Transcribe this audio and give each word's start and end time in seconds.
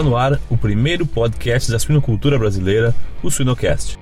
Está 0.00 0.08
no 0.08 0.16
ar 0.16 0.40
o 0.48 0.56
primeiro 0.56 1.04
podcast 1.04 1.70
da 1.70 1.78
suinocultura 1.78 2.38
brasileira, 2.38 2.94
o 3.22 3.30
Suinocast. 3.30 3.98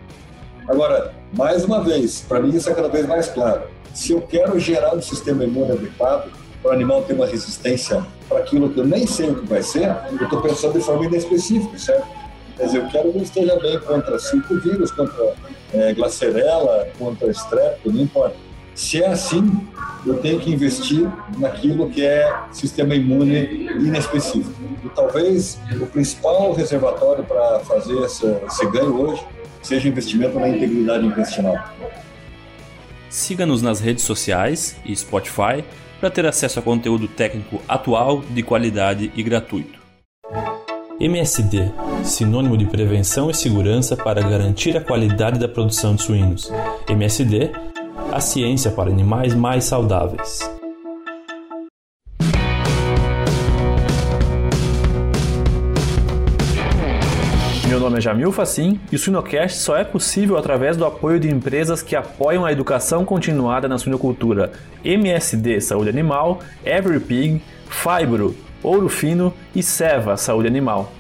Agora, 0.68 1.12
mais 1.32 1.64
uma 1.64 1.82
vez, 1.82 2.20
para 2.20 2.38
mim 2.38 2.54
isso 2.54 2.70
é 2.70 2.72
cada 2.72 2.86
vez 2.86 3.04
mais 3.04 3.26
claro. 3.26 3.62
Se 3.92 4.12
eu 4.12 4.20
quero 4.20 4.60
gerar 4.60 4.94
um 4.94 5.02
sistema 5.02 5.42
imune 5.42 5.72
adequado, 5.72 6.30
para 6.62 6.70
o 6.70 6.72
animal 6.72 7.02
ter 7.02 7.14
uma 7.14 7.26
resistência 7.26 8.06
para 8.28 8.38
aquilo 8.38 8.70
que 8.70 8.78
eu 8.78 8.86
nem 8.86 9.08
sei 9.08 9.30
o 9.30 9.40
que 9.40 9.46
vai 9.48 9.60
ser, 9.60 9.92
eu 10.08 10.22
estou 10.22 10.40
pensando 10.40 10.78
de 10.78 10.84
forma 10.84 11.04
inespecífica, 11.04 11.76
certo? 11.76 12.06
Quer 12.56 12.66
dizer, 12.66 12.78
eu 12.78 12.88
quero 12.90 13.10
que 13.10 13.18
ele 13.18 13.24
esteja 13.24 13.58
bem 13.58 13.80
contra 13.80 14.20
cinco 14.20 14.56
vírus, 14.60 14.92
contra 14.92 15.34
é, 15.74 15.94
glacerela, 15.94 16.86
contra 16.96 17.28
estrepto, 17.28 17.90
não 17.90 18.02
importa. 18.02 18.36
Se 18.78 19.02
é 19.02 19.08
assim, 19.08 19.66
eu 20.06 20.18
tenho 20.18 20.38
que 20.38 20.52
investir 20.52 21.04
naquilo 21.36 21.90
que 21.90 22.06
é 22.06 22.32
sistema 22.52 22.94
imune 22.94 23.66
inespecífico. 23.72 24.54
E 24.84 24.88
talvez 24.90 25.58
o 25.82 25.86
principal 25.86 26.52
reservatório 26.52 27.24
para 27.24 27.58
fazer 27.64 27.98
essa, 28.04 28.40
esse 28.46 28.64
ganho 28.70 28.94
hoje 28.94 29.26
seja 29.64 29.88
investimento 29.88 30.38
na 30.38 30.48
integridade 30.48 31.04
intestinal. 31.04 31.56
Siga-nos 33.10 33.62
nas 33.62 33.80
redes 33.80 34.04
sociais 34.04 34.76
e 34.84 34.94
Spotify 34.94 35.64
para 35.98 36.08
ter 36.08 36.24
acesso 36.24 36.60
a 36.60 36.62
conteúdo 36.62 37.08
técnico 37.08 37.60
atual, 37.68 38.22
de 38.30 38.44
qualidade 38.44 39.10
e 39.16 39.22
gratuito. 39.24 39.76
MSD 41.00 41.72
sinônimo 42.04 42.56
de 42.56 42.64
prevenção 42.64 43.28
e 43.28 43.34
segurança 43.34 43.96
para 43.96 44.22
garantir 44.22 44.76
a 44.76 44.80
qualidade 44.80 45.40
da 45.40 45.48
produção 45.48 45.96
de 45.96 46.02
suínos. 46.02 46.52
MSD 46.88 47.50
a 48.12 48.20
ciência 48.20 48.70
para 48.70 48.90
animais 48.90 49.34
mais 49.34 49.64
saudáveis. 49.64 50.40
Meu 57.68 57.78
nome 57.78 57.98
é 57.98 58.00
Jamil 58.00 58.32
Facim 58.32 58.80
e 58.90 58.96
o 58.96 58.98
Suinocast 58.98 59.58
só 59.58 59.76
é 59.76 59.84
possível 59.84 60.38
através 60.38 60.76
do 60.76 60.86
apoio 60.86 61.20
de 61.20 61.28
empresas 61.28 61.82
que 61.82 61.94
apoiam 61.94 62.46
a 62.46 62.52
educação 62.52 63.04
continuada 63.04 63.68
na 63.68 63.76
suinocultura. 63.76 64.52
MSD 64.82 65.60
Saúde 65.60 65.90
Animal, 65.90 66.40
EveryPig, 66.64 67.42
Fibro, 67.68 68.34
Ouro 68.62 68.88
Fino 68.88 69.34
e 69.54 69.62
Seva 69.62 70.16
Saúde 70.16 70.48
Animal. 70.48 70.90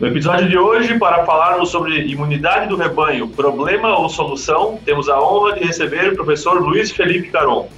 No 0.00 0.06
episódio 0.06 0.48
de 0.48 0.56
hoje, 0.56 0.96
para 0.96 1.24
falarmos 1.24 1.70
sobre 1.70 2.02
imunidade 2.02 2.68
do 2.68 2.76
rebanho, 2.76 3.26
problema 3.26 3.98
ou 3.98 4.08
solução, 4.08 4.78
temos 4.84 5.08
a 5.08 5.20
honra 5.20 5.54
de 5.54 5.64
receber 5.64 6.12
o 6.12 6.14
professor 6.14 6.62
Luiz 6.62 6.92
Felipe 6.92 7.30
Caron. 7.30 7.68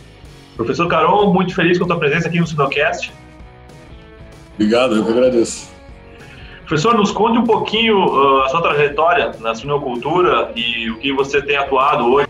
Professor 0.54 0.86
Caron, 0.86 1.32
muito 1.32 1.54
feliz 1.54 1.78
com 1.78 1.84
a 1.84 1.86
sua 1.86 1.98
presença 1.98 2.28
aqui 2.28 2.38
no 2.38 2.46
Sinocast. 2.46 3.10
Obrigado, 4.52 4.96
eu 4.96 5.04
que 5.06 5.10
agradeço. 5.12 5.70
Professor, 6.66 6.94
nos 6.94 7.10
conte 7.10 7.38
um 7.38 7.44
pouquinho 7.44 7.96
uh, 7.96 8.42
a 8.42 8.48
sua 8.50 8.60
trajetória 8.60 9.32
na 9.40 9.54
suinocultura 9.54 10.52
e 10.54 10.90
o 10.90 10.98
que 10.98 11.14
você 11.14 11.40
tem 11.40 11.56
atuado 11.56 12.04
hoje. 12.04 12.28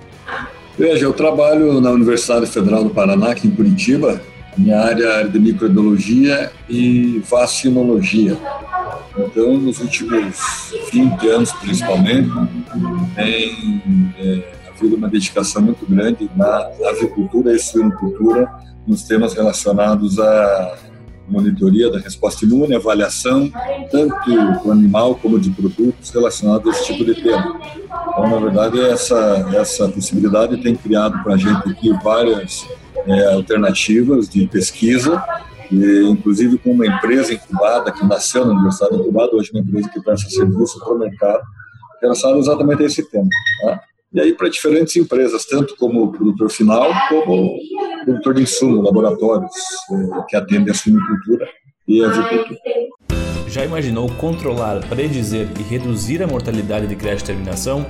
Veja, 0.78 1.04
eu 1.04 1.12
trabalho 1.12 1.80
na 1.80 1.90
Universidade 1.90 2.46
Federal 2.46 2.84
do 2.84 2.90
Paraná, 2.90 3.32
aqui 3.32 3.48
em 3.48 3.50
Curitiba. 3.50 4.20
Minha 4.60 4.78
área 4.78 5.06
é 5.06 5.24
de 5.26 5.38
microbiologia 5.38 6.52
e 6.68 7.22
vacinologia. 7.30 8.36
Então, 9.16 9.56
nos 9.56 9.80
últimos 9.80 10.38
20 10.92 11.28
anos, 11.28 11.52
principalmente, 11.52 12.30
tem 13.14 13.82
é, 14.18 14.52
havido 14.68 14.96
uma 14.96 15.08
dedicação 15.08 15.62
muito 15.62 15.86
grande 15.86 16.30
na 16.36 16.70
avicultura 16.90 17.56
e 17.56 17.58
suinocultura 17.58 18.52
nos 18.86 19.02
temas 19.04 19.32
relacionados 19.32 20.18
à 20.18 20.76
monitoria 21.26 21.90
da 21.90 21.98
resposta 21.98 22.44
imune, 22.44 22.74
avaliação, 22.74 23.50
tanto 23.90 24.62
do 24.62 24.72
animal 24.72 25.14
como 25.14 25.40
de 25.40 25.48
produtos 25.50 26.10
relacionados 26.10 26.66
a 26.66 26.70
esse 26.70 26.92
tipo 26.92 27.02
de 27.02 27.14
tema. 27.14 27.58
Então, 27.88 28.28
na 28.28 28.36
verdade, 28.36 28.78
essa, 28.78 29.48
essa 29.54 29.88
possibilidade 29.88 30.58
tem 30.58 30.76
criado 30.76 31.22
para 31.22 31.34
a 31.34 31.38
gente 31.38 31.66
aqui 31.70 31.90
várias 32.04 32.66
é, 33.06 33.32
alternativas 33.32 34.28
de 34.28 34.46
pesquisa 34.46 35.22
e, 35.70 36.02
inclusive 36.08 36.58
com 36.58 36.72
uma 36.72 36.86
empresa 36.86 37.32
incubada 37.32 37.92
que 37.92 38.04
nasceu 38.04 38.44
na 38.44 38.52
Universidade 38.52 38.96
Incubada, 38.96 39.34
hoje 39.34 39.50
uma 39.52 39.60
empresa 39.60 39.88
que 39.88 40.00
presta 40.02 40.28
serviço 40.28 40.78
para 40.80 40.94
o 40.94 40.98
mercado, 40.98 41.42
relacionada 42.00 42.38
exatamente 42.38 42.82
esse 42.82 43.08
tema. 43.08 43.28
Tá? 43.62 43.80
E 44.12 44.20
aí 44.20 44.34
para 44.34 44.48
diferentes 44.48 44.96
empresas, 44.96 45.44
tanto 45.44 45.76
como 45.76 46.10
produtor 46.10 46.50
final, 46.50 46.90
como 47.08 47.56
produtor 48.04 48.34
de 48.34 48.42
insumo, 48.42 48.82
laboratórios 48.82 49.52
eh, 49.92 50.24
que 50.28 50.36
atendem 50.36 50.72
a 50.72 50.74
suinocultura 50.74 51.48
e 51.86 52.04
a 52.04 52.08
avicultura. 52.08 52.58
Já 53.46 53.64
imaginou 53.64 54.08
controlar, 54.16 54.80
predizer 54.88 55.48
e 55.58 55.62
reduzir 55.62 56.22
a 56.22 56.26
mortalidade 56.26 56.88
de 56.88 56.96
creche 56.96 57.24
terminação? 57.24 57.86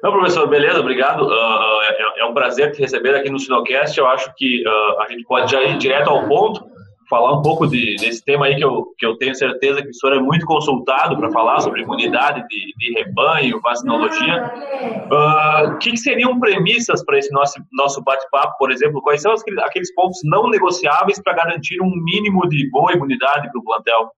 Não, 0.03 0.11
professor, 0.11 0.47
beleza, 0.47 0.79
obrigado. 0.79 1.25
Uh, 1.25 1.81
é, 1.83 2.21
é, 2.21 2.25
um 2.25 2.33
prazer 2.33 2.71
te 2.71 2.79
receber 2.79 3.13
aqui 3.15 3.29
no 3.29 3.37
Sinocast. 3.37 3.99
Eu 3.99 4.07
acho 4.07 4.33
que 4.35 4.67
uh, 4.67 5.01
a 5.01 5.07
gente 5.07 5.23
pode 5.25 5.51
já 5.51 5.61
ir 5.61 5.77
direto 5.77 6.09
ao 6.09 6.27
ponto 6.27 6.70
falar 7.11 7.37
um 7.37 7.41
pouco 7.41 7.67
de, 7.67 7.97
desse 7.97 8.23
tema 8.23 8.45
aí 8.45 8.55
que 8.55 8.63
eu, 8.63 8.85
que 8.97 9.05
eu 9.05 9.17
tenho 9.17 9.35
certeza 9.35 9.81
que 9.81 9.89
o 9.89 9.93
senhor 9.93 10.15
é 10.15 10.19
muito 10.21 10.45
consultado 10.45 11.17
para 11.17 11.29
falar 11.29 11.59
sobre 11.59 11.81
imunidade 11.81 12.41
de, 12.47 12.73
de 12.77 12.93
rebanho, 12.93 13.59
vacinologia. 13.59 14.49
O 15.11 15.13
uh, 15.13 15.17
ah, 15.17 15.77
que, 15.81 15.91
que, 15.91 15.97
seriam 15.97 16.39
premissas 16.39 17.03
para 17.03 17.19
esse 17.19 17.29
nosso, 17.33 17.59
nosso 17.73 18.01
bate-papo, 18.01 18.57
por 18.57 18.71
exemplo? 18.71 19.01
Quais 19.01 19.21
são 19.21 19.33
aqueles, 19.33 19.59
aqueles 19.59 19.93
pontos 19.93 20.21
não 20.23 20.49
negociáveis 20.49 21.21
para 21.21 21.33
garantir 21.33 21.81
um 21.81 21.91
mínimo 21.91 22.47
de 22.47 22.69
boa 22.71 22.93
imunidade 22.93 23.51
para 23.51 23.59
o 23.59 23.63
plantel? 23.63 24.11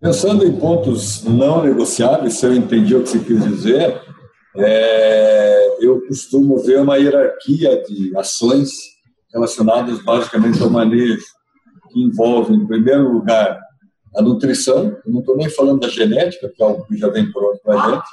Pensando 0.00 0.46
em 0.46 0.58
pontos 0.58 1.22
não 1.22 1.62
negociáveis, 1.62 2.38
se 2.38 2.46
eu 2.46 2.54
entendi 2.54 2.96
o 2.96 3.02
que 3.02 3.10
você 3.10 3.18
quis 3.18 3.44
dizer, 3.44 4.00
é, 4.56 5.76
eu 5.80 6.00
costumo 6.06 6.58
ver 6.58 6.80
uma 6.80 6.96
hierarquia 6.96 7.82
de 7.82 8.16
ações 8.16 8.70
relacionadas 9.30 10.02
basicamente 10.02 10.62
ao 10.62 10.70
manejo 10.70 11.36
que 11.96 12.02
envolve, 12.02 12.52
em 12.52 12.66
primeiro 12.66 13.10
lugar, 13.10 13.58
a 14.14 14.20
nutrição. 14.20 14.94
Eu 15.06 15.12
não 15.12 15.20
estou 15.20 15.34
nem 15.34 15.48
falando 15.48 15.80
da 15.80 15.88
genética, 15.88 16.52
que 16.54 16.62
é 16.62 16.66
algo 16.66 16.84
que 16.84 16.98
já 16.98 17.08
vem 17.08 17.32
pronto 17.32 17.58
para 17.64 17.80
a 17.80 17.90
gente, 17.90 18.04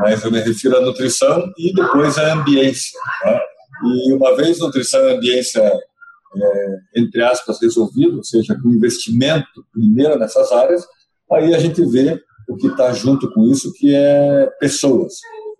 mas 0.00 0.24
eu 0.24 0.32
me 0.32 0.40
refiro 0.40 0.76
à 0.76 0.80
nutrição 0.80 1.52
e 1.56 1.72
depois 1.72 2.18
à 2.18 2.34
ambiência. 2.34 2.98
Tá? 3.22 3.40
E 3.84 4.12
uma 4.12 4.34
vez 4.34 4.58
nutrição 4.58 5.00
e 5.08 5.14
ambiência, 5.14 5.60
é, 5.60 6.76
entre 6.96 7.22
aspas, 7.22 7.60
resolvido, 7.62 8.16
ou 8.16 8.24
seja, 8.24 8.58
com 8.60 8.70
investimento 8.70 9.64
primeiro 9.72 10.18
nessas 10.18 10.50
áreas, 10.50 10.84
aí 11.30 11.54
a 11.54 11.58
gente 11.58 11.84
vê 11.86 12.20
o 12.48 12.56
que 12.56 12.66
está 12.66 12.92
junto 12.92 13.32
com 13.32 13.44
isso, 13.44 13.72
que 13.74 13.94
é 13.94 14.50
pessoas. 14.58 15.14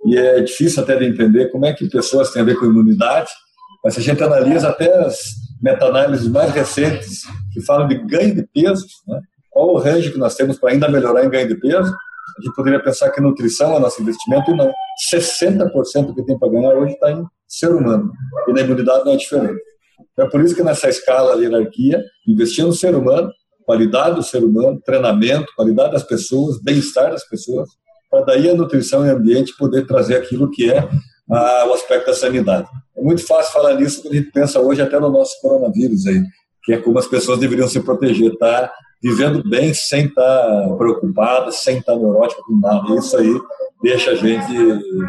E 0.05 0.17
é 0.17 0.41
difícil 0.41 0.83
até 0.83 0.97
de 0.97 1.05
entender 1.05 1.51
como 1.51 1.67
é 1.67 1.73
que 1.73 1.89
pessoas 1.89 2.31
têm 2.31 2.43
a 2.43 2.45
ver 2.45 2.59
com 2.59 2.67
imunidade, 2.67 3.31
mas 3.85 3.95
se 3.95 4.01
a 4.01 4.03
gente 4.03 4.23
analisa 4.23 4.69
até 4.69 4.93
as 4.99 5.46
meta-análises 5.61 6.29
mais 6.29 6.53
recentes 6.53 7.23
que 7.53 7.61
falam 7.63 7.89
de 7.89 7.97
ganho 8.07 8.35
de 8.35 8.47
peso, 8.47 8.87
né? 9.07 9.21
qual 9.51 9.75
o 9.75 9.79
range 9.79 10.13
que 10.13 10.19
nós 10.19 10.35
temos 10.35 10.59
para 10.59 10.73
ainda 10.73 10.89
melhorar 10.89 11.25
em 11.25 11.31
ganho 11.31 11.49
de 11.49 11.57
peso, 11.57 11.95
a 12.39 12.43
gente 12.43 12.55
poderia 12.55 12.83
pensar 12.83 13.11
que 13.11 13.21
nutrição 13.21 13.75
é 13.75 13.81
nosso 13.81 14.03
investimento 14.03 14.51
e 14.51 14.55
não. 14.55 14.71
60% 15.13 16.15
que 16.15 16.23
tem 16.25 16.39
para 16.39 16.51
ganhar 16.51 16.75
hoje 16.75 16.93
está 16.93 17.11
em 17.11 17.25
ser 17.49 17.75
humano. 17.75 18.11
E 18.47 18.53
na 18.53 18.61
imunidade 18.61 19.05
não 19.05 19.13
é 19.13 19.17
diferente. 19.17 19.61
Então 20.13 20.27
é 20.27 20.31
por 20.31 20.43
isso 20.43 20.55
que 20.55 20.63
nessa 20.63 20.89
escala 20.89 21.41
hierarquia, 21.41 22.03
investir 22.29 22.65
no 22.65 22.73
ser 22.73 22.95
humano, 22.95 23.31
qualidade 23.65 24.17
do 24.17 24.23
ser 24.23 24.45
humano, 24.45 24.81
treinamento, 24.85 25.47
qualidade 25.57 25.93
das 25.93 26.03
pessoas, 26.03 26.61
bem-estar 26.63 27.11
das 27.11 27.27
pessoas, 27.27 27.71
para 28.11 28.23
daí 28.23 28.49
a 28.49 28.55
nutrição 28.55 29.07
e 29.07 29.11
ambiente 29.11 29.57
poder 29.57 29.87
trazer 29.87 30.17
aquilo 30.17 30.51
que 30.51 30.71
é 30.71 30.89
o 31.29 31.73
aspecto 31.73 32.07
da 32.07 32.15
sanidade. 32.15 32.69
É 32.97 33.03
muito 33.03 33.27
fácil 33.27 33.53
falar 33.53 33.75
nisso 33.75 34.03
quando 34.03 34.15
a 34.15 34.17
gente 34.17 34.31
pensa 34.31 34.61
hoje 34.61 34.81
até 34.81 34.99
no 34.99 35.11
nosso 35.11 35.41
coronavírus 35.41 36.07
aí, 36.07 36.23
que 36.65 36.73
é 36.73 36.79
como 36.79 36.99
as 36.99 37.07
pessoas 37.07 37.39
deveriam 37.39 37.69
se 37.69 37.81
proteger, 37.81 38.37
tá? 38.39 38.73
Vivendo 39.03 39.43
bem 39.49 39.75
sem 39.75 40.07
estar 40.07 40.23
tá 40.23 40.75
preocupada, 40.77 41.53
sem 41.53 41.79
estar 41.79 41.93
tá 41.93 41.99
neurótica 41.99 42.43
com 42.43 42.59
nada. 42.59 42.95
Isso 42.95 43.17
aí 43.17 43.41
deixa 43.83 44.13
a 44.13 44.15
gente 44.15 44.53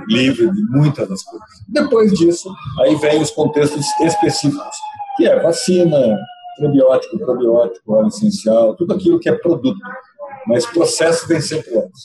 livre 0.07 0.51
de 0.51 0.63
muitas 0.69 1.07
das 1.07 1.23
coisas. 1.23 1.47
Depois 1.69 2.11
disso, 2.13 2.53
aí 2.81 2.95
vem 2.95 3.21
os 3.21 3.31
contextos 3.31 3.85
específicos, 4.01 4.75
que 5.15 5.25
é 5.25 5.39
vacina, 5.39 6.17
prebiótico, 6.57 7.17
probiótico, 7.17 7.93
óleo 7.93 8.07
essencial, 8.07 8.75
tudo 8.75 8.93
aquilo 8.93 9.19
que 9.19 9.29
é 9.29 9.33
produto. 9.33 9.79
Mas 10.45 10.65
processo 10.65 11.27
vem 11.27 11.41
sempre 11.41 11.77
antes. 11.77 12.03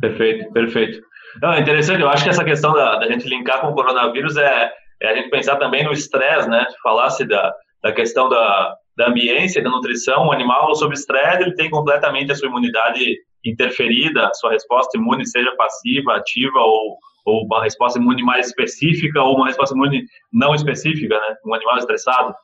Perfeito, 0.00 0.52
perfeito. 0.52 1.00
Não, 1.42 1.52
é 1.52 1.60
interessante, 1.60 2.00
eu 2.00 2.08
acho 2.08 2.24
que 2.24 2.30
essa 2.30 2.44
questão 2.44 2.72
da, 2.72 2.96
da 2.96 3.06
gente 3.06 3.28
linkar 3.28 3.60
com 3.60 3.68
o 3.68 3.74
coronavírus 3.74 4.36
é, 4.36 4.72
é, 5.02 5.08
a 5.10 5.14
gente 5.14 5.30
pensar 5.30 5.56
também 5.56 5.84
no 5.84 5.92
estresse, 5.92 6.48
né? 6.48 6.66
Falasse 6.82 7.26
da, 7.26 7.52
da 7.82 7.92
questão 7.92 8.28
da, 8.28 8.74
da 8.96 9.08
ambiência, 9.08 9.62
da 9.62 9.70
nutrição, 9.70 10.26
o 10.26 10.32
animal 10.32 10.74
sob 10.74 10.94
estresse, 10.94 11.42
ele 11.42 11.54
tem 11.54 11.68
completamente 11.70 12.32
a 12.32 12.34
sua 12.34 12.48
imunidade 12.48 13.18
interferida, 13.44 14.30
sua 14.34 14.50
resposta 14.50 14.98
imune 14.98 15.26
seja 15.26 15.54
passiva, 15.56 16.16
ativa 16.16 16.58
ou, 16.58 16.98
ou 17.26 17.44
uma 17.44 17.62
resposta 17.62 17.98
imune 17.98 18.22
mais 18.22 18.46
específica 18.48 19.22
ou 19.22 19.36
uma 19.36 19.46
resposta 19.46 19.74
imune 19.74 20.04
não 20.32 20.54
específica, 20.54 21.14
né? 21.14 21.36
Um 21.44 21.54
animal 21.54 21.76
estressado. 21.76 22.34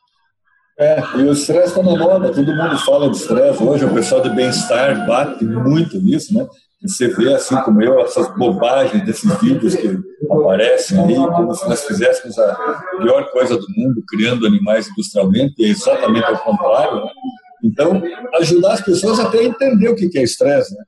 É, 0.78 0.98
e 1.16 1.22
o 1.22 1.32
estresse 1.32 1.78
está 1.78 1.82
na 1.82 1.98
moda, 1.98 2.32
todo 2.32 2.54
mundo 2.54 2.78
fala 2.78 3.10
de 3.10 3.16
estresse. 3.16 3.62
Hoje 3.62 3.84
o 3.84 3.94
pessoal 3.94 4.22
de 4.22 4.30
bem-estar 4.30 5.06
bate 5.06 5.44
muito 5.44 5.98
nisso, 5.98 6.34
né? 6.34 6.46
Você 6.84 7.08
vê, 7.08 7.32
assim 7.32 7.54
como 7.62 7.80
eu, 7.80 8.00
essas 8.00 8.28
bobagens 8.36 9.04
desses 9.04 9.32
vídeos 9.40 9.74
que 9.76 9.98
aparecem 10.28 10.98
aí, 10.98 11.14
como 11.14 11.54
se 11.54 11.68
nós 11.68 11.84
fizéssemos 11.84 12.36
a 12.38 12.82
pior 13.00 13.30
coisa 13.30 13.56
do 13.56 13.66
mundo, 13.76 14.02
criando 14.08 14.46
animais 14.46 14.88
industrialmente, 14.88 15.54
e 15.58 15.66
é 15.66 15.68
exatamente 15.68 16.24
ao 16.24 16.38
contrário. 16.38 16.96
Né? 16.96 17.10
Então, 17.64 18.02
ajudar 18.40 18.72
as 18.72 18.80
pessoas 18.80 19.20
até 19.20 19.38
a 19.38 19.44
entender 19.44 19.88
o 19.88 19.94
que 19.94 20.18
é 20.18 20.22
estresse, 20.22 20.74
né? 20.74 20.82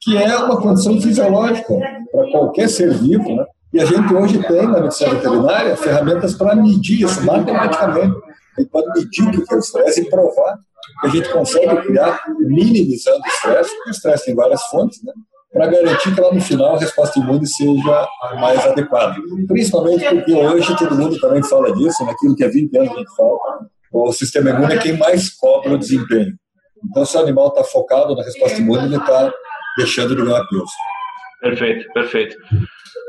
que 0.00 0.16
é 0.16 0.36
uma 0.36 0.60
condição 0.60 1.00
fisiológica 1.00 1.74
para 2.10 2.30
qualquer 2.30 2.68
ser 2.68 2.92
vivo, 2.94 3.36
né? 3.36 3.44
E 3.72 3.80
a 3.80 3.86
gente 3.86 4.14
hoje 4.14 4.40
tem 4.46 4.62
na 4.68 4.80
medicina 4.80 5.14
veterinária 5.14 5.76
ferramentas 5.76 6.34
para 6.34 6.54
medir 6.54 7.02
isso 7.02 7.24
matematicamente. 7.24 8.14
A 8.56 8.60
gente 8.60 8.70
pode 8.70 8.86
medir 8.94 9.26
o 9.26 9.30
que 9.32 9.52
é 9.52 9.56
o 9.56 9.58
estresse 9.58 10.00
e 10.02 10.08
provar 10.08 10.58
que 11.00 11.06
a 11.06 11.10
gente 11.10 11.32
consegue 11.32 11.82
criar 11.82 12.20
minimizando 12.38 13.18
o 13.18 13.26
estresse, 13.26 13.74
porque 13.74 13.90
o 13.90 13.92
estresse 13.92 14.24
tem 14.26 14.34
várias 14.34 14.62
fontes, 14.66 15.02
né? 15.02 15.12
Para 15.54 15.68
garantir 15.68 16.12
que 16.12 16.20
lá 16.20 16.34
no 16.34 16.40
final 16.40 16.74
a 16.74 16.78
resposta 16.80 17.20
imune 17.20 17.46
seja 17.46 18.08
mais 18.40 18.66
adequada. 18.66 19.14
Principalmente 19.46 20.04
porque 20.04 20.34
hoje 20.34 20.76
todo 20.76 20.96
mundo 20.96 21.16
também 21.20 21.44
fala 21.44 21.72
disso, 21.72 22.04
naquilo 22.04 22.34
que 22.34 22.42
há 22.42 22.48
20 22.48 22.76
anos 22.76 22.90
a 22.90 22.96
gente 22.96 23.16
fala, 23.16 23.38
o 23.92 24.12
sistema 24.12 24.50
imune 24.50 24.74
é 24.74 24.78
quem 24.78 24.98
mais 24.98 25.30
cobra 25.30 25.74
o 25.74 25.78
desempenho. 25.78 26.34
Então, 26.90 27.06
se 27.06 27.16
o 27.16 27.20
animal 27.20 27.48
está 27.48 27.62
focado 27.62 28.16
na 28.16 28.24
resposta 28.24 28.58
imune, 28.58 28.86
ele 28.86 28.96
está 28.96 29.32
deixando 29.78 30.16
de 30.16 30.22
ganhar 30.22 30.44
peso. 30.48 30.64
Perfeito, 31.40 31.92
perfeito. 31.92 32.36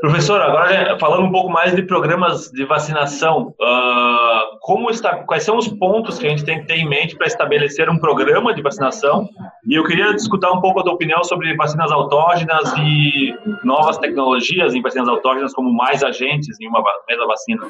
Professor, 0.00 0.40
agora 0.42 0.98
falando 0.98 1.24
um 1.24 1.32
pouco 1.32 1.50
mais 1.50 1.74
de 1.74 1.82
programas 1.82 2.50
de 2.50 2.66
vacinação, 2.66 3.54
uh, 3.58 4.58
como 4.60 4.90
está, 4.90 5.24
quais 5.24 5.42
são 5.42 5.56
os 5.56 5.68
pontos 5.68 6.18
que 6.18 6.26
a 6.26 6.30
gente 6.30 6.44
tem 6.44 6.60
que 6.60 6.66
ter 6.66 6.74
em 6.74 6.88
mente 6.88 7.16
para 7.16 7.26
estabelecer 7.26 7.88
um 7.88 7.98
programa 7.98 8.54
de 8.54 8.60
vacinação? 8.60 9.26
E 9.66 9.74
eu 9.74 9.84
queria 9.84 10.12
discutir 10.12 10.46
um 10.48 10.60
pouco 10.60 10.80
a 10.80 10.82
tua 10.82 10.92
opinião 10.92 11.24
sobre 11.24 11.54
vacinas 11.56 11.90
autógenas 11.90 12.74
e 12.78 13.34
novas 13.64 13.96
tecnologias 13.96 14.74
em 14.74 14.82
vacinas 14.82 15.08
autógenas, 15.08 15.54
como 15.54 15.72
mais 15.72 16.02
agentes 16.02 16.60
em 16.60 16.68
uma 16.68 16.84
mesma 17.08 17.26
vacina. 17.26 17.62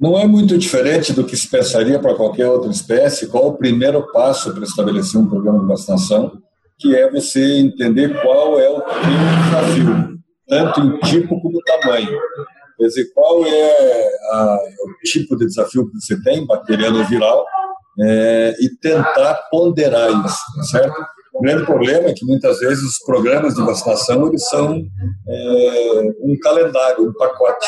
Não 0.00 0.18
é 0.18 0.26
muito 0.26 0.58
diferente 0.58 1.12
do 1.12 1.24
que 1.24 1.36
se 1.36 1.48
pensaria 1.48 2.00
para 2.00 2.14
qualquer 2.14 2.48
outra 2.48 2.70
espécie. 2.70 3.30
Qual 3.30 3.46
o 3.46 3.56
primeiro 3.56 4.02
passo 4.12 4.52
para 4.52 4.64
estabelecer 4.64 5.20
um 5.20 5.28
programa 5.28 5.60
de 5.60 5.66
vacinação? 5.66 6.32
Que 6.76 6.94
é 6.96 7.10
você 7.10 7.60
entender 7.60 8.20
qual 8.20 8.58
é 8.58 8.68
o 8.68 8.82
desafio 9.44 10.15
tanto 10.48 10.80
em 10.80 10.98
tipo 11.00 11.40
como 11.40 11.62
tamanho. 11.62 12.18
Quer 12.78 12.86
dizer, 12.86 13.04
qual 13.14 13.44
é 13.46 14.08
a, 14.32 14.58
o 14.84 15.04
tipo 15.04 15.36
de 15.36 15.46
desafio 15.46 15.90
que 15.90 15.98
você 15.98 16.22
tem, 16.22 16.46
bacteriano 16.46 17.04
viral, 17.06 17.46
é, 17.98 18.54
e 18.60 18.68
tentar 18.76 19.34
ponderar 19.50 20.10
isso, 20.24 20.38
tá 20.56 20.62
certo? 20.64 21.06
O 21.32 21.40
grande 21.40 21.64
problema 21.64 22.08
é 22.08 22.14
que 22.14 22.24
muitas 22.24 22.58
vezes 22.58 22.82
os 22.82 22.98
programas 23.04 23.54
de 23.54 23.62
vacinação 23.62 24.26
eles 24.26 24.46
são 24.48 24.82
é, 25.28 26.00
um 26.20 26.38
calendário, 26.42 27.08
um 27.08 27.12
pacote, 27.12 27.66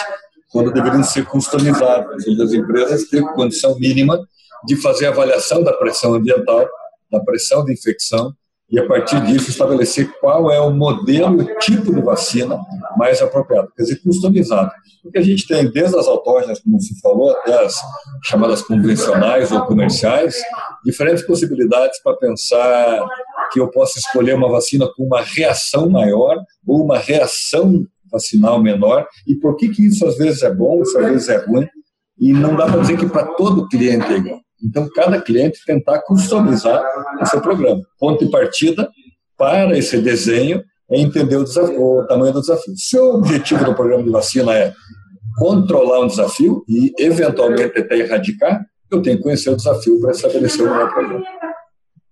quando 0.51 0.73
deveriam 0.73 1.03
ser 1.03 1.27
customizados. 1.27 2.27
As 2.27 2.53
empresas 2.53 3.09
têm 3.09 3.23
condição 3.23 3.79
mínima 3.79 4.19
de 4.67 4.77
fazer 4.77 5.07
avaliação 5.07 5.63
da 5.63 5.73
pressão 5.73 6.15
ambiental, 6.15 6.67
da 7.11 7.21
pressão 7.21 7.65
de 7.65 7.73
infecção, 7.73 8.33
e, 8.71 8.79
a 8.79 8.87
partir 8.87 9.21
disso, 9.23 9.51
estabelecer 9.51 10.11
qual 10.21 10.51
é 10.51 10.61
o 10.61 10.71
modelo, 10.71 11.41
o 11.41 11.59
tipo 11.59 11.95
de 11.95 12.03
vacina 12.03 12.61
mais 12.99 13.23
apropriado, 13.23 13.73
quer 13.75 13.85
dizer, 13.85 14.03
customizado. 14.03 14.71
Porque 15.03 15.19
a 15.19 15.23
gente 15.23 15.47
tem, 15.47 15.71
desde 15.71 15.97
as 15.99 16.07
autógenas, 16.07 16.61
como 16.61 16.79
se 16.81 17.01
falou, 17.01 17.31
até 17.31 17.65
as 17.65 17.75
chamadas 18.25 18.61
convencionais 18.63 19.51
ou 19.51 19.65
comerciais, 19.65 20.37
diferentes 20.85 21.25
possibilidades 21.27 22.03
para 22.03 22.17
pensar 22.17 23.07
que 23.53 23.61
eu 23.61 23.71
posso 23.71 23.99
escolher 23.99 24.35
uma 24.35 24.51
vacina 24.51 24.87
com 24.95 25.05
uma 25.05 25.23
reação 25.23 25.89
maior 25.89 26.37
ou 26.67 26.85
uma 26.85 26.99
reação 26.99 27.87
vacinal 28.11 28.63
menor, 28.63 29.07
e 29.27 29.35
por 29.35 29.57
que, 29.57 29.69
que 29.69 29.87
isso 29.87 30.07
às 30.07 30.17
vezes 30.17 30.43
é 30.43 30.53
bom, 30.53 30.83
isso 30.83 30.99
às 30.99 31.07
vezes 31.07 31.29
é 31.29 31.37
ruim, 31.39 31.67
e 32.19 32.33
não 32.33 32.57
dá 32.57 32.67
para 32.67 32.81
dizer 32.81 32.99
que 32.99 33.07
para 33.07 33.27
todo 33.35 33.69
cliente 33.69 34.07
é 34.13 34.17
igual. 34.17 34.41
Então, 34.65 34.89
cada 34.95 35.21
cliente 35.21 35.65
tentar 35.65 36.01
customizar 36.03 36.83
o 37.21 37.27
seu 37.27 37.41
programa. 37.41 37.81
Ponto 37.99 38.25
de 38.25 38.31
partida 38.31 38.89
para 39.37 39.77
esse 39.77 40.01
desenho 40.01 40.63
é 40.91 40.99
entender 40.99 41.37
o, 41.37 41.45
desafio, 41.45 41.81
o 41.81 42.07
tamanho 42.07 42.33
do 42.33 42.41
desafio. 42.41 42.75
Se 42.77 42.99
o 42.99 43.15
objetivo 43.17 43.65
do 43.65 43.75
programa 43.75 44.03
de 44.03 44.11
vacina 44.11 44.53
é 44.55 44.73
controlar 45.39 46.01
um 46.01 46.09
desafio 46.09 46.65
e, 46.69 46.93
eventualmente, 46.99 47.79
até 47.79 47.99
erradicar, 47.99 48.65
eu 48.91 49.03
tenho 49.03 49.19
que 49.19 49.23
conhecer 49.23 49.51
o 49.51 49.57
desafio 49.57 50.01
para 50.01 50.11
estabelecer 50.11 50.67
o 50.67 50.75
meu 50.75 50.89
programa. 50.89 51.25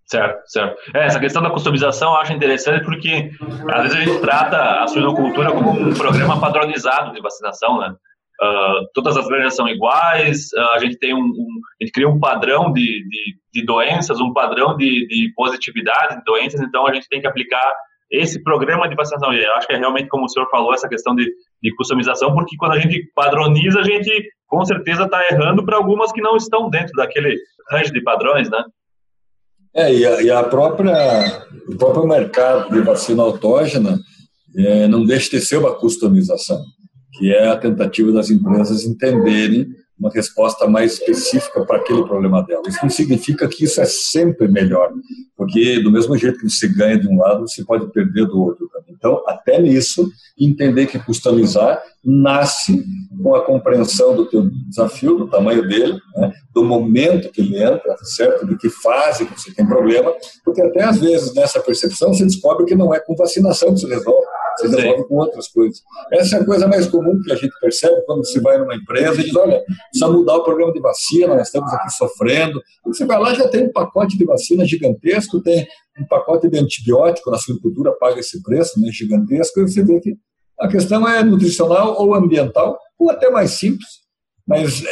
Certo, 0.07 0.41
certo. 0.47 0.77
É, 0.95 1.07
essa 1.07 1.19
questão 1.19 1.43
da 1.43 1.51
customização 1.51 2.13
eu 2.13 2.21
acho 2.21 2.33
interessante 2.33 2.85
porque 2.85 3.33
às 3.69 3.83
vezes 3.83 3.97
a 3.97 4.01
gente 4.05 4.21
trata 4.21 4.83
a 4.83 4.87
suinocultura 4.87 5.51
como 5.51 5.71
um 5.71 5.93
programa 5.95 6.41
padronizado 6.41 7.13
de 7.13 7.21
vacinação, 7.21 7.81
né? 7.81 7.93
Uh, 8.41 8.85
todas 8.93 9.17
as 9.17 9.27
granjas 9.27 9.57
são 9.57 9.67
iguais, 9.67 10.49
uh, 10.53 10.75
a 10.75 10.79
gente 10.79 10.99
tem 10.99 11.15
um, 11.15 11.25
um, 11.25 11.49
a 11.81 11.85
gente 11.85 11.93
cria 11.93 12.09
um 12.09 12.21
padrão 12.21 12.71
de, 12.71 12.83
de, 12.83 13.37
de 13.55 13.65
doenças, 13.65 14.21
um 14.21 14.33
padrão 14.35 14.77
de, 14.77 15.07
de, 15.07 15.33
positividade 15.35 16.19
de 16.19 16.25
doenças, 16.25 16.61
então 16.61 16.87
a 16.87 16.93
gente 16.93 17.09
tem 17.09 17.19
que 17.19 17.27
aplicar 17.27 17.75
esse 18.11 18.43
programa 18.43 18.89
de 18.89 18.95
vacinação. 18.95 19.33
Eu 19.33 19.55
acho 19.55 19.67
que 19.67 19.73
é 19.73 19.79
realmente, 19.79 20.09
como 20.09 20.27
o 20.27 20.29
senhor 20.29 20.47
falou, 20.51 20.75
essa 20.75 20.87
questão 20.87 21.15
de, 21.15 21.25
de 21.63 21.75
customização, 21.77 22.35
porque 22.35 22.57
quando 22.59 22.73
a 22.73 22.79
gente 22.79 23.11
padroniza, 23.15 23.81
a 23.81 23.85
gente 23.85 24.31
com 24.47 24.63
certeza 24.67 25.05
está 25.05 25.25
errando 25.31 25.65
para 25.65 25.79
algumas 25.79 26.13
que 26.13 26.21
não 26.21 26.37
estão 26.37 26.69
dentro 26.69 26.93
daquele 26.95 27.39
range 27.71 27.91
de 27.91 28.03
padrões, 28.03 28.51
né? 28.51 28.63
É, 29.75 29.95
e 29.95 30.07
a, 30.07 30.23
e 30.23 30.31
a 30.31 30.43
própria, 30.43 31.47
o 31.69 31.77
próprio 31.77 32.07
mercado 32.07 32.71
de 32.71 32.81
vacina 32.83 33.23
autógena 33.23 33.99
é, 34.57 34.87
não 34.89 35.05
deixa 35.07 35.31
de 35.31 35.41
ser 35.41 35.57
uma 35.57 35.75
customização 35.75 36.63
que 37.17 37.33
é 37.33 37.49
a 37.49 37.57
tentativa 37.57 38.13
das 38.13 38.31
empresas 38.31 38.85
entenderem 38.85 39.69
uma 39.99 40.11
resposta 40.11 40.67
mais 40.67 40.95
específica 40.95 41.65
para 41.65 41.79
aquele 41.79 42.05
problema 42.05 42.43
dela. 42.45 42.63
Isso 42.67 42.79
não 42.83 42.91
significa 42.91 43.49
que 43.49 43.65
isso 43.65 43.81
é 43.81 43.87
sempre 43.87 44.47
melhor, 44.47 44.93
porque 45.37 45.81
do 45.81 45.91
mesmo 45.91 46.17
jeito 46.19 46.39
que 46.39 46.51
você 46.51 46.69
ganha 46.69 46.99
de 46.99 47.09
um 47.09 47.19
lado, 47.19 47.49
você 47.49 47.65
pode 47.65 47.91
perder 47.93 48.27
do 48.27 48.39
outro. 48.39 48.69
Então, 48.89 49.23
até 49.27 49.61
nisso, 49.61 50.11
entender 50.39 50.87
que 50.87 50.99
customizar 50.99 51.83
nasce 52.05 52.85
com 53.23 53.35
a 53.35 53.45
compreensão 53.45 54.15
do 54.15 54.27
teu 54.27 54.51
desafio, 54.69 55.17
do 55.17 55.29
tamanho 55.29 55.67
dele, 55.67 55.99
né, 56.17 56.33
do 56.55 56.63
momento 56.63 57.31
que 57.31 57.41
ele 57.41 57.63
entra, 57.63 57.97
certo? 58.03 58.47
De 58.47 58.57
que 58.57 58.69
fase 58.69 59.27
que 59.27 59.41
você 59.41 59.53
tem 59.53 59.67
problema, 59.67 60.13
porque 60.45 60.61
até 60.61 60.85
às 60.85 60.99
vezes 60.99 61.35
nessa 61.35 61.61
percepção 61.61 62.13
você 62.13 62.25
descobre 62.25 62.67
que 62.67 62.75
não 62.75 62.93
é 62.95 63.01
com 63.01 63.17
vacinação 63.17 63.73
que 63.73 63.81
se 63.81 63.87
resolve 63.87 64.27
você 64.57 64.69
resolve 64.69 65.09
com 65.09 65.17
outras 65.17 65.49
coisas. 65.49 65.81
Essa 66.13 66.37
é 66.37 66.41
a 66.41 66.45
coisa 66.45 66.67
mais 66.67 66.87
comum 66.87 67.21
que 67.23 67.33
a 67.33 67.37
gente 67.37 67.53
percebe 67.61 68.03
quando 68.07 68.25
se 68.25 68.41
vai 68.41 68.59
numa 68.59 68.75
empresa 68.75 69.21
e 69.21 69.25
diz, 69.25 69.37
olha, 69.37 69.63
precisa 69.91 70.11
mudar 70.11 70.37
o 70.37 70.45
programa 70.45 70.73
de 70.73 70.81
vacina, 70.81 71.35
nós 71.35 71.49
estamos 71.49 71.73
aqui 71.73 71.91
sofrendo. 71.91 72.61
E 72.87 72.89
você 72.89 73.05
vai 73.05 73.19
lá 73.19 73.35
já 73.35 73.49
tem 73.49 73.65
um 73.65 73.73
pacote 73.73 74.17
de 74.17 74.25
vacina 74.25 74.65
gigantesco, 74.65 75.43
tem 75.43 75.67
um 76.01 76.07
pacote 76.07 76.49
de 76.49 76.59
antibiótico 76.59 77.31
na 77.31 77.39
agricultura 77.39 77.93
paga 77.99 78.21
esse 78.21 78.43
preço 78.43 78.81
né, 78.81 78.91
gigantesco, 78.93 79.61
e 79.61 79.69
você 79.69 79.83
vê 79.83 80.01
que 80.01 80.17
a 80.59 80.69
questão 80.69 81.07
é 81.09 81.23
nutricional 81.23 82.01
ou 82.01 82.15
ambiental, 82.15 82.79
ou 82.99 83.11
até 83.11 83.31
mais 83.31 83.53
simples, 83.53 84.07
mas 84.47 84.83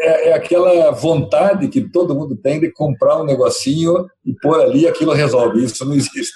é, 0.00 0.28
é, 0.28 0.32
aquela 0.32 0.90
vontade 0.92 1.68
que 1.68 1.80
todo 1.80 2.14
mundo 2.14 2.36
tem 2.36 2.60
de 2.60 2.70
comprar 2.70 3.20
um 3.20 3.24
negocinho 3.24 4.06
e 4.24 4.32
pôr 4.40 4.60
ali 4.60 4.86
aquilo 4.86 5.12
resolve. 5.12 5.64
Isso 5.64 5.84
não 5.84 5.94
existe. 5.94 6.32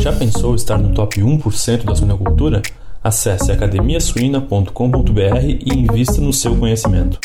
Já 0.00 0.12
pensou 0.12 0.54
estar 0.54 0.78
no 0.78 0.94
top 0.94 1.20
1% 1.20 1.84
da 1.84 1.94
suinocultura? 1.94 2.62
Acesse 3.02 3.52
academiasuina.com.br 3.52 4.70
e 5.44 5.72
invista 5.72 6.20
no 6.20 6.32
seu 6.32 6.58
conhecimento. 6.58 7.18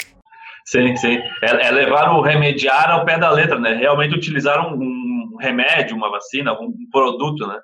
Sim, 0.66 0.96
sim. 0.96 1.20
É, 1.42 1.68
é, 1.68 1.72
levar 1.72 2.12
o 2.12 2.22
remediar 2.22 2.92
ao 2.92 3.04
pé 3.04 3.18
da 3.18 3.30
letra, 3.30 3.60
né? 3.60 3.74
Realmente 3.74 4.16
utilizar 4.16 4.66
um, 4.66 4.76
um 4.76 5.38
remédio, 5.40 5.96
uma 5.96 6.10
vacina, 6.10 6.54
um, 6.54 6.66
um, 6.66 6.90
produto, 6.92 7.46
né? 7.48 7.58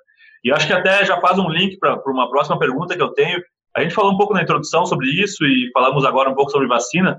E 0.44 0.52
acho 0.52 0.66
que 0.66 0.72
até 0.72 1.04
já 1.04 1.20
faz 1.20 1.38
um 1.38 1.48
link 1.48 1.78
para 1.78 2.00
uma 2.06 2.28
próxima 2.30 2.58
pergunta 2.58 2.96
que 2.96 3.02
eu 3.02 3.12
tenho. 3.14 3.40
A 3.76 3.82
gente 3.82 3.94
falou 3.94 4.12
um 4.12 4.16
pouco 4.16 4.34
na 4.34 4.42
introdução 4.42 4.84
sobre 4.84 5.08
isso 5.08 5.44
e 5.44 5.70
falamos 5.72 6.04
agora 6.04 6.28
um 6.28 6.34
pouco 6.34 6.50
sobre 6.50 6.68
vacina. 6.68 7.16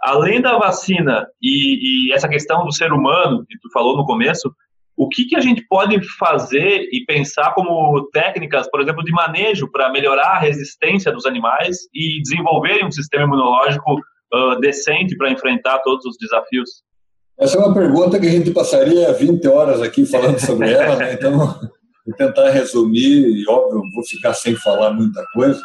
Além 0.00 0.40
da 0.40 0.58
vacina 0.58 1.26
e, 1.42 2.08
e 2.08 2.12
essa 2.12 2.28
questão 2.28 2.64
do 2.64 2.72
ser 2.72 2.92
humano 2.92 3.44
que 3.48 3.58
tu 3.58 3.70
falou 3.72 3.96
no 3.96 4.06
começo, 4.06 4.52
o 4.98 5.08
que, 5.08 5.26
que 5.26 5.36
a 5.36 5.40
gente 5.40 5.64
pode 5.68 5.96
fazer 6.18 6.88
e 6.92 7.04
pensar 7.06 7.54
como 7.54 8.10
técnicas, 8.10 8.68
por 8.68 8.80
exemplo, 8.80 9.04
de 9.04 9.12
manejo 9.12 9.70
para 9.70 9.92
melhorar 9.92 10.32
a 10.32 10.38
resistência 10.40 11.12
dos 11.12 11.24
animais 11.24 11.76
e 11.94 12.20
desenvolver 12.20 12.84
um 12.84 12.90
sistema 12.90 13.22
imunológico 13.22 13.94
uh, 13.94 14.58
decente 14.60 15.16
para 15.16 15.30
enfrentar 15.30 15.78
todos 15.84 16.04
os 16.04 16.16
desafios? 16.18 16.82
Essa 17.38 17.56
é 17.56 17.60
uma 17.60 17.72
pergunta 17.72 18.18
que 18.18 18.26
a 18.26 18.30
gente 18.30 18.50
passaria 18.50 19.12
20 19.12 19.46
horas 19.46 19.80
aqui 19.80 20.04
falando 20.04 20.40
sobre 20.40 20.68
ela, 20.74 20.96
né? 20.96 21.12
então 21.12 21.38
vou 21.38 22.16
tentar 22.16 22.50
resumir, 22.50 23.24
e 23.24 23.48
óbvio, 23.48 23.82
vou 23.94 24.04
ficar 24.04 24.34
sem 24.34 24.56
falar 24.56 24.92
muita 24.92 25.24
coisa, 25.32 25.62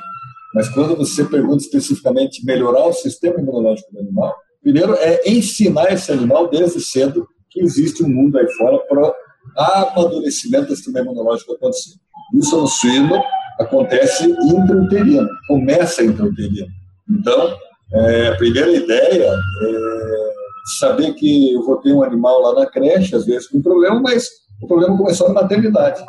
mas 0.53 0.69
quando 0.69 0.95
você 0.95 1.25
pergunta 1.25 1.63
especificamente 1.63 2.45
melhorar 2.45 2.85
o 2.85 2.93
sistema 2.93 3.39
imunológico 3.39 3.91
do 3.91 3.99
animal, 3.99 4.35
primeiro 4.61 4.93
é 4.93 5.21
ensinar 5.25 5.91
esse 5.91 6.11
animal 6.11 6.47
desde 6.51 6.79
cedo 6.81 7.27
que 7.49 7.61
existe 7.61 8.03
um 8.03 8.09
mundo 8.09 8.37
aí 8.37 8.47
fora 8.53 8.77
para 8.87 9.11
amadurecimento 9.55 10.67
do 10.67 10.75
sistema 10.75 11.00
imunológico 11.00 11.53
acontecer. 11.53 11.95
Isso 12.33 12.59
no 12.59 12.67
suíno 12.67 13.21
acontece 13.59 14.25
intrauterino, 14.25 15.27
começa 15.47 16.03
intrauterino. 16.03 16.67
Então, 17.09 17.55
é, 17.93 18.27
a 18.29 18.35
primeira 18.35 18.71
ideia 18.71 19.29
é 19.29 20.33
saber 20.79 21.13
que 21.13 21.53
eu 21.53 21.63
vou 21.63 21.77
ter 21.77 21.93
um 21.93 22.03
animal 22.03 22.41
lá 22.41 22.62
na 22.62 22.65
creche, 22.65 23.15
às 23.15 23.25
vezes 23.25 23.47
com 23.47 23.62
problema, 23.62 24.00
mas 24.00 24.27
o 24.62 24.67
problema 24.67 24.97
começou 24.97 25.27
na 25.27 25.41
maternidade. 25.41 26.01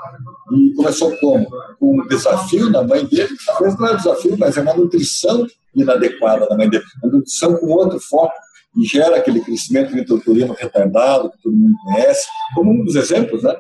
E 0.52 0.74
começou 0.74 1.14
como? 1.18 1.46
Com 1.78 2.00
um 2.00 2.06
desafio 2.06 2.70
na 2.70 2.82
mãe 2.82 3.04
dele, 3.04 3.34
talvez 3.46 3.78
não 3.78 3.88
é 3.88 3.92
um 3.92 3.96
desafio, 3.96 4.36
mas 4.38 4.56
é 4.56 4.60
uma 4.60 4.74
nutrição 4.74 5.46
inadequada 5.74 6.46
na 6.48 6.56
mãe 6.56 6.70
dele. 6.70 6.84
Uma 7.02 7.12
nutrição 7.12 7.56
com 7.56 7.66
outro 7.66 7.98
foco, 8.00 8.34
gera 8.82 9.16
aquele 9.16 9.40
crescimento 9.40 9.96
intrauterino 9.96 10.54
retardado, 10.58 11.30
que 11.30 11.42
todo 11.42 11.56
mundo 11.56 11.74
conhece, 11.84 12.26
como 12.54 12.70
um 12.70 12.84
dos 12.84 12.96
exemplos, 12.96 13.42
né? 13.42 13.54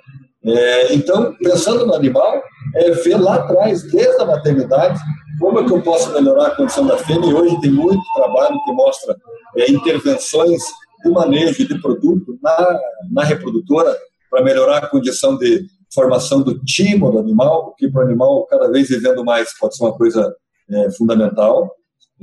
É, 0.46 0.94
então, 0.94 1.34
pensando 1.42 1.86
no 1.86 1.94
animal, 1.94 2.42
é 2.74 2.90
ver 2.90 3.16
lá 3.16 3.36
atrás, 3.36 3.82
desde 3.90 4.20
a 4.20 4.26
maternidade, 4.26 5.00
como 5.40 5.58
é 5.58 5.64
que 5.64 5.72
eu 5.72 5.80
posso 5.80 6.12
melhorar 6.12 6.48
a 6.48 6.56
condição 6.56 6.86
da 6.86 6.98
fêmea. 6.98 7.30
E 7.30 7.34
hoje 7.34 7.60
tem 7.60 7.70
muito 7.70 8.02
trabalho 8.14 8.60
que 8.64 8.72
mostra 8.72 9.16
é, 9.56 9.70
intervenções 9.70 10.62
de 11.02 11.10
manejo 11.10 11.66
de 11.66 11.80
produto 11.80 12.38
na, 12.42 12.80
na 13.10 13.24
reprodutora 13.24 13.96
para 14.30 14.42
melhorar 14.42 14.78
a 14.78 14.86
condição 14.86 15.36
de 15.36 15.66
formação 15.94 16.42
do 16.42 16.58
timo 16.64 17.10
do 17.10 17.18
animal, 17.18 17.74
que 17.78 17.88
para 17.88 18.02
o 18.02 18.06
animal 18.06 18.46
cada 18.46 18.70
vez 18.70 18.88
vivendo 18.88 19.24
mais 19.24 19.56
pode 19.58 19.76
ser 19.76 19.84
uma 19.84 19.96
coisa 19.96 20.34
é, 20.70 20.90
fundamental. 20.92 21.70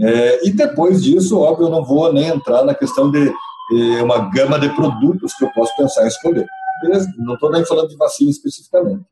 É, 0.02 0.48
e 0.48 0.52
depois 0.52 1.04
disso, 1.04 1.40
óbvio, 1.40 1.68
eu 1.68 1.72
não 1.72 1.84
vou 1.84 2.12
nem 2.12 2.28
entrar 2.28 2.64
na 2.64 2.74
questão 2.74 3.12
de 3.12 3.28
é, 3.28 4.04
uma 4.04 4.30
gama 4.30 4.60
de 4.60 4.70
produtos 4.70 5.34
que 5.34 5.46
eu 5.46 5.52
posso 5.54 5.76
pensar 5.76 6.04
em 6.04 6.08
escolher. 6.08 6.46
Beleza? 6.82 7.08
Não 7.20 7.36
estou 7.36 7.52
nem 7.52 7.64
falando 7.66 7.90
de 7.90 7.96
vacina 7.96 8.32
especificamente. 8.32 9.04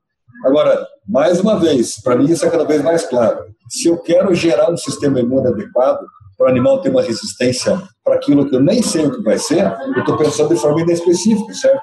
Agora, 0.43 0.87
mais 1.07 1.39
uma 1.39 1.59
vez, 1.59 2.01
para 2.01 2.15
mim 2.15 2.25
isso 2.25 2.45
é 2.45 2.49
cada 2.49 2.63
vez 2.63 2.81
mais 2.81 3.05
claro. 3.05 3.45
Se 3.69 3.87
eu 3.87 3.97
quero 3.97 4.33
gerar 4.33 4.71
um 4.71 4.77
sistema 4.77 5.19
imune 5.19 5.47
adequado, 5.47 5.99
para 6.37 6.47
o 6.47 6.49
animal 6.49 6.81
ter 6.81 6.89
uma 6.89 7.01
resistência 7.01 7.81
para 8.03 8.15
aquilo 8.15 8.49
que 8.49 8.55
eu 8.55 8.61
nem 8.61 8.81
sei 8.81 9.05
o 9.05 9.11
que 9.11 9.21
vai 9.21 9.37
ser, 9.37 9.61
eu 9.93 9.99
estou 9.99 10.15
pensando 10.15 10.55
de 10.55 10.59
forma 10.59 10.81
inespecífica, 10.81 11.53
certo? 11.53 11.81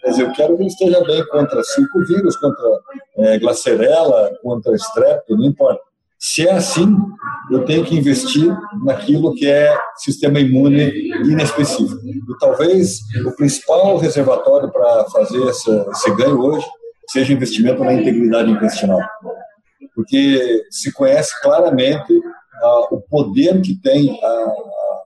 Quer 0.00 0.10
dizer, 0.10 0.22
eu 0.22 0.32
quero 0.32 0.56
que 0.56 0.62
ele 0.62 0.70
esteja 0.70 1.04
bem 1.04 1.26
contra 1.28 1.62
cinco 1.62 2.02
vírus, 2.06 2.36
contra 2.36 2.80
é, 3.18 3.38
glacerela, 3.38 4.32
contra 4.42 4.74
estrepto, 4.74 5.36
não 5.36 5.44
importa. 5.44 5.82
Se 6.18 6.46
é 6.46 6.52
assim, 6.52 6.96
eu 7.50 7.64
tenho 7.64 7.84
que 7.84 7.96
investir 7.96 8.52
naquilo 8.84 9.34
que 9.34 9.46
é 9.46 9.76
sistema 9.96 10.40
imune 10.40 11.10
inespecífico. 11.24 12.00
E 12.06 12.38
talvez 12.40 12.98
o 13.24 13.32
principal 13.32 13.96
reservatório 13.98 14.70
para 14.70 15.04
fazer 15.10 15.46
essa, 15.48 15.86
esse 15.92 16.14
ganho 16.16 16.40
hoje 16.40 16.66
seja 17.10 17.32
investimento 17.32 17.82
na 17.84 17.94
integridade 17.94 18.50
intestinal. 18.50 19.00
Porque 19.94 20.64
se 20.70 20.92
conhece 20.92 21.40
claramente 21.40 22.12
uh, 22.12 22.94
o 22.94 23.00
poder 23.00 23.60
que 23.62 23.80
tem 23.80 24.18
a, 24.22 24.26
a 24.26 25.04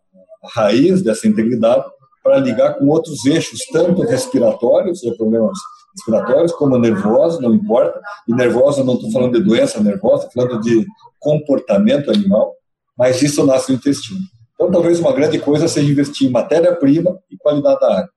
raiz 0.55 1.03
dessa 1.03 1.29
integridade 1.29 1.85
para 2.23 2.39
ligar 2.39 2.75
com 2.75 2.87
outros 2.87 3.25
eixos, 3.27 3.61
tanto 3.73 4.03
respiratórios, 4.03 5.03
né, 5.03 5.13
problemas 5.17 5.57
respiratórios, 5.95 6.53
como 6.53 6.79
nervosos, 6.79 7.41
não 7.41 7.55
importa. 7.55 8.01
E 8.29 8.35
nervosa, 8.35 8.85
não 8.85 8.95
estou 8.95 9.11
falando 9.11 9.39
de 9.39 9.45
doença 9.45 9.81
nervosa, 9.81 10.27
estou 10.27 10.43
falando 10.43 10.61
de 10.63 10.87
comportamento 11.19 12.11
animal, 12.11 12.55
mas 12.97 13.23
isso 13.23 13.45
nasce 13.47 13.71
no 13.71 13.79
intestino. 13.79 14.21
Então, 14.55 14.71
talvez 14.71 15.01
uma 15.01 15.13
grande 15.13 15.39
coisa 15.39 15.69
seja 15.69 15.91
investir 15.91 16.29
em 16.29 16.31
matéria-prima 16.31 17.19
e 17.31 17.37
qualidade 17.37 17.81
da 17.81 17.99
água. 17.99 18.11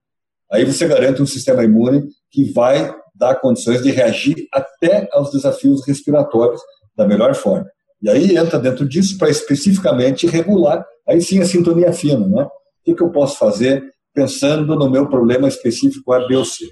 Aí 0.52 0.64
você 0.64 0.88
garante 0.88 1.22
um 1.22 1.26
sistema 1.26 1.64
imune 1.64 2.08
que 2.32 2.52
vai 2.52 2.94
dar 3.14 3.36
condições 3.36 3.82
de 3.82 3.92
reagir 3.92 4.48
até 4.54 5.08
aos 5.12 5.32
desafios 5.32 5.86
respiratórios 5.88 6.62
da 6.96 7.08
melhor 7.08 7.34
forma. 7.34 7.66
E 8.02 8.10
aí 8.10 8.38
entra 8.38 8.60
dentro 8.60 8.88
disso 8.88 9.18
para 9.18 9.30
especificamente 9.30 10.28
regular, 10.28 10.86
aí 11.08 11.22
sim 11.22 11.42
a 11.42 11.46
sintonia 11.46 11.92
fina, 11.92 12.28
né? 12.28 12.44
O 12.44 12.50
que, 12.84 12.94
que 12.94 13.02
eu 13.02 13.10
posso 13.10 13.38
fazer 13.38 13.84
pensando 14.14 14.76
no 14.76 14.90
meu 14.90 15.10
problema 15.10 15.48
específico 15.48 16.14
A, 16.14 16.26
B 16.26 16.36
ou 16.36 16.46
C. 16.46 16.66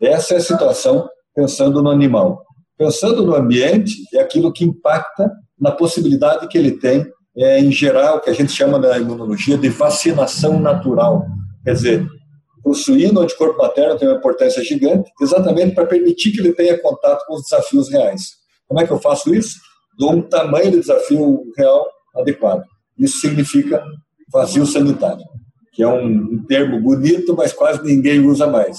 Essa 0.00 0.34
é 0.34 0.36
a 0.36 0.40
situação 0.40 1.08
pensando 1.34 1.82
no 1.82 1.90
animal. 1.90 2.44
Pensando 2.76 3.24
no 3.24 3.34
ambiente, 3.34 3.92
é 4.14 4.20
aquilo 4.20 4.52
que 4.52 4.64
impacta 4.64 5.30
na 5.58 5.72
possibilidade 5.72 6.46
que 6.46 6.56
ele 6.56 6.78
tem 6.78 7.04
é, 7.36 7.58
em 7.58 7.72
gerar 7.72 8.14
o 8.14 8.20
que 8.20 8.30
a 8.30 8.32
gente 8.32 8.52
chama 8.52 8.78
na 8.78 8.96
imunologia 8.98 9.58
de 9.58 9.68
vacinação 9.68 10.60
natural. 10.60 11.24
Quer 11.64 11.72
dizer, 11.72 12.06
o 12.64 12.74
suíno, 12.74 13.20
o 13.20 13.22
anticorpo 13.24 13.58
materno 13.58 13.98
tem 13.98 14.08
uma 14.08 14.18
importância 14.18 14.62
gigante, 14.62 15.10
exatamente 15.20 15.74
para 15.74 15.86
permitir 15.86 16.30
que 16.30 16.40
ele 16.40 16.52
tenha 16.52 16.80
contato 16.80 17.24
com 17.26 17.34
os 17.34 17.42
desafios 17.42 17.88
reais. 17.90 18.22
Como 18.68 18.80
é 18.80 18.86
que 18.86 18.92
eu 18.92 18.98
faço 18.98 19.34
isso? 19.34 19.56
Dou 19.98 20.12
um 20.12 20.22
tamanho 20.22 20.70
de 20.70 20.80
desafio 20.80 21.42
real 21.56 21.86
adequado. 22.14 22.62
Isso 22.98 23.18
significa 23.20 23.82
vazio 24.32 24.66
sanitário, 24.66 25.24
que 25.72 25.82
é 25.82 25.88
um, 25.88 26.06
um 26.06 26.44
termo 26.46 26.80
bonito, 26.80 27.34
mas 27.36 27.52
quase 27.52 27.82
ninguém 27.82 28.20
usa 28.20 28.46
mais 28.46 28.78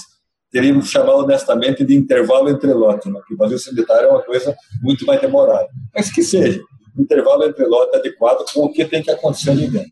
teríamos 0.50 0.86
que 0.86 0.92
chamar 0.92 1.14
honestamente 1.14 1.84
de 1.84 1.94
intervalo 1.94 2.48
entre 2.48 2.72
lotes, 2.72 3.10
né? 3.12 3.20
que 3.26 3.34
o 3.34 3.36
vazio 3.36 3.58
sanitário 3.58 4.08
é 4.08 4.10
uma 4.10 4.22
coisa 4.22 4.54
muito 4.82 5.06
mais 5.06 5.20
demorada. 5.20 5.68
Mas 5.94 6.12
que 6.12 6.22
seja, 6.22 6.60
intervalo 6.98 7.44
entre 7.44 7.64
lotes 7.64 7.98
adequado 7.98 8.44
com 8.52 8.64
o 8.64 8.72
que 8.72 8.84
tem 8.84 9.02
que 9.02 9.10
acontecer 9.10 9.50
ali 9.50 9.68
dentro. 9.68 9.90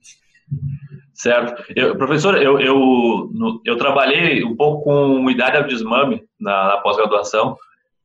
Certo. 1.14 1.64
Eu, 1.74 1.96
professor, 1.96 2.40
eu, 2.40 2.60
eu, 2.60 3.30
eu 3.64 3.76
trabalhei 3.76 4.44
um 4.44 4.54
pouco 4.54 4.84
com 4.84 5.16
unidade 5.16 5.56
ao 5.56 5.66
desmame 5.66 6.22
na, 6.38 6.68
na 6.68 6.76
pós-graduação 6.78 7.56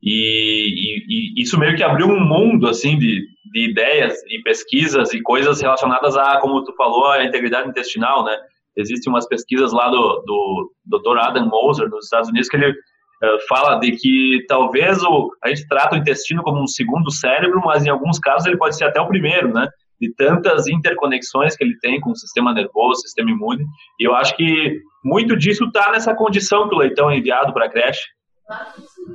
e, 0.02 0.68
e, 0.68 1.38
e, 1.38 1.42
isso 1.42 1.58
meio 1.58 1.76
que 1.76 1.82
abriu 1.82 2.08
um 2.08 2.20
mundo 2.20 2.68
assim 2.68 2.98
de, 2.98 3.24
de 3.52 3.70
ideias 3.70 4.14
e 4.28 4.42
pesquisas 4.42 5.14
e 5.14 5.22
coisas 5.22 5.60
relacionadas 5.60 6.16
a, 6.16 6.38
como 6.40 6.64
tu 6.64 6.74
falou, 6.76 7.06
a 7.06 7.24
integridade 7.24 7.68
intestinal, 7.68 8.24
né? 8.24 8.36
Existem 8.76 9.12
umas 9.12 9.26
pesquisas 9.26 9.72
lá 9.72 9.88
do, 9.88 10.22
do 10.26 10.72
Dr. 10.86 11.18
Adam 11.18 11.48
Moser, 11.48 11.88
nos 11.88 12.04
Estados 12.04 12.28
Unidos, 12.28 12.48
que 12.48 12.56
ele 12.56 12.70
uh, 12.70 13.46
fala 13.48 13.78
de 13.78 13.92
que 13.92 14.44
talvez 14.48 15.02
o, 15.02 15.30
a 15.42 15.48
gente 15.48 15.66
trata 15.68 15.94
o 15.94 15.98
intestino 15.98 16.42
como 16.42 16.62
um 16.62 16.66
segundo 16.66 17.10
cérebro, 17.10 17.60
mas 17.64 17.84
em 17.86 17.90
alguns 17.90 18.18
casos 18.18 18.46
ele 18.46 18.58
pode 18.58 18.76
ser 18.76 18.84
até 18.84 19.00
o 19.00 19.08
primeiro, 19.08 19.52
né? 19.52 19.68
De 20.00 20.12
tantas 20.14 20.66
interconexões 20.66 21.56
que 21.56 21.64
ele 21.64 21.78
tem 21.78 22.00
com 22.00 22.10
o 22.10 22.16
sistema 22.16 22.52
nervoso, 22.52 23.02
sistema 23.02 23.30
imune. 23.30 23.64
E 24.00 24.06
eu 24.06 24.14
acho 24.14 24.36
que 24.36 24.80
muito 25.04 25.36
disso 25.36 25.64
está 25.64 25.92
nessa 25.92 26.14
condição 26.14 26.68
que 26.68 26.74
o 26.74 26.78
leitão 26.78 27.10
é 27.10 27.18
enviado 27.18 27.52
para 27.52 27.66
a 27.66 27.70
creche. 27.70 28.02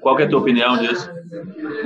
Qual 0.01 0.19
é 0.19 0.23
a 0.23 0.29
tua 0.29 0.39
opinião 0.39 0.77
disso? 0.77 1.09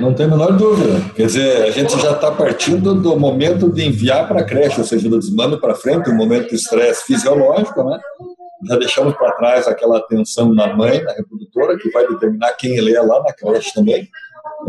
Não 0.00 0.14
tem 0.14 0.26
a 0.26 0.28
menor 0.28 0.52
dúvida. 0.52 1.00
Quer 1.14 1.26
dizer, 1.26 1.62
a 1.64 1.70
gente 1.70 2.00
já 2.00 2.12
está 2.12 2.30
partindo 2.30 2.94
do 2.94 3.16
momento 3.18 3.70
de 3.70 3.84
enviar 3.84 4.26
para 4.26 4.40
a 4.40 4.44
creche, 4.44 4.80
ou 4.80 4.86
seja, 4.86 5.08
do 5.08 5.18
desmando 5.18 5.60
para 5.60 5.74
frente, 5.74 6.08
um 6.08 6.16
momento 6.16 6.48
de 6.48 6.54
estresse 6.54 7.04
fisiológico, 7.04 7.82
né? 7.84 7.98
Já 8.66 8.76
deixamos 8.76 9.14
para 9.14 9.32
trás 9.32 9.68
aquela 9.68 9.98
atenção 9.98 10.54
na 10.54 10.74
mãe, 10.74 11.02
na 11.02 11.12
reprodutora, 11.12 11.76
que 11.76 11.90
vai 11.90 12.06
determinar 12.06 12.52
quem 12.52 12.76
ele 12.76 12.96
é 12.96 13.00
lá 13.02 13.22
na 13.22 13.32
creche 13.32 13.74
também. 13.74 14.08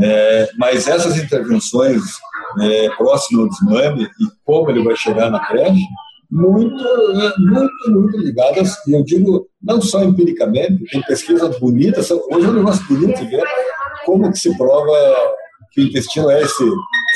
É, 0.01 0.49
mas 0.57 0.87
essas 0.87 1.17
intervenções 1.17 2.01
é, 2.59 2.89
próximas 2.97 3.45
ao 3.45 3.49
desmame 3.49 4.03
e 4.03 4.25
como 4.43 4.69
ele 4.69 4.83
vai 4.83 4.95
chegar 4.97 5.29
na 5.29 5.39
creche, 5.39 5.79
muito, 6.29 6.83
muito, 7.39 7.91
muito 7.91 8.17
ligadas, 8.17 8.75
e 8.87 8.93
eu 8.93 9.03
digo 9.03 9.47
não 9.61 9.81
só 9.81 10.03
empiricamente, 10.03 10.85
tem 10.91 11.01
pesquisas 11.01 11.59
bonitas, 11.59 12.09
hoje 12.11 12.45
é 12.45 12.49
um 12.49 12.53
negócio 12.53 12.85
bonito 12.87 13.19
de 13.19 13.27
ver 13.27 13.43
como 14.05 14.31
que 14.31 14.37
se 14.37 14.55
prova 14.57 14.91
que 15.71 15.81
o 15.81 15.83
intestino 15.83 16.31
é 16.31 16.41
esse 16.41 16.63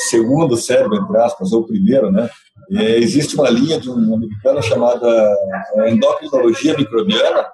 segundo 0.09 0.57
cérebro, 0.57 0.97
entre 0.97 1.17
aspas, 1.17 1.53
ou 1.53 1.65
primeiro, 1.65 2.11
né? 2.11 2.29
É, 2.71 2.97
existe 2.97 3.35
uma 3.35 3.49
linha 3.49 3.79
de 3.79 3.89
um 3.89 4.13
americano 4.13 4.61
chamada 4.61 5.07
é, 5.75 5.91
endocrinologia 5.91 6.75
microbiana, 6.77 7.47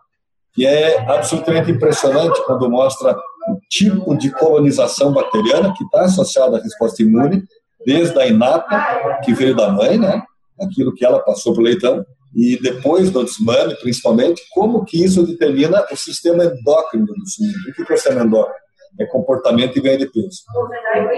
que 0.53 0.65
é 0.65 0.99
absolutamente 1.07 1.71
impressionante 1.71 2.43
quando 2.45 2.69
mostra 2.69 3.15
o 3.47 3.59
tipo 3.69 4.17
de 4.17 4.31
colonização 4.31 5.13
bacteriana 5.13 5.73
que 5.77 5.83
está 5.83 6.01
associada 6.01 6.57
à 6.57 6.61
resposta 6.61 7.03
imune, 7.03 7.43
desde 7.85 8.17
a 8.19 8.25
inata, 8.25 9.19
que 9.23 9.33
veio 9.33 9.55
da 9.55 9.69
mãe, 9.69 9.97
né? 9.97 10.23
Aquilo 10.61 10.93
que 10.93 11.05
ela 11.05 11.19
passou 11.19 11.53
para 11.53 11.61
o 11.61 11.65
leitão, 11.65 12.05
e 12.35 12.59
depois 12.61 13.09
do 13.09 13.23
desmame, 13.23 13.75
principalmente, 13.81 14.41
como 14.51 14.83
que 14.83 15.03
isso 15.03 15.25
determina 15.25 15.85
o 15.89 15.95
sistema 15.95 16.43
endócrino 16.43 17.05
do 17.05 17.29
suíno. 17.29 17.53
O 17.69 17.73
que 17.73 17.81
é 17.91 17.95
o 17.95 17.97
sistema 17.97 18.23
endócrino? 18.23 18.65
É 18.99 19.05
comportamento 19.05 19.77
e 19.77 19.81
ganho 19.81 19.99
de 19.99 20.07
peso. 20.07 20.41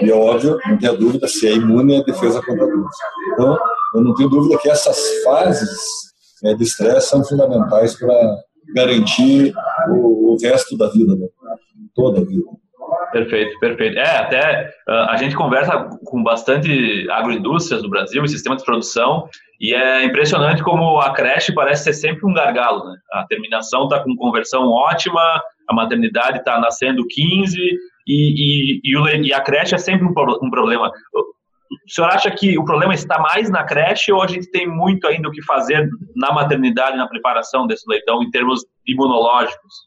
E 0.02 0.12
é 0.12 0.14
óbvio, 0.14 0.60
não 0.68 0.78
tenha 0.78 0.94
dúvida, 0.94 1.28
se 1.28 1.48
é 1.48 1.54
imune, 1.54 1.96
é 1.96 2.04
defesa 2.04 2.42
contra 2.42 2.64
a 2.64 2.68
doença. 2.68 3.04
Então, 3.34 3.58
eu 3.96 4.02
não 4.02 4.14
tenho 4.14 4.30
dúvida 4.30 4.60
que 4.60 4.70
essas 4.70 4.98
fases 5.24 5.70
é, 6.44 6.54
de 6.54 6.64
estresse 6.64 7.10
são 7.10 7.24
fundamentais 7.24 7.96
para 7.96 8.14
garantir 8.76 9.54
o, 9.90 10.34
o, 10.34 10.38
resto 10.42 10.78
da 10.78 10.90
vida, 10.90 11.16
né? 11.16 11.28
toda 11.96 12.20
a 12.20 12.24
vida. 12.24 12.44
Perfeito, 13.12 13.60
perfeito. 13.60 13.98
É, 13.98 14.18
até 14.18 14.70
uh, 14.88 15.10
a 15.10 15.18
gente 15.18 15.36
conversa 15.36 15.90
com 16.06 16.24
bastante 16.24 17.10
agroindústrias 17.10 17.82
do 17.82 17.90
Brasil 17.90 18.24
e 18.24 18.30
sistema 18.30 18.56
de 18.56 18.64
produção, 18.64 19.28
e 19.60 19.74
é 19.74 20.04
impressionante 20.04 20.64
como 20.64 21.00
a 21.00 21.14
creche 21.14 21.54
parece 21.54 21.86
ser 21.86 21.94
sempre 21.94 22.26
um 22.26 22.34
gargalo. 22.34 22.86
Né? 22.86 22.98
A 23.14 23.26
terminação 23.26 23.84
está 23.84 24.00
com 24.04 24.16
conversão 24.16 24.70
ótima, 24.70 25.22
a 25.68 25.74
maternidade 25.74 26.40
está 26.40 26.60
nascendo 26.60 27.06
15, 27.08 27.58
e, 27.60 27.78
e, 28.08 28.82
e, 28.84 28.98
o, 28.98 29.08
e, 29.08 29.34
a 29.34 29.42
creche 29.42 29.76
é 29.76 29.78
sempre 29.78 30.06
um, 30.06 30.14
um 30.42 30.50
problema. 30.50 30.92
O 31.14 31.92
senhor 31.92 32.10
acha 32.10 32.32
que 32.32 32.58
o 32.58 32.64
problema 32.64 32.94
está 32.94 33.20
mais 33.20 33.50
na 33.50 33.64
creche 33.64 34.12
ou 34.12 34.22
a 34.22 34.28
gente 34.28 34.50
tem 34.52 34.68
muito 34.68 35.08
ainda 35.08 35.28
o 35.28 35.32
que 35.32 35.44
fazer 35.44 35.90
na 36.16 36.32
maternidade, 36.32 36.98
na 36.98 37.08
preparação 37.08 37.68
desse 37.68 37.84
leitão, 37.90 38.24
em 38.24 38.32
termos 38.32 38.66
imunológicos? 38.86 39.87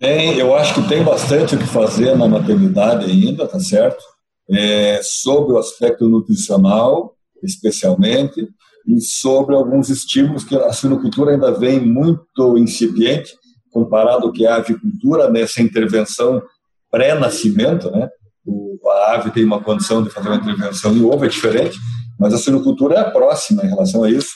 Tem, 0.00 0.38
eu 0.38 0.56
acho 0.56 0.74
que 0.74 0.88
tem 0.88 1.04
bastante 1.04 1.54
o 1.54 1.58
que 1.58 1.66
fazer 1.66 2.16
na 2.16 2.26
maternidade 2.26 3.04
ainda, 3.04 3.46
tá 3.46 3.60
certo? 3.60 4.02
É, 4.50 4.98
sobre 5.02 5.52
o 5.52 5.58
aspecto 5.58 6.08
nutricional, 6.08 7.14
especialmente, 7.42 8.48
e 8.88 8.98
sobre 9.02 9.54
alguns 9.54 9.90
estímulos 9.90 10.42
que 10.42 10.56
a 10.56 10.72
suinocultura 10.72 11.32
ainda 11.32 11.52
vem 11.52 11.78
muito 11.78 12.56
incipiente, 12.56 13.34
comparado 13.70 14.26
ao 14.26 14.32
que 14.32 14.46
é 14.46 14.48
a 14.48 14.56
avicultura 14.56 15.28
nessa 15.30 15.60
intervenção 15.60 16.42
pré-nascimento, 16.90 17.90
né? 17.90 18.08
O, 18.44 18.80
a 18.88 19.14
ave 19.16 19.30
tem 19.30 19.44
uma 19.44 19.62
condição 19.62 20.02
de 20.02 20.08
fazer 20.08 20.28
uma 20.28 20.38
intervenção 20.38 20.96
e 20.96 21.00
o 21.00 21.12
ovo 21.12 21.26
é 21.26 21.28
diferente, 21.28 21.78
mas 22.18 22.32
a 22.32 22.38
suinocultura 22.38 22.94
é 22.94 23.00
a 23.00 23.10
próxima 23.10 23.62
em 23.64 23.68
relação 23.68 24.02
a 24.02 24.10
isso, 24.10 24.30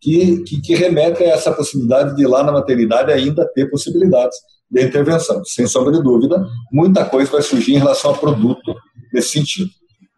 que, 0.00 0.42
que, 0.44 0.60
que 0.60 0.74
remete 0.74 1.22
a 1.24 1.28
essa 1.28 1.52
possibilidade 1.52 2.14
de 2.16 2.26
lá 2.26 2.42
na 2.42 2.52
maternidade 2.52 3.12
ainda 3.12 3.48
ter 3.54 3.68
possibilidades 3.70 4.36
de 4.70 4.84
intervenção. 4.84 5.42
Sem 5.44 5.66
sombra 5.66 5.92
de 5.92 6.02
dúvida, 6.02 6.44
muita 6.72 7.04
coisa 7.04 7.30
vai 7.30 7.42
surgir 7.42 7.74
em 7.74 7.78
relação 7.78 8.10
ao 8.10 8.18
produto 8.18 8.74
nesse 9.12 9.30
sentido. 9.30 9.70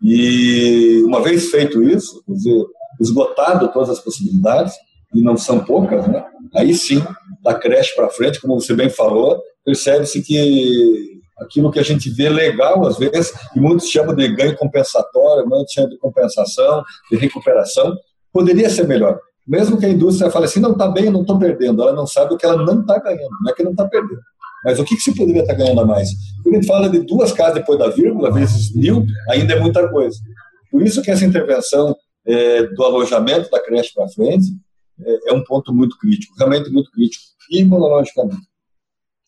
E 0.02 1.02
uma 1.04 1.22
vez 1.22 1.50
feito 1.50 1.82
isso, 1.82 2.22
quer 2.24 2.32
dizer, 2.32 2.64
esgotado 3.00 3.72
todas 3.72 3.90
as 3.90 4.00
possibilidades, 4.00 4.74
e 5.14 5.22
não 5.22 5.36
são 5.36 5.64
poucas, 5.64 6.06
né? 6.06 6.24
aí 6.54 6.74
sim, 6.74 7.02
da 7.42 7.54
creche 7.54 7.94
para 7.94 8.10
frente, 8.10 8.40
como 8.40 8.60
você 8.60 8.74
bem 8.74 8.88
falou, 8.88 9.40
percebe-se 9.64 10.22
que 10.22 11.20
aquilo 11.38 11.70
que 11.70 11.78
a 11.78 11.82
gente 11.82 12.10
vê 12.10 12.28
legal, 12.28 12.86
às 12.86 12.98
vezes, 12.98 13.32
e 13.56 13.60
muitos 13.60 13.88
chamam 13.88 14.14
de 14.14 14.28
ganho 14.28 14.56
compensatório, 14.56 15.48
muitos 15.48 15.72
chamam 15.72 15.90
de 15.90 15.98
compensação, 15.98 16.82
de 17.10 17.16
recuperação, 17.16 17.94
poderia 18.32 18.68
ser 18.68 18.86
melhor. 18.86 19.18
Mesmo 19.50 19.76
que 19.76 19.84
a 19.84 19.88
indústria 19.88 20.30
fale 20.30 20.44
assim, 20.44 20.60
não 20.60 20.70
está 20.70 20.86
bem, 20.86 21.10
não 21.10 21.22
estou 21.22 21.36
perdendo, 21.36 21.82
ela 21.82 21.92
não 21.92 22.06
sabe 22.06 22.32
o 22.32 22.36
que 22.36 22.46
ela 22.46 22.64
não 22.64 22.82
está 22.82 23.00
ganhando, 23.00 23.36
não 23.42 23.50
é 23.50 23.52
que 23.52 23.64
não 23.64 23.72
está 23.72 23.84
perdendo. 23.88 24.20
Mas 24.64 24.78
o 24.78 24.84
que, 24.84 24.94
que 24.94 25.02
se 25.02 25.12
poderia 25.12 25.42
estar 25.42 25.54
ganhando 25.54 25.80
a 25.80 25.84
mais? 25.84 26.08
Quando 26.44 26.54
a 26.54 26.58
gente 26.58 26.68
fala 26.68 26.88
de 26.88 27.00
duas 27.00 27.32
casas 27.32 27.54
depois 27.54 27.76
da 27.76 27.88
vírgula, 27.88 28.30
vezes 28.30 28.72
mil, 28.76 29.04
ainda 29.28 29.54
é 29.54 29.60
muita 29.60 29.88
coisa. 29.88 30.16
Por 30.70 30.82
isso 30.82 31.02
que 31.02 31.10
essa 31.10 31.24
intervenção 31.24 31.96
é, 32.24 32.62
do 32.62 32.84
alojamento 32.84 33.50
da 33.50 33.60
creche 33.60 33.90
para 33.92 34.08
frente 34.08 34.46
é, 35.04 35.30
é, 35.30 35.32
um 35.32 35.42
ponto 35.42 35.74
muito 35.74 35.98
crítico, 35.98 36.32
realmente 36.38 36.70
muito 36.70 36.88
crítico, 36.92 37.24
imunologicamente. 37.50 38.46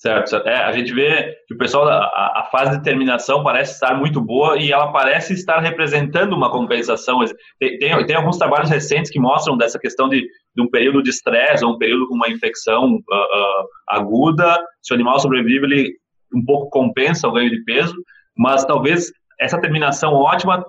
Certo. 0.03 0.35
É, 0.49 0.57
a 0.57 0.73
gente 0.73 0.93
vê 0.93 1.33
que 1.47 1.55
o 1.55 1.57
pessoal, 1.57 1.89
a, 1.89 2.41
a, 2.41 2.49
fase 2.51 2.77
de 2.77 2.83
terminação 2.83 3.45
parece 3.45 3.75
estar 3.75 3.95
muito 3.97 4.21
boa 4.21 4.59
e 4.59 4.73
ela 4.73 4.91
parece 4.91 5.33
estar 5.33 5.61
representando 5.61 6.33
uma 6.33 6.51
compensação. 6.51 7.21
Tem, 7.61 7.79
tem, 7.79 8.07
tem 8.07 8.17
alguns 8.17 8.37
trabalhos 8.37 8.69
recentes 8.69 9.13
que 9.13 9.21
mostram 9.21 9.57
dessa 9.57 9.79
questão 9.79 10.09
de, 10.09 10.23
de 10.57 10.61
um 10.61 10.69
período 10.69 11.05
de 11.05 11.11
estresse 11.11 11.65
ou 11.65 11.75
um 11.75 11.79
período 11.79 12.09
com 12.09 12.17
uma 12.17 12.29
infecção 12.29 12.95
uh, 12.95 12.97
uh, 12.97 13.69
aguda. 13.91 14.61
Se 14.83 14.93
o 14.93 14.97
animal 14.97 15.21
sobrevive, 15.21 15.67
ele 15.67 15.93
um 16.35 16.45
pouco 16.45 16.69
compensa 16.69 17.29
o 17.29 17.33
ganho 17.33 17.51
de 17.51 17.63
peso, 17.63 17.95
mas 18.37 18.65
talvez 18.65 19.13
essa 19.41 19.61
terminação 19.61 20.15
ótima 20.15 20.67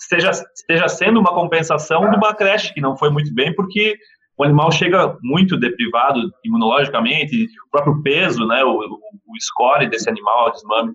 esteja, 0.00 0.30
esteja 0.30 0.88
sendo 0.88 1.20
uma 1.20 1.34
compensação 1.34 2.08
de 2.08 2.16
uma 2.16 2.34
creche 2.34 2.72
que 2.72 2.80
não 2.80 2.96
foi 2.96 3.10
muito 3.10 3.34
bem, 3.34 3.54
porque 3.54 3.98
o 4.40 4.44
animal 4.44 4.72
chega 4.72 5.18
muito 5.22 5.58
deprivado 5.58 6.18
imunologicamente, 6.42 7.44
o 7.44 7.70
próprio 7.70 8.02
peso, 8.02 8.46
né, 8.46 8.64
o, 8.64 8.78
o 8.78 9.38
score 9.38 9.86
desse 9.90 10.08
animal, 10.08 10.48
o 10.48 10.50
desmame. 10.50 10.92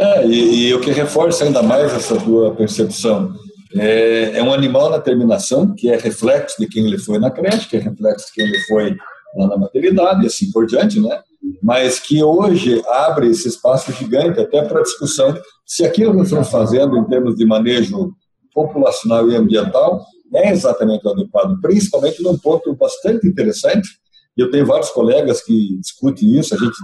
É, 0.00 0.26
e, 0.26 0.68
e, 0.68 0.74
o 0.74 0.80
que 0.80 0.90
reforça 0.90 1.44
ainda 1.44 1.62
mais 1.62 1.92
essa 1.92 2.18
tua 2.18 2.54
percepção 2.54 3.34
é, 3.76 4.38
é, 4.38 4.42
um 4.42 4.54
animal 4.54 4.88
na 4.88 4.98
terminação, 4.98 5.74
que 5.74 5.90
é 5.90 5.98
reflexo 5.98 6.56
de 6.58 6.66
quem 6.66 6.86
ele 6.86 6.96
foi 6.96 7.18
na 7.18 7.30
creche, 7.30 7.68
que 7.68 7.76
é 7.76 7.80
reflexo 7.80 8.28
de 8.28 8.32
quem 8.32 8.46
ele 8.46 8.58
foi 8.60 8.96
lá 9.36 9.48
na 9.48 9.58
maternidade, 9.58 10.24
e 10.24 10.26
assim 10.26 10.50
por 10.50 10.64
diante, 10.64 10.98
né? 10.98 11.20
Mas 11.62 11.98
que 11.98 12.22
hoje 12.22 12.82
abre 12.88 13.28
esse 13.28 13.48
espaço 13.48 13.92
gigante 13.92 14.40
até 14.40 14.62
para 14.62 14.80
discussão 14.80 15.36
se 15.66 15.84
aquilo 15.84 16.12
que 16.12 16.18
nós 16.18 16.28
estamos 16.28 16.50
fazendo 16.50 16.96
em 16.96 17.04
termos 17.04 17.36
de 17.36 17.44
manejo 17.44 18.12
populacional 18.54 19.30
e 19.30 19.36
ambiental 19.36 20.00
é 20.34 20.50
exatamente 20.50 21.06
o 21.06 21.10
adequado, 21.10 21.60
principalmente 21.60 22.22
num 22.22 22.38
ponto 22.38 22.74
bastante 22.74 23.26
interessante. 23.26 23.88
Eu 24.36 24.50
tenho 24.50 24.66
vários 24.66 24.90
colegas 24.90 25.42
que 25.42 25.78
discutem 25.78 26.38
isso, 26.38 26.54
a 26.54 26.58
gente 26.58 26.76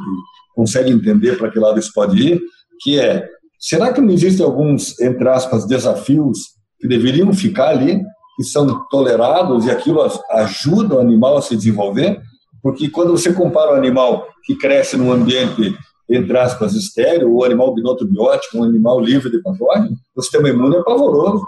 consegue 0.54 0.90
entender 0.90 1.38
para 1.38 1.50
que 1.50 1.58
lado 1.58 1.78
isso 1.78 1.92
pode 1.94 2.20
ir, 2.20 2.40
que 2.80 2.98
é, 2.98 3.26
será 3.58 3.92
que 3.92 4.00
não 4.00 4.10
existem 4.10 4.44
alguns, 4.44 4.98
entre 5.00 5.28
aspas, 5.28 5.66
desafios 5.66 6.38
que 6.78 6.86
deveriam 6.86 7.32
ficar 7.32 7.70
ali, 7.70 8.00
que 8.36 8.44
são 8.44 8.86
tolerados 8.88 9.66
e 9.66 9.70
aquilo 9.70 10.00
ajuda 10.30 10.96
o 10.96 11.00
animal 11.00 11.38
a 11.38 11.42
se 11.42 11.56
desenvolver? 11.56 12.20
Porque 12.62 12.90
quando 12.90 13.12
você 13.12 13.32
compara 13.32 13.72
o 13.72 13.76
animal 13.76 14.26
que 14.44 14.56
cresce 14.56 14.96
num 14.96 15.12
ambiente, 15.12 15.74
entre 16.10 16.36
aspas, 16.38 16.74
estéreo, 16.74 17.32
ou 17.32 17.44
animal 17.44 17.74
binotobiótico, 17.74 18.58
um 18.58 18.64
animal 18.64 19.00
livre 19.00 19.30
de 19.30 19.42
patógeno, 19.42 19.96
o 20.14 20.22
sistema 20.22 20.48
imune 20.48 20.76
é 20.76 20.82
pavoroso 20.82 21.44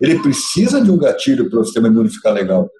ele 0.00 0.18
precisa 0.20 0.80
de 0.80 0.90
um 0.90 0.96
gatilho 0.96 1.50
para 1.50 1.60
o 1.60 1.64
sistema 1.64 1.88
imune 1.88 2.08
ficar 2.08 2.30
legal. 2.30 2.70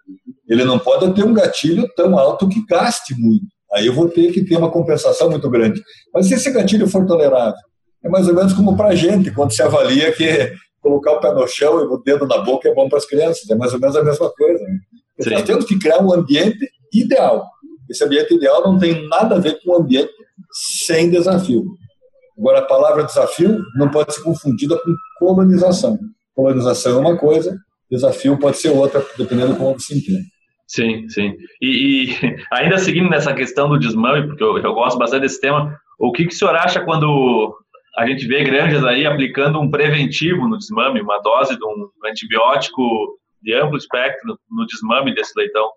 Ele 0.48 0.64
não 0.64 0.78
pode 0.78 1.12
ter 1.14 1.22
um 1.22 1.34
gatilho 1.34 1.86
tão 1.94 2.18
alto 2.18 2.48
que 2.48 2.64
gaste 2.66 3.14
muito. 3.18 3.46
Aí 3.72 3.86
eu 3.86 3.92
vou 3.92 4.08
ter 4.08 4.32
que 4.32 4.42
ter 4.42 4.56
uma 4.56 4.70
compensação 4.70 5.30
muito 5.30 5.48
grande. 5.50 5.82
Mas 6.12 6.26
se 6.26 6.34
esse 6.34 6.50
gatilho 6.50 6.88
for 6.88 7.06
tolerável, 7.06 7.60
é 8.02 8.08
mais 8.08 8.26
ou 8.26 8.34
menos 8.34 8.54
como 8.54 8.76
para 8.76 8.88
a 8.88 8.94
gente, 8.94 9.30
quando 9.32 9.52
se 9.52 9.62
avalia 9.62 10.10
que 10.12 10.52
colocar 10.80 11.12
o 11.12 11.20
pé 11.20 11.32
no 11.34 11.46
chão 11.46 11.78
e 11.80 11.84
o 11.84 11.98
dedo 11.98 12.26
na 12.26 12.38
boca 12.38 12.68
é 12.68 12.74
bom 12.74 12.88
para 12.88 12.98
as 12.98 13.04
crianças. 13.04 13.48
É 13.50 13.54
mais 13.54 13.74
ou 13.74 13.78
menos 13.78 13.94
a 13.94 14.02
mesma 14.02 14.30
coisa. 14.32 14.64
Né? 14.64 14.78
Nós 15.32 15.42
temos 15.42 15.66
que 15.66 15.78
criar 15.78 16.02
um 16.02 16.12
ambiente 16.12 16.66
ideal. 16.92 17.46
Esse 17.88 18.02
ambiente 18.02 18.34
ideal 18.34 18.62
não 18.64 18.78
tem 18.78 19.06
nada 19.08 19.36
a 19.36 19.38
ver 19.38 19.60
com 19.62 19.72
um 19.72 19.76
ambiente 19.76 20.10
sem 20.82 21.10
desafio. 21.10 21.66
Agora, 22.38 22.60
a 22.60 22.62
palavra 22.62 23.04
desafio 23.04 23.62
não 23.76 23.90
pode 23.90 24.14
ser 24.14 24.22
confundida 24.22 24.78
com 24.78 24.94
colonização 25.18 25.98
colonização 26.34 26.98
é 26.98 27.00
uma 27.00 27.16
coisa, 27.16 27.56
desafio 27.90 28.38
pode 28.38 28.58
ser 28.58 28.70
outra, 28.70 29.04
dependendo 29.16 29.52
de 29.52 29.58
como 29.58 29.78
se 29.78 29.98
entende. 29.98 30.28
Sim, 30.66 31.08
sim. 31.08 31.34
E, 31.60 32.10
e, 32.12 32.36
ainda 32.52 32.78
seguindo 32.78 33.10
nessa 33.10 33.34
questão 33.34 33.68
do 33.68 33.78
desmame, 33.78 34.26
porque 34.26 34.42
eu, 34.42 34.56
eu, 34.58 34.72
gosto 34.72 34.98
bastante 34.98 35.22
desse 35.22 35.40
tema, 35.40 35.76
o 35.98 36.12
que, 36.12 36.26
que 36.26 36.32
o 36.32 36.36
senhor 36.36 36.54
acha 36.54 36.84
quando 36.84 37.56
a 37.96 38.06
gente 38.06 38.26
vê 38.26 38.44
granjas 38.44 38.84
aí 38.84 39.04
aplicando 39.04 39.60
um 39.60 39.70
preventivo 39.70 40.48
no 40.48 40.56
desmame, 40.56 41.00
uma 41.00 41.20
dose 41.20 41.58
de 41.58 41.64
um 41.64 41.90
antibiótico 42.08 43.18
de 43.42 43.52
amplo 43.54 43.76
espectro 43.76 44.38
no 44.48 44.66
desmame 44.66 45.12
desse 45.12 45.32
leitão? 45.36 45.68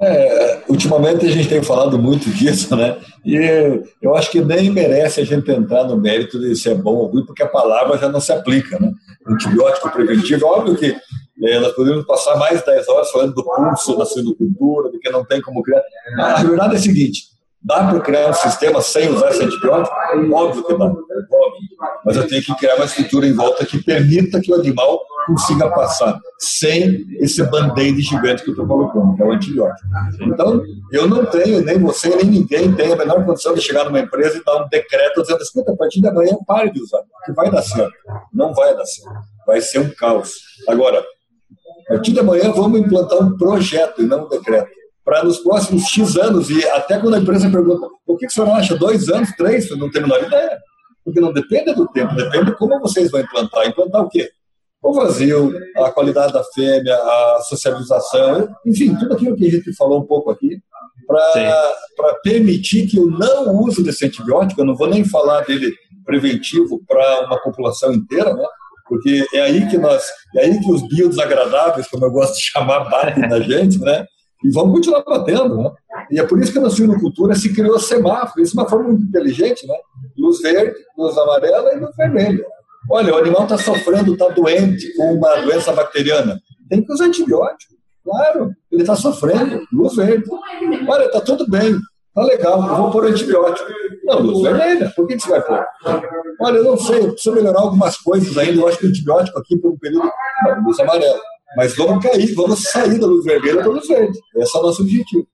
É, 0.00 0.60
ultimamente 0.68 1.26
a 1.26 1.30
gente 1.30 1.48
tem 1.48 1.60
falado 1.60 1.98
muito 1.98 2.30
disso, 2.30 2.76
né? 2.76 2.96
E 3.24 3.82
eu 4.00 4.14
acho 4.14 4.30
que 4.30 4.40
nem 4.40 4.70
merece 4.70 5.20
a 5.20 5.24
gente 5.24 5.50
entrar 5.50 5.84
no 5.84 5.96
mérito 5.96 6.38
de 6.38 6.54
se 6.54 6.70
é 6.70 6.74
bom 6.74 6.94
ou 6.94 7.06
ruim, 7.06 7.26
porque 7.26 7.42
a 7.42 7.48
palavra 7.48 7.98
já 7.98 8.08
não 8.08 8.20
se 8.20 8.32
aplica, 8.32 8.78
né? 8.78 8.92
Antibiótico 9.26 9.90
preventivo, 9.90 10.46
óbvio 10.46 10.76
que 10.76 10.96
é, 11.42 11.58
nós 11.58 11.72
poderíamos 11.72 12.06
passar 12.06 12.36
mais 12.36 12.60
de 12.60 12.66
10 12.66 12.88
horas 12.88 13.10
falando 13.10 13.34
do 13.34 13.44
pulso 13.44 13.96
da 13.96 14.04
suinocultura, 14.04 14.90
de 14.90 14.98
que 14.98 15.10
não 15.10 15.24
tem 15.24 15.40
como 15.40 15.62
criar. 15.62 15.82
Mas 16.16 16.40
a 16.40 16.44
verdade 16.44 16.74
é 16.74 16.78
a 16.78 16.80
seguinte: 16.80 17.22
dá 17.62 17.88
para 17.88 18.00
criar 18.00 18.30
um 18.30 18.34
sistema 18.34 18.80
sem 18.80 19.08
usar 19.10 19.30
esse 19.30 19.42
antibiótico? 19.42 19.94
Óbvio 20.32 20.64
que 20.64 20.76
dá, 20.76 20.84
óbvio. 20.84 21.08
Mas 22.04 22.16
eu 22.16 22.26
tenho 22.26 22.42
que 22.42 22.54
criar 22.56 22.76
uma 22.76 22.84
estrutura 22.84 23.26
em 23.26 23.32
volta 23.32 23.66
que 23.66 23.82
permita 23.82 24.40
que 24.40 24.52
o 24.52 24.54
animal 24.54 25.00
consiga 25.26 25.68
passar 25.70 26.18
sem 26.38 27.04
esse 27.20 27.42
band-aid 27.44 28.00
gigante 28.00 28.42
que 28.42 28.50
eu 28.50 28.52
estou 28.52 28.66
colocando, 28.66 29.14
que 29.14 29.22
é 29.22 29.26
o 29.26 29.32
antibiótico. 29.32 29.86
Então, 30.22 30.62
eu 30.90 31.06
não 31.06 31.26
tenho, 31.26 31.62
nem 31.62 31.78
você, 31.78 32.08
nem 32.16 32.24
ninguém 32.24 32.74
tem 32.74 32.92
a 32.92 32.96
menor 32.96 33.24
condição 33.26 33.54
de 33.54 33.60
chegar 33.60 33.84
numa 33.84 34.00
empresa 34.00 34.38
e 34.38 34.44
dar 34.44 34.64
um 34.64 34.68
decreto 34.68 35.20
dizendo, 35.20 35.42
escuta, 35.42 35.72
a 35.72 35.76
partir 35.76 36.00
de 36.00 36.08
amanhã 36.08 36.36
pare 36.46 36.70
de 36.70 36.80
usar, 36.80 37.02
que 37.26 37.32
vai 37.32 37.50
dar 37.50 37.62
certo. 37.62 37.92
Não 38.32 38.54
vai 38.54 38.74
dar 38.74 38.86
certo. 38.86 39.12
Vai 39.46 39.60
ser 39.60 39.80
um 39.80 39.90
caos. 39.90 40.32
Agora, 40.66 41.04
a 41.88 41.92
partir 41.92 42.12
de 42.12 42.20
amanhã 42.20 42.50
vamos 42.50 42.80
implantar 42.80 43.18
um 43.18 43.36
projeto 43.36 44.02
e 44.02 44.06
não 44.06 44.24
um 44.24 44.28
decreto. 44.28 44.77
Para 45.08 45.24
nos 45.24 45.38
próximos 45.38 45.84
X 45.84 46.18
anos, 46.18 46.50
e 46.50 46.62
até 46.68 46.98
quando 46.98 47.14
a 47.14 47.18
empresa 47.18 47.50
pergunta, 47.50 47.86
o 48.06 48.14
que, 48.14 48.26
que 48.26 48.30
o 48.32 48.34
senhor 48.34 48.50
acha? 48.50 48.76
Dois 48.76 49.08
anos, 49.08 49.30
três? 49.38 49.70
Não 49.70 49.90
tem 49.90 50.02
a 50.02 50.06
menor 50.06 50.22
ideia. 50.22 50.58
Porque 51.02 51.18
não 51.18 51.32
depende 51.32 51.74
do 51.74 51.88
tempo, 51.88 52.14
depende 52.14 52.46
de 52.46 52.56
como 52.58 52.78
vocês 52.78 53.10
vão 53.10 53.22
implantar. 53.22 53.66
Implantar 53.66 54.02
o 54.02 54.08
quê? 54.10 54.28
o 54.82 54.92
vazio, 54.92 55.52
a 55.78 55.90
qualidade 55.90 56.32
da 56.32 56.44
fêmea, 56.44 56.94
a 56.94 57.40
socialização, 57.48 58.48
enfim, 58.66 58.94
tudo 58.96 59.14
aquilo 59.14 59.34
que 59.34 59.46
a 59.46 59.50
gente 59.50 59.74
falou 59.74 60.00
um 60.00 60.06
pouco 60.06 60.30
aqui, 60.30 60.60
para 61.06 62.14
permitir 62.22 62.86
que 62.86 63.00
o 63.00 63.06
não 63.06 63.56
uso 63.62 63.82
desse 63.82 64.04
antibiótico, 64.04 64.60
eu 64.60 64.66
não 64.66 64.76
vou 64.76 64.88
nem 64.88 65.04
falar 65.04 65.40
dele 65.40 65.74
preventivo 66.04 66.80
para 66.86 67.26
uma 67.26 67.40
população 67.40 67.92
inteira, 67.92 68.34
né? 68.34 68.46
porque 68.86 69.26
é 69.34 69.40
aí 69.40 69.68
que 69.68 69.78
nós, 69.78 70.06
é 70.36 70.44
aí 70.44 70.60
que 70.60 70.70
os 70.70 70.86
biodesagradáveis, 70.86 71.88
como 71.88 72.04
eu 72.04 72.10
gosto 72.10 72.34
de 72.36 72.42
chamar, 72.52 72.88
batem 72.88 73.28
na 73.28 73.40
gente, 73.40 73.78
né? 73.78 74.06
E 74.44 74.50
vão 74.50 74.70
continuar 74.72 75.02
batendo, 75.02 75.56
né? 75.56 75.70
E 76.10 76.18
é 76.18 76.24
por 76.24 76.40
isso 76.40 76.52
que 76.52 76.60
na 76.60 76.70
suinocultura 76.70 77.34
se 77.34 77.52
criou 77.54 77.78
semáforo, 77.78 78.42
isso 78.42 78.58
é 78.58 78.62
uma 78.62 78.68
forma 78.68 78.88
muito 78.88 79.04
inteligente, 79.04 79.66
né? 79.66 79.74
Luz 80.16 80.40
verde, 80.40 80.76
luz 80.96 81.16
amarela 81.18 81.74
e 81.74 81.80
luz 81.80 81.94
vermelha. 81.96 82.44
Olha, 82.90 83.14
o 83.14 83.18
animal 83.18 83.42
está 83.42 83.58
sofrendo, 83.58 84.12
está 84.12 84.28
doente 84.28 84.94
com 84.96 85.14
uma 85.14 85.36
doença 85.42 85.72
bacteriana. 85.72 86.40
Tem 86.68 86.82
que 86.82 86.92
usar 86.92 87.06
antibiótico. 87.06 87.74
Claro, 88.04 88.52
ele 88.72 88.82
está 88.82 88.96
sofrendo, 88.96 89.60
luz 89.72 89.96
verde. 89.96 90.24
Olha, 90.88 91.04
está 91.04 91.20
tudo 91.20 91.46
bem, 91.50 91.76
está 92.08 92.22
legal, 92.22 92.66
eu 92.66 92.76
vou 92.76 92.90
pôr 92.90 93.06
antibiótico. 93.06 93.68
Não, 94.04 94.20
luz 94.20 94.40
vermelha, 94.40 94.90
por 94.96 95.06
que, 95.06 95.18
você 95.18 95.28
vai 95.28 95.42
pôr? 95.42 95.62
Olha, 96.40 96.56
eu 96.56 96.64
não 96.64 96.78
sei, 96.78 97.00
eu 97.00 97.12
preciso 97.12 97.34
melhorar 97.34 97.60
algumas 97.60 97.98
coisas 97.98 98.38
ainda, 98.38 98.62
eu 98.62 98.68
acho 98.68 98.78
que 98.78 98.86
o 98.86 98.88
antibiótico 98.88 99.38
aqui 99.38 99.58
por 99.58 99.72
um 99.72 99.78
período, 99.78 100.08
não, 100.44 100.64
luz 100.64 100.80
amarela. 100.80 101.20
Mas 101.56 101.76
vamos 101.76 102.04
cair, 102.04 102.34
vamos 102.34 102.62
sair 102.64 102.98
da 102.98 103.06
luz 103.06 103.24
vermelha 103.24 103.62
para 103.62 103.68
luz 103.68 103.88
verde. 103.88 104.18
Esse 104.36 104.56
é 104.56 104.60
o 104.60 104.62
nosso 104.62 104.82
objetivo. 104.82 105.26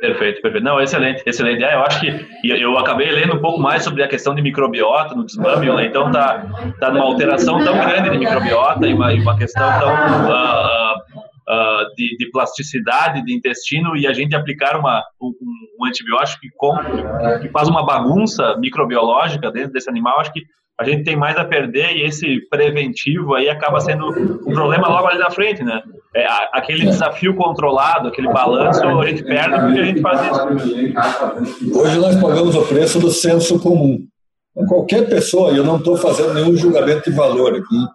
Perfeito, 0.00 0.40
perfeito. 0.40 0.64
Não, 0.64 0.80
excelente, 0.80 1.22
excelente. 1.26 1.64
É, 1.64 1.74
eu 1.74 1.80
acho 1.80 2.00
que 2.00 2.08
eu 2.44 2.78
acabei 2.78 3.10
lendo 3.10 3.34
um 3.34 3.40
pouco 3.40 3.60
mais 3.60 3.82
sobre 3.82 4.02
a 4.04 4.08
questão 4.08 4.32
de 4.32 4.40
microbiota 4.40 5.14
no 5.14 5.26
desmame, 5.26 5.66
né? 5.66 5.86
Então 5.86 6.10
tá, 6.12 6.46
tá 6.78 6.92
numa 6.92 7.04
alteração 7.04 7.58
tão 7.64 7.76
grande 7.80 8.10
de 8.10 8.18
microbiota 8.18 8.86
e 8.86 8.94
uma, 8.94 9.12
uma 9.12 9.36
questão 9.36 9.68
tão 9.80 9.90
uh, 9.90 10.94
uh, 10.94 11.94
de, 11.96 12.16
de, 12.16 12.30
plasticidade 12.30 13.24
de 13.24 13.34
intestino 13.34 13.96
e 13.96 14.06
a 14.06 14.12
gente 14.12 14.36
aplicar 14.36 14.78
uma, 14.78 15.02
um, 15.20 15.32
um 15.80 15.84
antibiótico 15.84 16.42
que, 16.42 16.50
com, 16.56 16.76
que 17.40 17.48
faz 17.48 17.68
uma 17.68 17.84
bagunça 17.84 18.56
microbiológica 18.58 19.50
dentro 19.50 19.72
desse 19.72 19.90
animal, 19.90 20.20
acho 20.20 20.32
que 20.32 20.42
a 20.80 20.84
gente 20.84 21.02
tem 21.02 21.16
mais 21.16 21.36
a 21.36 21.44
perder 21.44 21.96
e 21.96 22.04
esse 22.04 22.40
preventivo 22.48 23.34
aí 23.34 23.48
acaba 23.48 23.80
sendo 23.80 24.06
um 24.08 24.52
problema 24.52 24.86
logo 24.88 25.08
ali 25.08 25.18
na 25.18 25.30
frente, 25.30 25.64
né? 25.64 25.82
É, 26.14 26.24
aquele 26.52 26.86
desafio 26.86 27.34
controlado, 27.34 28.08
aquele 28.08 28.32
balanço, 28.32 28.86
a 28.86 29.06
gente 29.06 29.24
perde 29.24 29.60
porque 29.60 29.80
a 29.80 29.84
gente 29.84 30.00
faz 30.00 30.20
isso. 30.26 31.78
Hoje 31.78 31.98
nós 31.98 32.16
pagamos 32.20 32.54
o 32.54 32.62
preço 32.62 33.00
do 33.00 33.10
senso 33.10 33.58
comum. 33.58 34.06
Qualquer 34.68 35.08
pessoa, 35.08 35.52
e 35.52 35.56
eu 35.56 35.64
não 35.64 35.78
estou 35.78 35.96
fazendo 35.96 36.34
nenhum 36.34 36.56
julgamento 36.56 37.10
de 37.10 37.16
valor 37.16 37.54
aqui, 37.54 37.86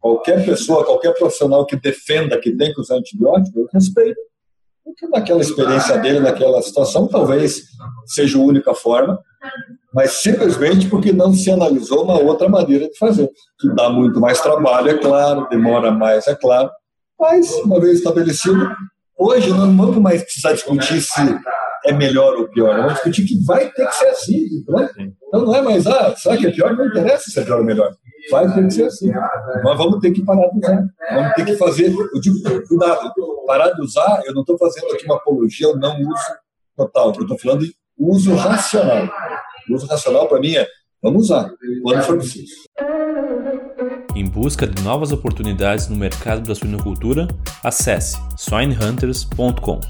qualquer 0.00 0.44
pessoa, 0.44 0.84
qualquer 0.84 1.14
profissional 1.14 1.64
que 1.64 1.76
defenda 1.76 2.38
que 2.38 2.52
tem 2.52 2.72
que 2.72 2.80
usar 2.80 2.96
antibiótico, 2.96 3.60
eu 3.60 3.68
respeito. 3.72 4.20
Porque 4.84 5.06
naquela 5.08 5.40
experiência 5.40 5.98
dele, 5.98 6.20
naquela 6.20 6.60
situação, 6.62 7.08
talvez 7.08 7.62
seja 8.06 8.38
a 8.38 8.42
única 8.42 8.74
forma, 8.74 9.18
mas 9.94 10.12
simplesmente 10.14 10.88
porque 10.88 11.12
não 11.12 11.32
se 11.32 11.50
analisou 11.50 12.04
uma 12.04 12.18
outra 12.18 12.48
maneira 12.48 12.88
de 12.88 12.98
fazer, 12.98 13.28
que 13.60 13.72
dá 13.74 13.88
muito 13.88 14.20
mais 14.20 14.40
trabalho, 14.40 14.90
é 14.90 14.98
claro, 14.98 15.48
demora 15.48 15.90
mais, 15.92 16.26
é 16.26 16.34
claro, 16.34 16.70
mas, 17.18 17.50
uma 17.60 17.80
vez 17.80 17.98
estabelecido, 17.98 18.68
hoje 19.16 19.48
não 19.50 19.74
vamos 19.76 19.96
mais 19.98 20.22
precisar 20.22 20.52
discutir 20.52 21.00
se 21.00 21.20
é 21.86 21.92
melhor 21.92 22.34
ou 22.34 22.48
pior, 22.48 22.76
vamos 22.76 22.94
discutir 22.94 23.24
que 23.24 23.44
vai 23.44 23.70
ter 23.70 23.86
que 23.86 23.94
ser 23.94 24.08
assim. 24.08 24.48
Né? 24.68 24.90
Então 25.28 25.44
não 25.44 25.54
é 25.54 25.62
mais, 25.62 25.86
ah, 25.86 26.14
será 26.16 26.36
que 26.36 26.46
é 26.46 26.50
pior? 26.50 26.74
Não 26.76 26.86
interessa 26.86 27.30
se 27.30 27.38
é 27.38 27.44
pior 27.44 27.58
ou 27.58 27.64
melhor. 27.64 27.94
Vai 28.30 28.52
ter 28.52 28.64
que 28.64 28.70
ser 28.72 28.84
assim. 28.84 29.12
Nós 29.62 29.76
vamos 29.76 30.00
ter 30.00 30.10
que 30.10 30.24
parar 30.24 30.48
de 30.48 30.58
usar. 30.58 30.84
Vamos 31.12 31.32
ter 31.34 31.44
que 31.44 31.56
fazer. 31.56 31.92
Eu 31.92 32.20
digo, 32.20 32.36
cuidado, 32.66 33.12
parar 33.46 33.70
de 33.70 33.82
usar, 33.82 34.22
eu 34.24 34.32
não 34.32 34.40
estou 34.40 34.56
fazendo 34.56 34.90
aqui 34.92 35.04
uma 35.04 35.16
apologia 35.16 35.66
ao 35.66 35.76
não 35.76 35.94
uso 36.00 36.34
total, 36.74 37.12
eu 37.14 37.22
estou 37.22 37.38
falando 37.38 37.60
de 37.60 37.74
uso 37.98 38.34
racional. 38.34 39.08
O 39.68 39.74
uso 39.74 39.86
racional, 39.86 40.28
para 40.28 40.40
mim, 40.40 40.54
é 40.56 40.66
vamos 41.02 41.24
usar 41.24 41.50
quando 41.82 42.02
for 42.02 42.18
preciso. 42.18 42.54
Em 44.14 44.24
busca 44.24 44.66
de 44.66 44.80
novas 44.82 45.10
oportunidades 45.10 45.88
no 45.88 45.96
mercado 45.96 46.42
da 46.42 46.54
suinocultura, 46.54 47.26
acesse 47.62 48.16
swinehunters.com. 48.36 49.80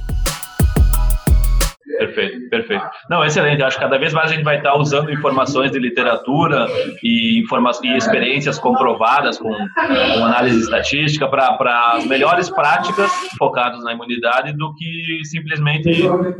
Perfeito, 2.07 2.51
perfeito. 2.51 2.85
Não, 3.09 3.25
excelente. 3.25 3.63
Acho 3.63 3.77
que 3.77 3.83
cada 3.83 3.99
vez 3.99 4.13
mais 4.13 4.31
a 4.31 4.35
gente 4.35 4.45
vai 4.45 4.59
estar 4.59 4.77
usando 4.77 5.11
informações 5.11 5.71
de 5.71 5.79
literatura 5.79 6.67
e, 7.03 7.41
informa 7.41 7.71
e 7.83 7.97
experiências 7.97 8.59
comprovadas 8.59 9.39
com, 9.39 9.49
com 9.49 10.25
análise 10.25 10.61
estatística 10.61 11.27
para 11.29 11.95
as 11.95 12.07
melhores 12.07 12.51
práticas 12.51 13.11
focadas 13.39 13.83
na 13.83 13.93
imunidade 13.93 14.53
do 14.53 14.75
que 14.75 15.21
simplesmente 15.25 15.93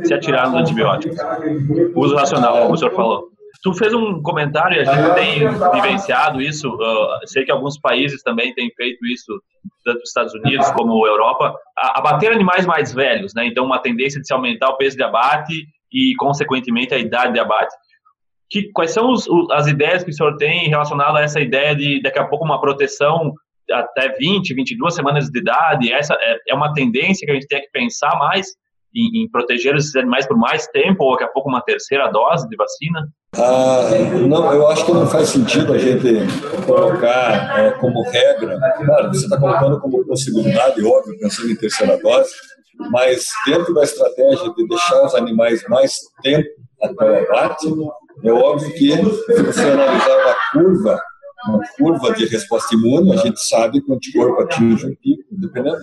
se 0.03 0.13
atirar 0.13 0.49
nos 0.49 0.61
antibióticos. 0.61 1.17
Uso 1.95 2.15
racional, 2.15 2.61
como 2.61 2.73
o 2.73 2.77
senhor 2.77 2.93
falou. 2.93 3.34
Tu 3.65 3.73
fez 3.73 3.95
um 3.95 4.21
comentário, 4.21 4.79
a 4.79 4.83
gente 4.83 5.15
tem 5.15 5.39
vivenciado 5.71 6.39
isso, 6.39 6.69
uh, 6.69 7.17
sei 7.25 7.43
que 7.43 7.51
alguns 7.51 7.79
países 7.79 8.21
também 8.21 8.53
têm 8.53 8.69
feito 8.77 9.03
isso, 9.07 9.41
tanto 9.83 10.03
os 10.03 10.09
Estados 10.09 10.35
Unidos 10.35 10.69
como 10.73 11.03
a 11.03 11.09
Europa, 11.09 11.51
a, 11.75 11.97
abater 11.97 12.31
animais 12.31 12.63
mais 12.67 12.93
velhos, 12.93 13.33
né? 13.33 13.47
Então, 13.47 13.65
uma 13.65 13.79
tendência 13.79 14.21
de 14.21 14.27
se 14.27 14.33
aumentar 14.33 14.69
o 14.69 14.77
peso 14.77 14.95
de 14.95 15.01
abate 15.01 15.65
e, 15.91 16.13
consequentemente, 16.19 16.93
a 16.93 16.99
idade 16.99 17.33
de 17.33 17.39
abate. 17.39 17.73
Que, 18.51 18.71
quais 18.71 18.91
são 18.91 19.11
os, 19.11 19.27
as 19.51 19.65
ideias 19.65 20.03
que 20.03 20.11
o 20.11 20.13
senhor 20.13 20.37
tem 20.37 20.69
relacionado 20.69 21.17
a 21.17 21.21
essa 21.21 21.41
ideia 21.41 21.75
de, 21.75 21.99
daqui 22.03 22.19
a 22.19 22.27
pouco, 22.27 22.45
uma 22.45 22.61
proteção 22.61 23.33
até 23.71 24.09
20, 24.09 24.53
22 24.53 24.93
semanas 24.93 25.27
de 25.27 25.39
idade? 25.39 25.91
Essa 25.91 26.13
é, 26.21 26.37
é 26.49 26.53
uma 26.53 26.71
tendência 26.71 27.25
que 27.25 27.31
a 27.31 27.33
gente 27.33 27.47
tem 27.47 27.61
que 27.61 27.71
pensar 27.71 28.15
mais 28.19 28.45
em, 28.95 29.23
em, 29.23 29.29
proteger 29.29 29.75
esses 29.75 29.95
animais 29.95 30.25
por 30.27 30.37
mais 30.37 30.67
tempo, 30.67 31.03
ou 31.03 31.11
daqui 31.11 31.25
a 31.25 31.27
pouco 31.27 31.49
uma 31.49 31.61
terceira 31.61 32.07
dose 32.09 32.47
de 32.47 32.55
vacina? 32.55 33.07
Ah, 33.35 33.89
não, 34.27 34.53
eu 34.53 34.67
acho 34.67 34.85
que 34.85 34.93
não 34.93 35.05
faz 35.05 35.29
sentido 35.29 35.73
a 35.73 35.77
gente 35.77 36.07
colocar 36.65 37.59
é, 37.59 37.71
como 37.71 38.01
regra. 38.03 38.57
Claro, 38.77 39.09
você 39.09 39.25
está 39.25 39.37
colocando 39.37 39.79
como 39.81 40.05
possibilidade, 40.05 40.83
óbvio, 40.83 41.19
pensando 41.19 41.51
em 41.51 41.55
terceira 41.55 41.97
dose, 41.97 42.31
mas 42.91 43.27
dentro 43.45 43.73
da 43.73 43.83
estratégia 43.83 44.53
de 44.53 44.67
deixar 44.67 45.05
os 45.05 45.15
animais 45.15 45.63
mais 45.67 45.97
tempo 46.23 46.47
até 46.81 47.05
o 47.05 47.23
abate, 47.23 47.67
é 48.23 48.31
óbvio 48.31 48.73
que 48.73 48.91
se 48.91 49.43
você 49.43 49.61
analisar 49.61 50.17
uma 50.17 50.35
curva 50.53 51.01
uma 51.47 51.61
curva 51.77 52.13
de 52.13 52.25
resposta 52.25 52.75
imune, 52.75 53.13
a 53.13 53.17
gente 53.17 53.39
sabe 53.39 53.81
que 53.81 53.91
o 53.91 53.95
anticorpo 53.95 54.41
atinge 54.41 54.85
um 54.85 54.95
pico, 54.95 55.23
dependendo 55.31 55.77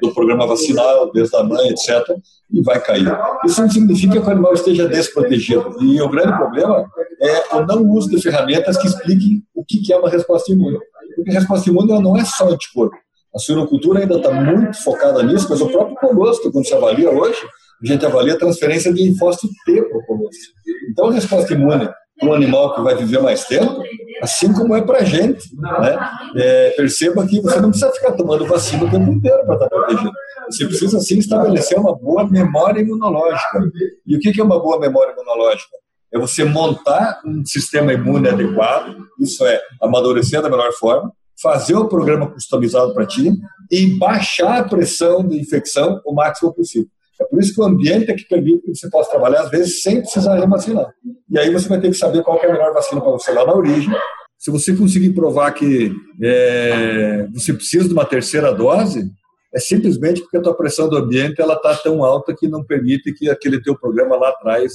do, 0.00 0.14
programa 0.14 0.46
vacinal, 0.46 1.10
desde 1.12 1.36
a 1.36 1.42
mãe, 1.42 1.68
etc., 1.68 2.16
e 2.50 2.62
vai 2.62 2.80
cair. 2.80 3.06
Isso 3.44 3.60
não 3.60 3.70
significa 3.70 4.20
que 4.20 4.26
o 4.26 4.30
animal 4.30 4.54
esteja 4.54 4.88
desprotegido. 4.88 5.76
E 5.82 6.00
o 6.00 6.08
grande 6.08 6.36
problema 6.36 6.88
é 7.20 7.56
o 7.56 7.66
não 7.66 7.82
uso 7.90 8.08
de 8.08 8.20
ferramentas 8.20 8.76
que 8.76 8.86
expliquem 8.86 9.42
o 9.54 9.64
que 9.64 9.92
é 9.92 9.96
uma 9.96 10.08
resposta 10.08 10.52
imune. 10.52 10.78
Porque 11.14 11.30
a 11.30 11.34
resposta 11.34 11.68
imune 11.68 11.88
não 12.00 12.16
é 12.16 12.24
só 12.24 12.48
anticorpo. 12.48 12.96
A 13.34 13.38
suinocultura 13.38 14.00
ainda 14.00 14.16
está 14.16 14.32
muito 14.32 14.82
focada 14.82 15.22
nisso, 15.22 15.46
mas 15.50 15.60
o 15.60 15.68
próprio 15.68 15.96
colostro, 15.96 16.50
quando 16.50 16.66
se 16.66 16.74
avalia 16.74 17.10
hoje, 17.10 17.38
a 17.82 17.86
gente 17.86 18.04
avalia 18.04 18.34
a 18.34 18.38
transferência 18.38 18.92
de 18.92 19.02
linfócito 19.04 19.48
T 19.64 19.82
para 19.82 19.98
o 19.98 20.06
colostro. 20.06 20.52
Então, 20.90 21.08
a 21.08 21.12
resposta 21.12 21.52
imune 21.52 21.88
um 22.22 22.32
animal 22.32 22.74
que 22.74 22.80
vai 22.80 22.96
viver 22.96 23.20
mais 23.20 23.44
tempo, 23.44 23.82
assim 24.22 24.52
como 24.52 24.74
é 24.74 24.82
para 24.82 24.98
a 24.98 25.04
gente. 25.04 25.54
Né? 25.56 26.10
É, 26.36 26.70
perceba 26.70 27.26
que 27.26 27.40
você 27.40 27.60
não 27.60 27.70
precisa 27.70 27.92
ficar 27.92 28.12
tomando 28.12 28.46
vacina 28.46 28.84
o 28.84 28.90
tempo 28.90 29.10
inteiro 29.10 29.44
para 29.44 29.54
estar 29.54 29.68
protegido. 29.68 30.12
Você 30.50 30.66
precisa, 30.66 31.00
sim, 31.00 31.18
estabelecer 31.18 31.78
uma 31.78 31.94
boa 31.94 32.26
memória 32.28 32.80
imunológica. 32.80 33.60
E 34.06 34.16
o 34.16 34.20
que 34.20 34.40
é 34.40 34.44
uma 34.44 34.58
boa 34.58 34.78
memória 34.80 35.12
imunológica? 35.12 35.76
É 36.12 36.18
você 36.18 36.42
montar 36.42 37.20
um 37.24 37.44
sistema 37.44 37.92
imune 37.92 38.28
adequado, 38.28 38.96
isso 39.20 39.44
é, 39.44 39.60
amadurecer 39.82 40.40
da 40.40 40.48
melhor 40.48 40.72
forma, 40.72 41.12
fazer 41.40 41.76
o 41.76 41.86
programa 41.86 42.30
customizado 42.30 42.94
para 42.94 43.06
ti 43.06 43.32
e 43.70 43.98
baixar 43.98 44.60
a 44.60 44.64
pressão 44.64 45.26
de 45.26 45.38
infecção 45.38 46.00
o 46.04 46.14
máximo 46.14 46.52
possível. 46.52 46.88
É 47.20 47.24
por 47.24 47.40
isso 47.40 47.54
que 47.54 47.60
o 47.60 47.64
ambiente 47.64 48.10
é 48.10 48.14
que 48.14 48.28
permite 48.28 48.62
que 48.62 48.74
você 48.74 48.88
possa 48.88 49.10
trabalhar, 49.10 49.42
às 49.42 49.50
vezes, 49.50 49.82
sem 49.82 50.00
precisar 50.00 50.36
revacinar. 50.36 50.86
E 51.30 51.38
aí 51.38 51.52
você 51.52 51.68
vai 51.68 51.80
ter 51.80 51.90
que 51.90 51.96
saber 51.96 52.22
qual 52.22 52.40
é 52.42 52.46
a 52.46 52.52
melhor 52.52 52.72
vacina 52.72 53.00
para 53.00 53.10
você 53.10 53.32
lá 53.32 53.44
na 53.44 53.54
origem. 53.54 53.92
Se 54.38 54.50
você 54.50 54.74
conseguir 54.74 55.10
provar 55.10 55.50
que 55.52 55.92
é, 56.22 57.26
você 57.34 57.52
precisa 57.52 57.88
de 57.88 57.92
uma 57.92 58.04
terceira 58.04 58.52
dose, 58.52 59.10
é 59.52 59.58
simplesmente 59.58 60.20
porque 60.20 60.36
a 60.36 60.42
tua 60.42 60.56
pressão 60.56 60.88
do 60.88 60.96
ambiente 60.96 61.40
ela 61.40 61.54
está 61.54 61.74
tão 61.74 62.04
alta 62.04 62.34
que 62.38 62.46
não 62.46 62.64
permite 62.64 63.12
que 63.12 63.28
aquele 63.28 63.60
teu 63.60 63.76
programa 63.76 64.16
lá 64.16 64.28
atrás 64.28 64.72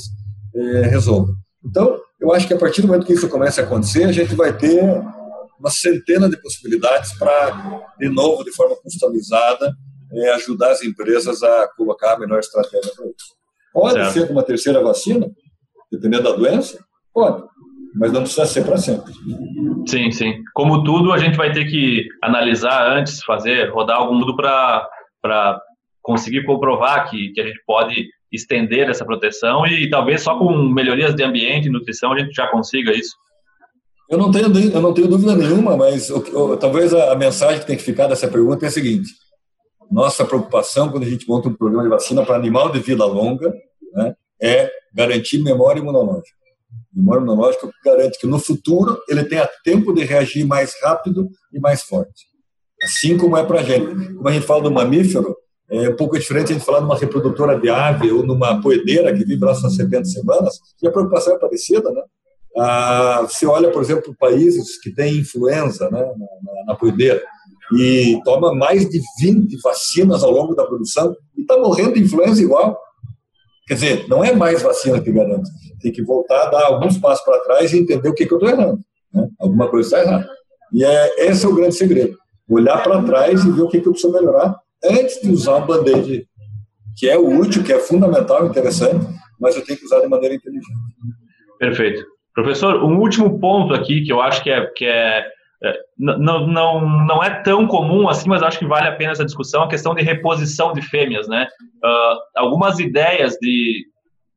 é, 0.54 0.82
resolva. 0.88 1.32
Então, 1.66 1.98
eu 2.20 2.34
acho 2.34 2.48
que 2.48 2.54
a 2.54 2.58
partir 2.58 2.82
do 2.82 2.88
momento 2.88 3.06
que 3.06 3.14
isso 3.14 3.30
começa 3.30 3.62
a 3.62 3.64
acontecer, 3.64 4.04
a 4.04 4.12
gente 4.12 4.36
vai 4.36 4.56
ter 4.56 4.84
uma 5.60 5.70
centena 5.70 6.30
de 6.30 6.36
possibilidades 6.42 7.14
para, 7.14 7.94
de 7.98 8.10
novo, 8.10 8.44
de 8.44 8.52
forma 8.52 8.76
customizada, 8.76 9.74
é 10.16 10.34
ajudar 10.34 10.72
as 10.72 10.84
empresas 10.84 11.42
a 11.44 11.68
colocar 11.76 12.14
a 12.14 12.20
melhor 12.20 12.40
estratégia 12.40 12.92
para 12.96 13.06
isso. 13.06 13.36
Pode 13.74 13.94
certo. 13.94 14.14
ser 14.14 14.28
com 14.28 14.34
uma 14.34 14.44
terceira 14.44 14.82
vacina, 14.82 15.28
dependendo 15.92 16.24
da 16.24 16.32
doença? 16.32 16.84
Pode, 17.14 17.44
mas 17.96 18.12
não 18.12 18.22
precisa 18.22 18.46
ser 18.46 18.66
para 18.66 18.78
sempre. 18.78 19.14
Sim, 19.88 20.12
sim. 20.12 20.36
Como 20.54 20.84
tudo, 20.84 21.12
a 21.12 21.18
gente 21.18 21.38
vai 21.38 21.52
ter 21.52 21.66
que 21.66 22.08
analisar 22.22 22.98
antes, 22.98 23.24
fazer, 23.24 23.70
rodar 23.72 23.98
algum 23.98 24.16
mundo 24.16 24.36
para 24.36 25.62
conseguir 26.02 26.46
comprovar 26.46 27.10
que, 27.10 27.32
que 27.34 27.42
a 27.42 27.46
gente 27.46 27.62
pode 27.66 28.08
estender 28.32 28.90
essa 28.90 29.06
proteção 29.06 29.66
e 29.68 29.90
talvez 29.90 30.24
só 30.24 30.38
com 30.38 30.52
melhorias 30.58 31.14
de 31.14 31.24
ambiente 31.24 31.68
e 31.68 31.72
nutrição 31.72 32.12
a 32.12 32.20
gente 32.20 32.34
já 32.34 32.48
consiga 32.48 32.92
isso. 32.92 33.16
Eu 34.10 34.18
não 34.18 34.32
tenho, 34.32 34.46
eu 34.46 34.82
não 34.82 34.94
tenho 34.94 35.08
dúvida 35.08 35.36
nenhuma, 35.36 35.78
mas 35.78 36.10
o, 36.10 36.18
o, 36.18 36.58
talvez 36.58 36.94
a, 36.94 37.14
a, 37.14 37.16
mensagem 37.16 37.60
que 37.60 37.66
tem 37.66 37.78
que 37.78 37.84
ficar 37.84 38.08
dessa 38.08 38.28
pergunta 38.28 38.66
é 38.66 38.68
a 38.68 38.72
seguinte: 38.72 39.10
nossa 39.94 40.26
preocupação 40.26 40.90
quando 40.90 41.04
a 41.04 41.10
gente 41.10 41.28
monta 41.28 41.48
um 41.48 41.54
programa 41.54 41.84
de 41.84 41.90
vacina 41.90 42.26
para 42.26 42.36
animal 42.36 42.72
de 42.72 42.80
vida 42.80 43.06
longa 43.06 43.54
né, 43.94 44.16
é 44.42 44.72
garantir 44.94 45.38
memória 45.38 45.80
imunológica. 45.80 46.36
Memória 46.92 47.22
imunológica 47.22 47.70
garante 47.86 48.20
que 48.20 48.26
no 48.26 48.40
futuro 48.40 49.00
ele 49.08 49.24
tenha 49.24 49.48
tempo 49.64 49.94
de 49.94 50.04
reagir 50.04 50.46
mais 50.46 50.76
rápido 50.82 51.30
e 51.54 51.60
mais 51.60 51.84
forte. 51.84 52.26
Assim 52.84 53.18
como 53.18 53.38
é 53.38 53.44
para 53.44 53.60
a 53.60 53.64
gente. 53.64 54.14
Como 54.14 54.28
a 54.28 54.32
gente 54.32 54.46
fala 54.46 54.64
do 54.64 54.72
mamífero, 54.72 55.36
é 55.70 55.90
um 55.90 55.96
pouco 55.96 56.18
diferente 56.18 56.52
a 56.52 56.54
gente 56.54 56.66
falar 56.66 56.82
numa 56.82 56.98
reprodutora 56.98 57.60
de 57.60 57.70
ave 57.70 58.12
ou 58.12 58.26
numa 58.26 58.60
poedeira 58.62 59.14
que 59.14 59.24
vive 59.24 59.46
lá 59.46 59.54
só 59.54 59.70
70 59.70 60.06
semanas, 60.06 60.60
e 60.82 60.88
a 60.88 60.92
preocupação 60.92 61.36
é 61.36 61.40
parecida, 61.40 61.90
né? 61.92 62.02
Ah, 62.58 63.26
você 63.28 63.46
olha, 63.46 63.72
por 63.72 63.82
exemplo, 63.82 64.16
países 64.20 64.80
que 64.80 64.92
têm 64.92 65.18
influenza 65.18 65.90
né, 65.90 66.02
na, 66.02 66.66
na 66.68 66.76
poedeira 66.76 67.24
e 67.78 68.20
toma 68.24 68.54
mais 68.54 68.90
de 68.90 69.00
20 69.20 69.58
vacinas 69.62 70.24
ao 70.24 70.32
longo 70.32 70.54
da 70.54 70.66
produção 70.66 71.16
e 71.38 71.42
está 71.42 71.58
morrendo 71.58 71.94
de 71.94 72.02
influenza 72.02 72.42
igual. 72.42 72.78
Quer 73.68 73.76
dizer, 73.76 74.08
não 74.10 74.24
é 74.24 74.34
mais 74.34 74.62
vacina 74.62 75.00
que 75.00 75.12
garante. 75.12 75.50
Tem 75.82 75.92
que 75.92 76.04
voltar, 76.04 76.50
dar 76.50 76.66
alguns 76.66 76.98
passos 76.98 77.24
para 77.24 77.40
trás 77.40 77.72
e 77.72 77.80
entender 77.80 78.10
o 78.10 78.14
que, 78.14 78.26
que 78.26 78.34
eu 78.34 78.38
estou 78.38 78.50
errando. 78.50 78.80
Né? 79.14 79.28
Alguma 79.40 79.70
coisa 79.70 79.88
está 79.88 80.02
errada. 80.02 80.30
E 80.74 80.84
é, 80.84 81.30
esse 81.30 81.46
é 81.46 81.50
o 81.50 81.56
grande 81.56 81.76
segredo. 81.76 82.18
Olhar 82.50 82.84
para 82.84 83.02
trás 83.04 83.44
e 83.44 83.52
ver 83.52 83.62
o 83.62 83.68
que, 83.68 83.80
que 83.80 83.88
eu 83.88 83.94
preciso 83.94 84.14
melhorar 84.14 84.56
antes 84.84 85.22
de 85.22 85.32
usar 85.32 85.56
um 85.58 85.66
band-aid, 85.66 86.28
que 86.98 87.10
é 87.10 87.18
útil, 87.18 87.64
que 87.64 87.72
é 87.72 87.80
fundamental, 87.80 88.46
interessante, 88.46 89.06
mas 89.40 89.56
eu 89.56 89.64
tenho 89.64 89.80
que 89.80 89.86
usar 89.86 90.02
de 90.02 90.08
maneira 90.08 90.36
inteligente. 90.36 90.68
Perfeito. 91.58 92.04
Professor, 92.34 92.84
um 92.84 93.00
último 93.00 93.40
ponto 93.40 93.74
aqui 93.74 94.02
que 94.04 94.12
eu 94.12 94.20
acho 94.20 94.44
que 94.44 94.50
é, 94.50 94.66
que 94.76 94.86
é, 94.86 95.26
não, 95.98 96.48
não, 96.48 97.06
não 97.06 97.24
é 97.24 97.30
tão 97.42 97.66
comum 97.66 98.10
assim, 98.10 98.28
mas 98.28 98.44
acho 98.44 98.60
que 98.60 98.66
vale 98.66 98.88
a 98.88 98.96
pena 98.96 99.12
essa 99.12 99.24
discussão, 99.24 99.64
a 99.64 99.70
questão 99.70 99.96
de 99.96 100.04
reposição 100.04 100.74
de 100.74 100.82
fêmeas, 100.82 101.28
né? 101.28 101.48
Uh, 101.84 102.20
algumas 102.36 102.80
ideias 102.80 103.38
de, 103.40 103.86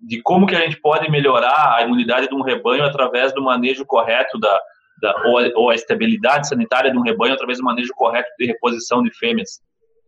de 0.01 0.23
como 0.23 0.47
que 0.47 0.55
a 0.55 0.61
gente 0.61 0.81
pode 0.81 1.11
melhorar 1.11 1.77
a 1.77 1.83
imunidade 1.83 2.29
de 2.29 2.35
um 2.35 2.43
rebanho 2.43 2.85
através 2.85 3.35
do 3.35 3.43
manejo 3.43 3.85
correto 3.85 4.39
da, 4.39 4.61
da 5.03 5.15
ou, 5.27 5.39
a, 5.39 5.51
ou 5.57 5.71
a 5.71 5.75
estabilidade 5.75 6.49
sanitária 6.49 6.93
de 6.93 6.99
um 6.99 7.03
rebanho 7.03 7.35
através 7.35 7.59
do 7.59 7.65
manejo 7.65 7.93
correto 7.97 8.29
de 8.39 8.47
reposição 8.47 9.03
de 9.03 9.11
fêmeas. 9.19 9.61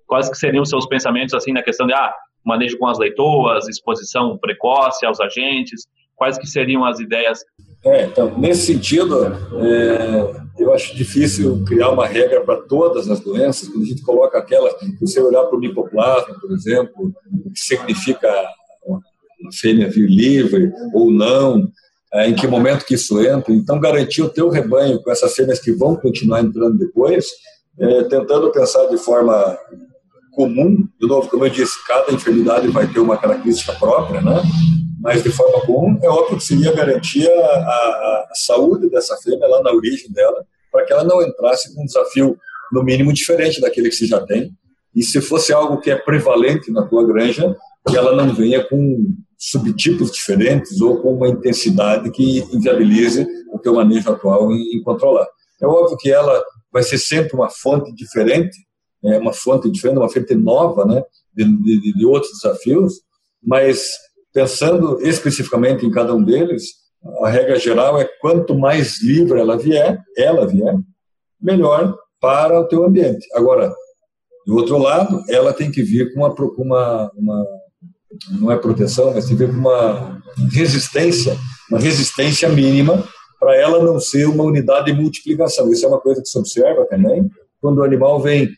Quais 0.07 0.28
que 0.28 0.37
seriam 0.37 0.62
os 0.62 0.70
seus 0.70 0.87
pensamentos 0.87 1.35
assim 1.35 1.52
na 1.52 1.62
questão 1.62 1.87
de 1.87 1.94
ah, 1.94 2.14
manejo 2.44 2.78
com 2.78 2.87
as 2.87 2.98
leitoas, 2.98 3.68
exposição 3.68 4.38
precoce 4.38 5.04
aos 5.04 5.20
agentes? 5.20 5.83
Quais 6.14 6.38
que 6.38 6.46
seriam 6.46 6.85
as 6.85 7.00
ideias 7.00 7.40
é, 7.90 8.07
então, 8.07 8.38
nesse 8.38 8.66
sentido, 8.66 9.24
é, 9.24 10.48
eu 10.59 10.72
acho 10.74 10.96
difícil 10.96 11.64
criar 11.64 11.90
uma 11.90 12.07
regra 12.07 12.40
para 12.40 12.61
todas 12.62 13.09
as 13.09 13.20
doenças, 13.20 13.68
quando 13.68 13.85
a 13.85 13.87
gente 13.87 14.03
coloca 14.03 14.38
aquela, 14.38 14.70
você 15.01 15.20
olhar 15.20 15.44
para 15.44 15.57
o 15.57 15.61
micoplasma, 15.61 16.35
por 16.40 16.51
exemplo, 16.53 17.12
o 17.44 17.51
que 17.51 17.61
significa 17.61 18.29
a 18.29 19.53
fêmea 19.53 19.88
vir 19.88 20.09
livre 20.09 20.72
ou 20.92 21.11
não, 21.11 21.70
é, 22.12 22.29
em 22.29 22.35
que 22.35 22.46
momento 22.46 22.85
que 22.85 22.94
isso 22.94 23.20
entra. 23.20 23.53
Então, 23.53 23.79
garantir 23.79 24.22
o 24.22 24.31
teu 24.31 24.48
rebanho 24.48 25.01
com 25.03 25.11
essas 25.11 25.35
fêmeas 25.35 25.61
que 25.61 25.72
vão 25.72 25.94
continuar 25.96 26.40
entrando 26.40 26.77
depois, 26.77 27.27
é, 27.79 28.05
tentando 28.05 28.51
pensar 28.51 28.87
de 28.87 28.98
forma 28.98 29.57
comum, 30.33 30.77
de 31.01 31.07
novo, 31.07 31.29
como 31.29 31.44
eu 31.44 31.51
disse, 31.51 31.74
cada 31.87 32.12
enfermidade 32.12 32.68
vai 32.68 32.87
ter 32.87 33.01
uma 33.01 33.16
característica 33.16 33.72
própria, 33.72 34.20
né? 34.20 34.42
Mas 35.09 35.23
de 35.23 35.31
forma 35.31 35.62
comum, 35.62 35.99
é 36.03 36.09
óbvio 36.09 36.37
que 36.37 36.44
seria 36.44 36.71
garantir 36.71 37.27
a, 37.27 37.33
a, 37.33 38.29
saúde 38.35 38.90
dessa 38.90 39.16
fêmea 39.16 39.49
lá 39.49 39.62
na 39.62 39.73
origem 39.73 40.12
dela, 40.12 40.44
para 40.71 40.85
que 40.85 40.92
ela 40.92 41.03
não 41.03 41.23
entrasse 41.23 41.75
com 41.75 41.81
um 41.81 41.87
desafio, 41.87 42.37
no 42.71 42.83
mínimo, 42.83 43.11
diferente 43.11 43.59
daquele 43.59 43.88
que 43.88 43.94
se 43.94 44.05
já 44.05 44.21
tem. 44.21 44.53
E 44.94 45.03
se 45.03 45.23
fosse 45.23 45.51
algo 45.51 45.81
que 45.81 45.90
é 45.90 45.97
prevalente 45.97 46.71
na 46.71 46.83
tua 46.83 47.07
granja, 47.07 47.57
que 47.88 47.97
ela 47.97 48.14
não 48.14 48.35
venha 48.35 48.62
com 48.68 49.07
subtipos 49.38 50.11
diferentes 50.11 50.79
ou 50.83 51.01
com 51.01 51.14
uma 51.14 51.29
intensidade 51.29 52.11
que 52.11 52.40
inviabilize 52.53 53.27
o 53.51 53.59
teu 53.59 53.77
manejo 53.77 54.11
atual 54.11 54.53
em, 54.53 54.77
em 54.77 54.83
controlar. 54.83 55.27
É 55.62 55.66
óbvio 55.66 55.97
que 55.97 56.11
ela 56.11 56.44
vai 56.71 56.83
ser 56.83 56.99
sempre 56.99 57.35
uma 57.35 57.49
fonte 57.49 57.94
diferente, 57.94 58.59
é 59.03 59.16
uma 59.16 59.33
fonte 59.33 59.71
diferente, 59.71 59.97
uma 59.97 60.11
fonte 60.11 60.35
nova, 60.35 60.85
né, 60.85 61.03
de, 61.35 61.44
de, 61.62 61.94
de 61.94 62.05
outros 62.05 62.31
desafios, 62.33 63.01
mas 63.42 63.88
Pensando 64.38 65.01
especificamente 65.03 65.85
em 65.85 65.90
cada 65.90 66.14
um 66.14 66.22
deles, 66.22 66.62
a 67.24 67.29
regra 67.29 67.59
geral 67.59 68.01
é 68.01 68.09
quanto 68.20 68.57
mais 68.57 69.03
livre 69.03 69.40
ela 69.40 69.59
vier, 69.59 69.98
ela 70.16 70.46
vier, 70.46 70.77
melhor 71.42 71.98
para 72.20 72.61
o 72.61 72.68
teu 72.68 72.85
ambiente. 72.85 73.27
Agora, 73.35 73.74
do 74.46 74.55
outro 74.55 74.79
lado, 74.79 75.24
ela 75.29 75.53
tem 75.53 75.72
que 75.72 75.83
vir 75.83 76.14
com 76.14 76.20
uma, 76.20 76.33
uma, 76.62 77.11
uma 77.16 77.46
não 78.40 78.53
é 78.53 78.57
proteção, 78.57 79.12
mas 79.12 79.27
tem 79.27 79.37
que 79.37 79.44
vir 79.44 79.53
com 79.53 79.59
uma 79.59 80.22
resistência, 80.53 81.37
uma 81.68 81.81
resistência 81.81 82.48
mínima 82.48 83.03
para 83.40 83.57
ela 83.57 83.83
não 83.83 83.98
ser 83.98 84.27
uma 84.27 84.44
unidade 84.44 84.92
de 84.92 85.01
multiplicação. 85.01 85.68
Isso 85.72 85.85
é 85.85 85.88
uma 85.88 86.01
coisa 86.01 86.22
que 86.22 86.29
se 86.29 86.38
observa 86.38 86.87
também 86.87 87.29
quando 87.61 87.79
o 87.79 87.85
animal 87.85 88.20
vem 88.20 88.48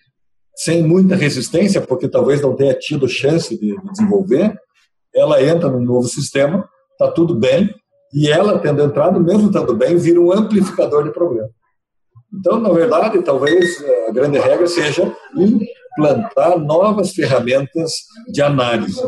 sem 0.57 0.83
muita 0.83 1.17
resistência, 1.17 1.81
porque 1.81 2.07
talvez 2.07 2.43
não 2.43 2.55
tenha 2.55 2.75
tido 2.75 3.09
chance 3.09 3.59
de 3.59 3.75
desenvolver, 3.93 4.55
ela 5.15 5.43
entra 5.43 5.69
no 5.69 5.81
novo 5.81 6.09
sistema, 6.09 6.69
está 6.93 7.11
tudo 7.11 7.35
bem, 7.35 7.75
e 8.13 8.29
ela, 8.29 8.59
tendo 8.59 8.83
entrado, 8.83 9.21
mesmo 9.21 9.47
estando 9.47 9.75
bem, 9.75 9.97
vira 9.97 10.21
um 10.21 10.33
amplificador 10.33 11.05
de 11.05 11.13
problema. 11.13 11.49
Então, 12.33 12.61
na 12.61 12.71
verdade, 12.71 13.23
talvez 13.23 13.81
eh, 13.81 14.09
a 14.09 14.13
grande 14.13 14.39
regra 14.39 14.67
seja 14.67 15.15
implantar 15.37 16.59
novas 16.59 17.13
ferramentas 17.13 17.93
de 18.33 18.41
análise. 18.41 19.01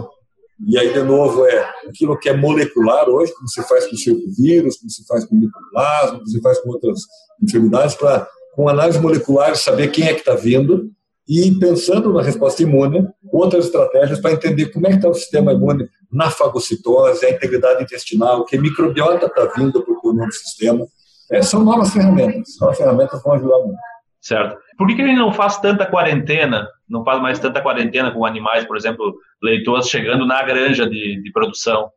E 0.67 0.79
aí, 0.79 0.93
de 0.93 1.03
novo, 1.03 1.45
é 1.47 1.71
aquilo 1.89 2.19
que 2.19 2.29
é 2.29 2.37
molecular 2.37 3.09
hoje, 3.09 3.33
como 3.35 3.49
se 3.49 3.63
faz 3.63 3.87
com 3.87 3.95
o 3.95 4.35
vírus, 4.37 4.77
como 4.79 4.91
se 4.91 5.05
faz 5.07 5.25
com 5.25 5.35
o 5.35 5.39
micoplasma, 5.39 6.19
como 6.19 6.29
se 6.29 6.41
faz 6.41 6.61
com 6.61 6.71
outras 6.71 7.01
enfermidades, 7.43 7.95
para, 7.95 8.29
com 8.55 8.69
análise 8.69 9.01
molecular, 9.01 9.57
saber 9.57 9.89
quem 9.89 10.07
é 10.07 10.15
que 10.15 10.21
está 10.21 10.35
vindo 10.35 10.91
e 11.29 11.51
pensando 11.59 12.13
na 12.13 12.23
resposta 12.23 12.63
imune, 12.63 13.09
outras 13.33 13.67
estratégias 13.67 14.21
para 14.21 14.33
entender 14.33 14.67
como 14.67 14.87
é 14.87 14.91
que 14.91 14.97
está 14.97 15.09
o 15.09 15.15
sistema 15.15 15.53
imune 15.53 15.89
na 16.11 16.31
fagocitose, 16.31 17.25
a 17.25 17.31
integridade 17.31 17.83
intestinal, 17.83 18.45
que 18.45 18.59
microbiota 18.59 19.27
está 19.27 19.45
vindo 19.57 19.83
para 19.83 20.11
o 20.11 20.13
novo 20.13 20.33
sistema. 20.33 20.87
É, 21.31 21.41
são 21.43 21.65
novas 21.65 21.93
ferramentas, 21.93 22.57
novas 22.61 22.77
ferramentas 22.77 23.23
vão 23.23 23.35
ajudar 23.35 23.59
muito. 23.59 23.79
Certo. 24.21 24.57
Por 24.79 24.87
que, 24.87 24.95
que 24.95 25.03
ele 25.03 25.17
não 25.17 25.33
faz 25.33 25.59
tanta 25.59 25.87
quarentena, 25.87 26.69
não 26.89 27.05
faz 27.05 27.21
mais 27.21 27.39
tanta 27.39 27.61
quarentena 27.61 28.13
com 28.13 28.25
animais, 28.25 28.65
por 28.65 28.77
exemplo, 28.77 29.15
leitores 29.43 29.89
chegando 29.89 30.27
na 30.27 30.43
granja 30.43 30.89
de, 30.89 31.21
de 31.21 31.33
produção? 31.33 31.91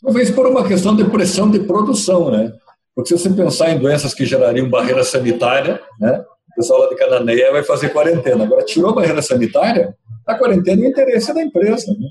Talvez 0.00 0.30
por 0.30 0.46
uma 0.46 0.66
questão 0.66 0.94
de 0.94 1.04
pressão 1.04 1.50
de 1.50 1.60
produção, 1.60 2.30
né? 2.30 2.52
Porque 2.94 3.16
se 3.16 3.22
você 3.22 3.30
pensar 3.30 3.70
em 3.70 3.78
doenças 3.78 4.14
que 4.14 4.24
gerariam 4.24 4.68
barreira 4.68 5.02
sanitária, 5.02 5.80
né? 5.98 6.24
Pessoal 6.54 6.82
lá 6.82 6.88
de 6.88 6.96
Cananeia 6.96 7.52
vai 7.52 7.62
fazer 7.62 7.90
quarentena. 7.90 8.44
Agora, 8.44 8.64
tirou 8.64 8.90
a 8.90 8.94
barreira 8.94 9.22
sanitária, 9.22 9.94
a 10.26 10.34
quarentena 10.34 10.82
é 10.82 10.86
o 10.86 10.88
interesse 10.88 11.32
da 11.32 11.42
empresa. 11.42 11.92
Né? 11.92 12.08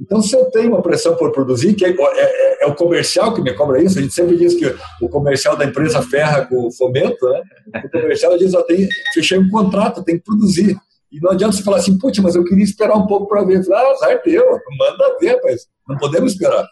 Então, 0.00 0.22
se 0.22 0.34
eu 0.34 0.46
tenho 0.46 0.68
uma 0.68 0.82
pressão 0.82 1.14
por 1.16 1.30
produzir, 1.30 1.74
que 1.74 1.84
é, 1.84 1.90
é, 1.90 2.64
é, 2.64 2.66
o 2.66 2.74
comercial 2.74 3.34
que 3.34 3.42
me 3.42 3.52
cobra 3.52 3.82
isso, 3.82 3.98
a 3.98 4.02
gente 4.02 4.14
sempre 4.14 4.36
diz 4.36 4.54
que 4.54 4.74
o 5.02 5.08
comercial 5.08 5.56
da 5.56 5.64
empresa 5.64 6.00
ferra 6.00 6.46
com 6.46 6.68
o 6.68 6.72
fomento, 6.72 7.28
né? 7.28 7.42
O 7.84 7.90
comercial 7.90 8.36
diz, 8.38 8.54
ó, 8.54 8.62
tem, 8.62 8.88
fechei 9.12 9.38
um 9.38 9.50
contrato, 9.50 10.02
tem 10.02 10.16
que 10.16 10.24
produzir. 10.24 10.74
E 11.12 11.20
não 11.20 11.32
adianta 11.32 11.56
você 11.56 11.62
falar 11.62 11.78
assim, 11.78 11.98
putz, 11.98 12.18
mas 12.20 12.34
eu 12.34 12.44
queria 12.44 12.64
esperar 12.64 12.96
um 12.96 13.06
pouco 13.06 13.26
para 13.26 13.42
ver. 13.42 13.60
Ah, 13.72 13.90
azar 13.90 14.22
teu, 14.22 14.44
manda 14.78 15.18
ver, 15.20 15.38
mas 15.44 15.66
não 15.86 15.98
podemos 15.98 16.32
esperar. 16.32 16.66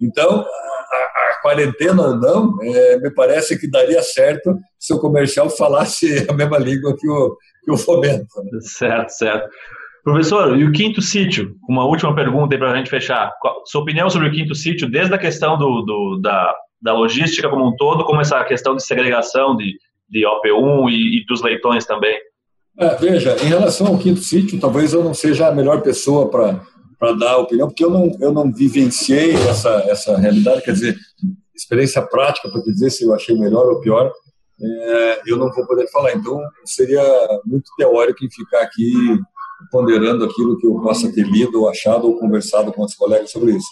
Então, 0.00 0.44
a, 0.90 1.30
a 1.30 1.42
quarentena 1.42 2.02
ou 2.02 2.16
não, 2.16 2.56
é, 2.62 2.98
me 2.98 3.10
parece 3.10 3.58
que 3.58 3.70
daria 3.70 4.02
certo 4.02 4.54
se 4.78 4.92
o 4.92 4.98
comercial 4.98 5.48
falasse 5.50 6.26
a 6.28 6.32
mesma 6.32 6.58
língua 6.58 6.94
que 6.96 7.08
o, 7.08 7.36
que 7.64 7.70
o 7.70 7.76
fomento. 7.76 8.26
Né? 8.52 8.60
Certo, 8.60 9.10
certo. 9.10 9.48
Professor, 10.04 10.58
e 10.58 10.64
o 10.64 10.72
quinto 10.72 11.02
sítio? 11.02 11.54
Uma 11.68 11.84
última 11.84 12.14
pergunta 12.14 12.54
aí 12.54 12.58
para 12.58 12.72
a 12.72 12.76
gente 12.76 12.88
fechar. 12.88 13.30
Qual, 13.40 13.62
sua 13.66 13.82
opinião 13.82 14.08
sobre 14.08 14.28
o 14.28 14.32
quinto 14.32 14.54
sítio, 14.54 14.90
desde 14.90 15.14
a 15.14 15.18
questão 15.18 15.58
do, 15.58 15.82
do, 15.82 16.20
da, 16.22 16.54
da 16.80 16.94
logística 16.94 17.48
como 17.48 17.68
um 17.68 17.76
todo, 17.76 18.04
como 18.04 18.20
essa 18.20 18.42
questão 18.44 18.74
de 18.74 18.84
segregação 18.84 19.54
de, 19.56 19.76
de 20.08 20.24
OP1 20.24 20.90
e, 20.90 21.18
e 21.18 21.26
dos 21.26 21.42
leitões 21.42 21.84
também? 21.84 22.18
É, 22.78 22.94
veja, 22.94 23.36
em 23.42 23.48
relação 23.48 23.88
ao 23.88 23.98
quinto 23.98 24.20
sítio, 24.20 24.60
talvez 24.60 24.92
eu 24.92 25.02
não 25.02 25.12
seja 25.12 25.48
a 25.48 25.54
melhor 25.54 25.82
pessoa 25.82 26.30
para 26.30 26.60
para 26.98 27.12
dar 27.12 27.38
opinião, 27.38 27.68
porque 27.68 27.84
eu 27.84 27.90
não, 27.90 28.10
eu 28.20 28.32
não 28.32 28.52
vivenciei 28.52 29.34
essa, 29.34 29.70
essa 29.88 30.16
realidade, 30.16 30.62
quer 30.62 30.72
dizer, 30.72 30.96
experiência 31.54 32.02
prática 32.02 32.48
para 32.50 32.60
dizer 32.62 32.90
se 32.90 33.04
eu 33.04 33.14
achei 33.14 33.36
melhor 33.36 33.66
ou 33.66 33.80
pior, 33.80 34.12
é, 34.60 35.22
eu 35.26 35.36
não 35.36 35.52
vou 35.52 35.66
poder 35.66 35.88
falar. 35.90 36.12
Então, 36.14 36.40
seria 36.64 37.02
muito 37.44 37.70
teórico 37.76 38.24
em 38.24 38.30
ficar 38.30 38.62
aqui 38.62 38.92
ponderando 39.70 40.24
aquilo 40.24 40.58
que 40.58 40.66
eu 40.66 40.80
possa 40.80 41.12
ter 41.12 41.26
lido, 41.26 41.60
ou 41.60 41.68
achado, 41.68 42.06
ou 42.06 42.18
conversado 42.18 42.72
com 42.72 42.84
os 42.84 42.94
colegas 42.94 43.30
sobre 43.30 43.52
isso. 43.52 43.68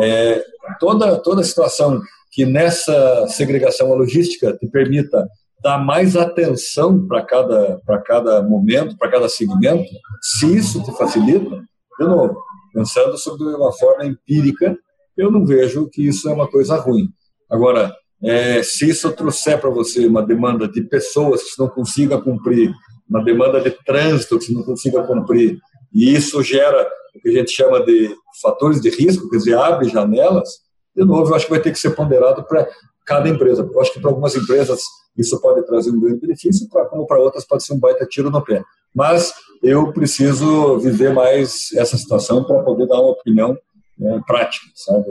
É, 0.00 0.44
toda, 0.78 1.16
toda 1.16 1.42
situação 1.42 2.00
que 2.32 2.44
nessa 2.44 3.26
segregação 3.28 3.92
logística 3.94 4.56
te 4.56 4.68
permita 4.68 5.28
dar 5.62 5.78
mais 5.78 6.16
atenção 6.16 7.06
para 7.06 7.22
cada, 7.22 7.80
cada 8.04 8.42
momento, 8.42 8.96
para 8.96 9.10
cada 9.10 9.28
segmento, 9.28 9.90
se 10.22 10.56
isso 10.56 10.82
te 10.82 10.92
facilita, 10.96 11.62
de 11.98 12.06
novo, 12.06 12.40
pensando 12.72 13.16
sobre 13.18 13.44
uma 13.44 13.72
forma 13.72 14.04
empírica, 14.04 14.76
eu 15.16 15.30
não 15.30 15.44
vejo 15.44 15.88
que 15.88 16.06
isso 16.06 16.28
é 16.28 16.32
uma 16.32 16.48
coisa 16.48 16.76
ruim. 16.76 17.08
Agora, 17.50 17.94
é, 18.22 18.62
se 18.62 18.88
isso 18.88 19.10
trouxer 19.12 19.60
para 19.60 19.70
você 19.70 20.06
uma 20.06 20.22
demanda 20.22 20.68
de 20.68 20.82
pessoas 20.82 21.42
que 21.42 21.58
não 21.58 21.68
consiga 21.68 22.20
cumprir, 22.20 22.72
uma 23.08 23.24
demanda 23.24 23.60
de 23.60 23.70
trânsito 23.84 24.38
que 24.38 24.52
não 24.52 24.62
consiga 24.62 25.02
cumprir, 25.02 25.58
e 25.92 26.14
isso 26.14 26.42
gera 26.42 26.88
o 27.14 27.20
que 27.20 27.28
a 27.28 27.32
gente 27.32 27.50
chama 27.50 27.84
de 27.84 28.14
fatores 28.40 28.80
de 28.80 28.90
risco, 28.90 29.28
quer 29.28 29.38
dizer, 29.38 29.56
abre 29.56 29.88
janelas, 29.88 30.48
de 30.94 31.04
novo, 31.04 31.30
eu 31.30 31.34
acho 31.34 31.46
que 31.46 31.50
vai 31.50 31.60
ter 31.60 31.72
que 31.72 31.78
ser 31.78 31.90
ponderado 31.90 32.44
para 32.44 32.68
cada 33.06 33.28
empresa. 33.28 33.68
Eu 33.72 33.80
acho 33.80 33.92
que 33.92 34.00
para 34.00 34.10
algumas 34.10 34.34
empresas 34.36 34.82
isso 35.16 35.40
pode 35.40 35.64
trazer 35.66 35.90
um 35.90 36.00
grande 36.00 36.20
benefício, 36.20 36.68
pra, 36.68 36.84
como 36.86 37.06
para 37.06 37.20
outras 37.20 37.44
pode 37.44 37.64
ser 37.64 37.74
um 37.74 37.78
baita 37.78 38.06
tiro 38.06 38.30
no 38.30 38.42
pé. 38.42 38.62
Mas 38.94 39.32
eu 39.62 39.92
preciso 39.92 40.78
viver 40.78 41.12
mais 41.12 41.72
essa 41.76 41.96
situação 41.96 42.44
para 42.44 42.62
poder 42.62 42.86
dar 42.86 43.00
uma 43.00 43.12
opinião 43.12 43.56
né, 43.98 44.20
prática, 44.26 44.66
sabe? 44.74 45.06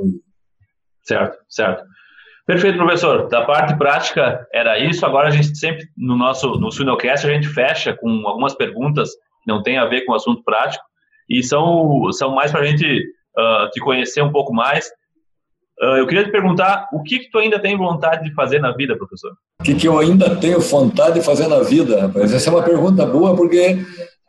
Certo, 1.03 1.37
certo. 1.47 1.83
Perfeito, 2.45 2.79
professor. 2.79 3.27
Da 3.27 3.45
parte 3.45 3.77
prática 3.77 4.47
era 4.51 4.79
isso. 4.79 5.05
Agora 5.05 5.27
a 5.27 5.31
gente 5.31 5.55
sempre 5.55 5.85
no 5.95 6.17
nosso 6.17 6.55
no 6.59 6.71
Sunilcast 6.71 7.27
a 7.27 7.31
gente 7.31 7.47
fecha 7.47 7.95
com 7.95 8.27
algumas 8.27 8.55
perguntas 8.55 9.11
que 9.43 9.51
não 9.51 9.61
tem 9.61 9.77
a 9.77 9.85
ver 9.85 10.01
com 10.01 10.13
o 10.13 10.15
assunto 10.15 10.43
prático 10.43 10.83
e 11.29 11.43
são 11.43 12.11
são 12.11 12.33
mais 12.33 12.51
para 12.51 12.61
a 12.61 12.65
gente 12.65 12.85
uh, 12.85 13.69
te 13.71 13.79
conhecer 13.79 14.23
um 14.23 14.31
pouco 14.31 14.51
mais. 14.51 14.89
Uh, 15.81 15.95
eu 15.95 16.07
queria 16.07 16.25
te 16.25 16.31
perguntar 16.31 16.89
o 16.91 17.01
que, 17.01 17.19
que 17.19 17.31
tu 17.31 17.37
ainda 17.37 17.57
tem 17.57 17.77
vontade 17.77 18.25
de 18.25 18.33
fazer 18.33 18.59
na 18.59 18.73
vida, 18.73 18.97
professor? 18.97 19.31
O 19.61 19.63
que, 19.63 19.75
que 19.75 19.87
eu 19.87 19.97
ainda 19.97 20.35
tenho 20.35 20.59
vontade 20.59 21.19
de 21.19 21.25
fazer 21.25 21.47
na 21.47 21.59
vida, 21.59 22.01
rapaz? 22.01 22.33
Essa 22.33 22.49
é 22.49 22.53
uma 22.53 22.63
pergunta 22.63 23.05
boa 23.05 23.33
porque 23.33 23.77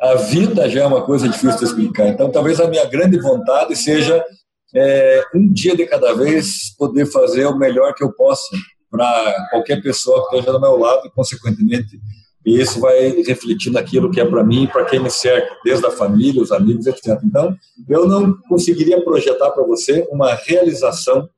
a 0.01 0.15
vida 0.15 0.69
já 0.69 0.83
é 0.83 0.87
uma 0.87 1.03
coisa 1.03 1.29
difícil 1.29 1.59
de 1.59 1.65
explicar. 1.65 2.07
Então, 2.07 2.31
talvez 2.31 2.61
a 2.61 2.69
minha 2.69 2.85
grande 2.87 3.19
vontade 3.19 3.75
seja 3.75 4.25
é, 4.75 5.25
um 5.35 5.53
dia 5.53 5.77
de 5.77 5.85
cada 5.87 6.15
vez 6.15 6.75
poder 6.79 7.07
fazer 7.07 7.47
o 7.47 7.59
melhor 7.59 7.95
que 7.95 8.05
eu 8.05 8.13
possa 8.13 8.57
para 8.89 9.49
qualquer 9.51 9.83
pessoa 9.83 10.29
que 10.29 10.37
esteja 10.37 10.53
do 10.53 10.61
meu 10.61 10.79
lado 10.79 11.05
e, 11.07 11.11
consequentemente, 11.11 11.99
isso 12.47 12.81
vai 12.81 13.11
refletir 13.23 13.71
naquilo 13.71 14.11
que 14.11 14.21
é 14.21 14.25
para 14.25 14.45
mim 14.45 14.65
e 14.65 14.69
para 14.69 14.85
quem 14.85 15.01
me 15.01 15.11
cerca, 15.11 15.55
desde 15.65 15.85
a 15.85 15.91
família, 15.91 16.43
os 16.43 16.53
amigos, 16.53 16.87
etc. 16.87 17.19
Então, 17.25 17.55
eu 17.89 18.07
não 18.07 18.37
conseguiria 18.49 19.03
projetar 19.03 19.51
para 19.51 19.65
você 19.65 20.07
uma 20.11 20.33
realização 20.35 21.29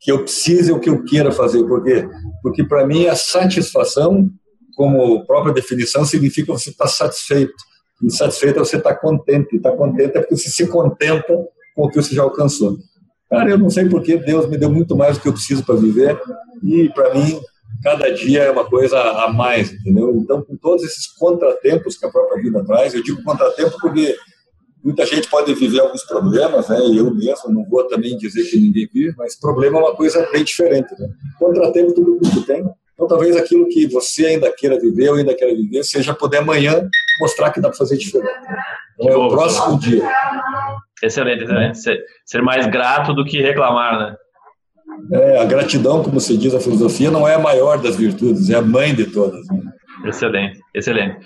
que 0.00 0.12
eu 0.12 0.22
precise 0.22 0.72
ou 0.72 0.78
que 0.78 0.88
eu 0.88 1.04
queira 1.04 1.32
fazer. 1.32 1.64
Por 1.64 1.82
quê? 1.82 2.08
Porque, 2.42 2.64
para 2.64 2.86
mim, 2.86 3.06
a 3.06 3.14
satisfação, 3.14 4.28
como 4.76 5.24
própria 5.26 5.54
definição, 5.54 6.04
significa 6.04 6.52
você 6.52 6.70
estar 6.70 6.84
tá 6.84 6.90
satisfeito. 6.90 7.54
E 8.02 8.10
satisfeito 8.10 8.56
é 8.56 8.60
você 8.60 8.76
estar 8.76 8.94
tá 8.94 9.00
contente. 9.00 9.56
Estar 9.56 9.70
tá 9.70 9.76
contente 9.76 10.16
é 10.16 10.20
porque 10.20 10.36
você 10.36 10.50
se 10.50 10.66
contenta 10.66 11.34
com 11.74 11.84
o 11.84 11.88
que 11.88 11.96
você 11.96 12.14
já 12.14 12.22
alcançou. 12.22 12.76
Cara, 13.28 13.50
eu 13.50 13.58
não 13.58 13.68
sei 13.68 13.88
porque 13.88 14.16
Deus 14.16 14.48
me 14.48 14.56
deu 14.56 14.70
muito 14.70 14.96
mais 14.96 15.16
do 15.16 15.22
que 15.22 15.28
eu 15.28 15.32
preciso 15.32 15.64
para 15.64 15.74
viver 15.74 16.18
e 16.62 16.88
para 16.90 17.12
mim 17.12 17.40
cada 17.82 18.08
dia 18.10 18.42
é 18.44 18.50
uma 18.50 18.64
coisa 18.64 18.98
a 18.98 19.32
mais, 19.32 19.72
entendeu? 19.72 20.14
Então, 20.16 20.42
com 20.42 20.56
todos 20.56 20.84
esses 20.84 21.06
contratempos 21.08 21.96
que 21.96 22.06
a 22.06 22.10
própria 22.10 22.40
vida 22.40 22.64
traz, 22.64 22.94
eu 22.94 23.02
digo 23.02 23.22
contratempo 23.22 23.76
porque 23.80 24.16
muita 24.86 25.04
gente 25.04 25.28
pode 25.28 25.52
viver 25.52 25.80
alguns 25.80 26.04
problemas, 26.04 26.68
né? 26.68 26.78
Eu 26.78 27.12
mesmo 27.12 27.52
não 27.52 27.64
vou 27.64 27.84
também 27.88 28.16
dizer 28.16 28.44
que 28.44 28.56
ninguém 28.56 28.88
vive, 28.92 29.12
mas 29.18 29.34
problema 29.34 29.78
é 29.78 29.82
uma 29.82 29.96
coisa 29.96 30.26
bem 30.32 30.44
diferente, 30.44 30.94
né? 30.96 31.08
Contratempo 31.40 31.92
todo 31.92 32.12
mundo 32.12 32.46
tem. 32.46 32.64
Então, 32.94 33.08
talvez 33.08 33.36
aquilo 33.36 33.66
que 33.68 33.88
você 33.88 34.26
ainda 34.26 34.50
queira 34.56 34.78
viver, 34.78 35.10
ou 35.10 35.16
ainda 35.16 35.34
queira 35.34 35.54
viver, 35.54 35.82
seja 35.82 36.14
poder 36.14 36.38
amanhã 36.38 36.88
mostrar 37.20 37.50
que 37.50 37.60
dá 37.60 37.68
para 37.68 37.76
fazer 37.76 37.96
diferente. 37.96 38.30
Então, 38.98 39.12
é 39.12 39.16
o 39.16 39.28
próximo 39.28 39.78
dia. 39.78 40.08
Excelente, 41.02 41.42
excelente. 41.42 41.78
Ser, 41.78 42.00
ser 42.24 42.40
mais 42.40 42.66
grato 42.68 43.12
do 43.12 43.24
que 43.24 43.42
reclamar, 43.42 43.98
né? 43.98 44.16
É, 45.12 45.38
a 45.40 45.44
gratidão, 45.44 46.02
como 46.02 46.20
se 46.20 46.38
diz 46.38 46.54
a 46.54 46.60
filosofia, 46.60 47.10
não 47.10 47.28
é 47.28 47.34
a 47.34 47.38
maior 47.40 47.76
das 47.78 47.96
virtudes, 47.96 48.48
é 48.50 48.54
a 48.54 48.62
mãe 48.62 48.94
de 48.94 49.04
todas. 49.06 49.46
Né? 49.48 49.60
Excelente, 50.06 50.60
excelente. 50.72 51.18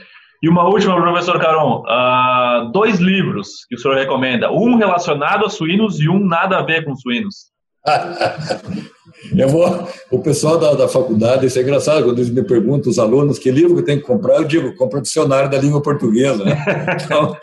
E 0.42 0.48
uma 0.48 0.66
última, 0.66 1.00
professor 1.00 1.38
Caron, 1.38 1.82
uh, 1.82 2.72
dois 2.72 2.98
livros 2.98 3.66
que 3.68 3.74
o 3.74 3.78
senhor 3.78 3.96
recomenda, 3.96 4.50
um 4.50 4.76
relacionado 4.76 5.44
a 5.44 5.50
suínos 5.50 6.00
e 6.00 6.08
um 6.08 6.18
nada 6.18 6.58
a 6.58 6.62
ver 6.62 6.84
com 6.84 6.96
suínos. 6.96 7.50
eu 9.36 9.48
vou, 9.48 9.88
o 10.10 10.22
pessoal 10.22 10.58
da, 10.58 10.74
da 10.74 10.88
faculdade, 10.88 11.46
isso 11.46 11.58
é 11.58 11.62
engraçado, 11.62 12.04
quando 12.04 12.18
eles 12.18 12.30
me 12.30 12.42
perguntam, 12.42 12.90
os 12.90 12.98
alunos, 12.98 13.38
que 13.38 13.50
livro 13.50 13.76
que 13.76 13.82
tem 13.82 13.98
que 13.98 14.06
comprar, 14.06 14.36
eu 14.36 14.44
digo, 14.44 14.74
compra 14.76 15.00
dicionário 15.00 15.50
da 15.50 15.58
língua 15.58 15.82
portuguesa. 15.82 16.44
Né? 16.44 16.56
Então, 17.04 17.36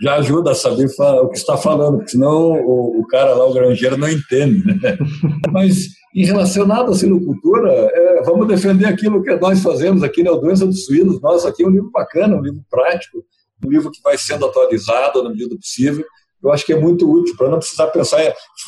já 0.00 0.16
ajuda 0.16 0.52
a 0.52 0.54
saber 0.54 0.86
o 0.86 1.28
que 1.28 1.38
está 1.38 1.56
falando, 1.56 1.98
porque 1.98 2.12
senão 2.12 2.52
o, 2.52 3.00
o 3.00 3.06
cara 3.06 3.34
lá, 3.34 3.44
o 3.44 3.52
granjeiro, 3.52 3.96
não 3.96 4.08
entende. 4.08 4.64
Né? 4.66 4.98
Mas, 5.52 5.88
em 6.14 6.24
relacionado 6.24 6.90
à 6.90 6.94
sinocultura, 6.94 7.70
é, 7.70 8.22
vamos 8.22 8.48
defender 8.48 8.86
aquilo 8.86 9.22
que 9.22 9.34
nós 9.36 9.62
fazemos 9.62 10.02
aqui 10.02 10.22
né? 10.22 10.30
Doença 10.30 10.66
dos 10.66 10.84
Suínos. 10.84 11.20
Nossa, 11.20 11.48
aqui 11.48 11.62
é 11.62 11.66
um 11.66 11.70
livro 11.70 11.90
bacana, 11.90 12.36
um 12.36 12.42
livro 12.42 12.62
prático, 12.68 13.24
um 13.64 13.70
livro 13.70 13.90
que 13.90 14.00
vai 14.02 14.18
sendo 14.18 14.46
atualizado 14.46 15.22
na 15.22 15.30
medida 15.30 15.50
do 15.50 15.56
possível. 15.56 16.04
Eu 16.42 16.50
acho 16.50 16.64
que 16.64 16.72
é 16.72 16.80
muito 16.80 17.10
útil 17.10 17.36
para 17.36 17.50
não 17.50 17.58
precisar 17.58 17.88
pensar. 17.88 18.18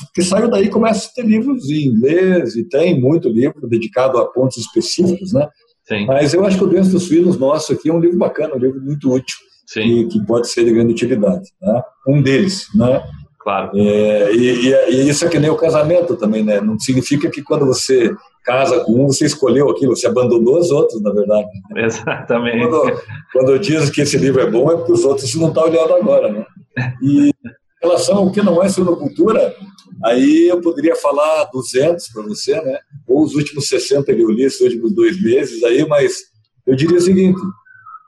Porque 0.07 0.22
saiu 0.22 0.48
daí 0.48 0.68
começa 0.68 1.09
a 1.09 1.14
ter 1.14 1.26
livros 1.26 1.68
em 1.70 1.87
inglês 1.87 2.55
e 2.55 2.68
tem 2.68 3.00
muito 3.00 3.28
livro 3.28 3.66
dedicado 3.66 4.18
a 4.18 4.26
pontos 4.26 4.59
específicos, 4.59 5.33
né? 5.33 5.48
Sim. 5.85 6.07
Mas 6.07 6.33
eu 6.33 6.44
acho 6.44 6.59
que 6.59 6.64
o 6.64 6.66
Doença 6.66 6.90
dos 6.90 7.05
Suínos 7.05 7.38
nosso 7.38 7.72
aqui 7.72 7.90
é 7.90 7.92
um 7.92 7.98
livro 7.98 8.18
bacana, 8.18 8.55
um 8.55 8.59
livro 8.59 8.81
muito 8.81 9.11
útil 9.11 9.37
que, 9.72 10.07
que, 10.07 10.26
pode 10.26 10.48
ser 10.48 10.64
de 10.64 10.72
grande 10.72 10.92
utilidade. 10.92 11.50
Né? 11.61 11.83
Um 12.07 12.22
deles, 12.22 12.66
né? 12.74 13.02
Claro. 13.42 13.70
É, 13.74 14.33
e, 14.33 14.68
e, 14.68 14.90
e, 14.90 15.09
isso 15.09 15.24
é 15.24 15.28
que 15.28 15.38
nem 15.38 15.50
o 15.50 15.57
casamento 15.57 16.16
também, 16.16 16.44
né? 16.44 16.61
Não 16.61 16.78
significa 16.78 17.28
que 17.28 17.42
quando 17.42 17.66
você 17.66 18.14
casa 18.44 18.81
com 18.81 19.05
um, 19.05 19.07
você 19.09 19.24
escolheu 19.24 19.68
aquilo, 19.68 19.96
você 19.96 20.07
abandonou 20.07 20.59
os 20.59 20.70
outros, 20.70 21.02
na 21.02 21.12
verdade. 21.12 21.48
Exatamente. 21.76 22.68
Quando, 22.68 23.00
quando 23.33 23.52
eu 23.52 23.59
diz 23.59 23.90
que 23.90 24.02
esse 24.02 24.16
livro 24.16 24.40
é 24.40 24.50
bom, 24.50 24.70
é 24.70 24.76
porque 24.76 24.92
os 24.92 25.05
outros 25.05 25.35
não 25.35 25.48
estão 25.48 25.64
olhando 25.64 25.94
agora, 25.94 26.31
né? 26.31 26.46
E 27.02 27.28
em 27.31 27.33
relação 27.83 28.18
ao 28.18 28.31
que 28.31 28.42
não 28.42 28.62
é 28.62 28.68
cultura, 28.72 29.55
aí 30.05 30.48
eu 30.48 30.61
poderia 30.61 30.94
falar 30.94 31.48
200 31.52 32.09
para 32.12 32.22
você, 32.22 32.61
né? 32.61 32.78
Ou 33.09 33.24
os 33.24 33.35
últimos 33.35 33.66
60 33.66 34.14
que 34.14 34.20
eu 34.20 34.31
li, 34.31 34.44
esses 34.44 34.61
últimos 34.61 34.94
dois 34.94 35.20
meses 35.20 35.62
aí, 35.64 35.85
mas 35.87 36.16
eu 36.64 36.76
diria 36.76 36.96
o 36.96 37.00
seguinte, 37.00 37.40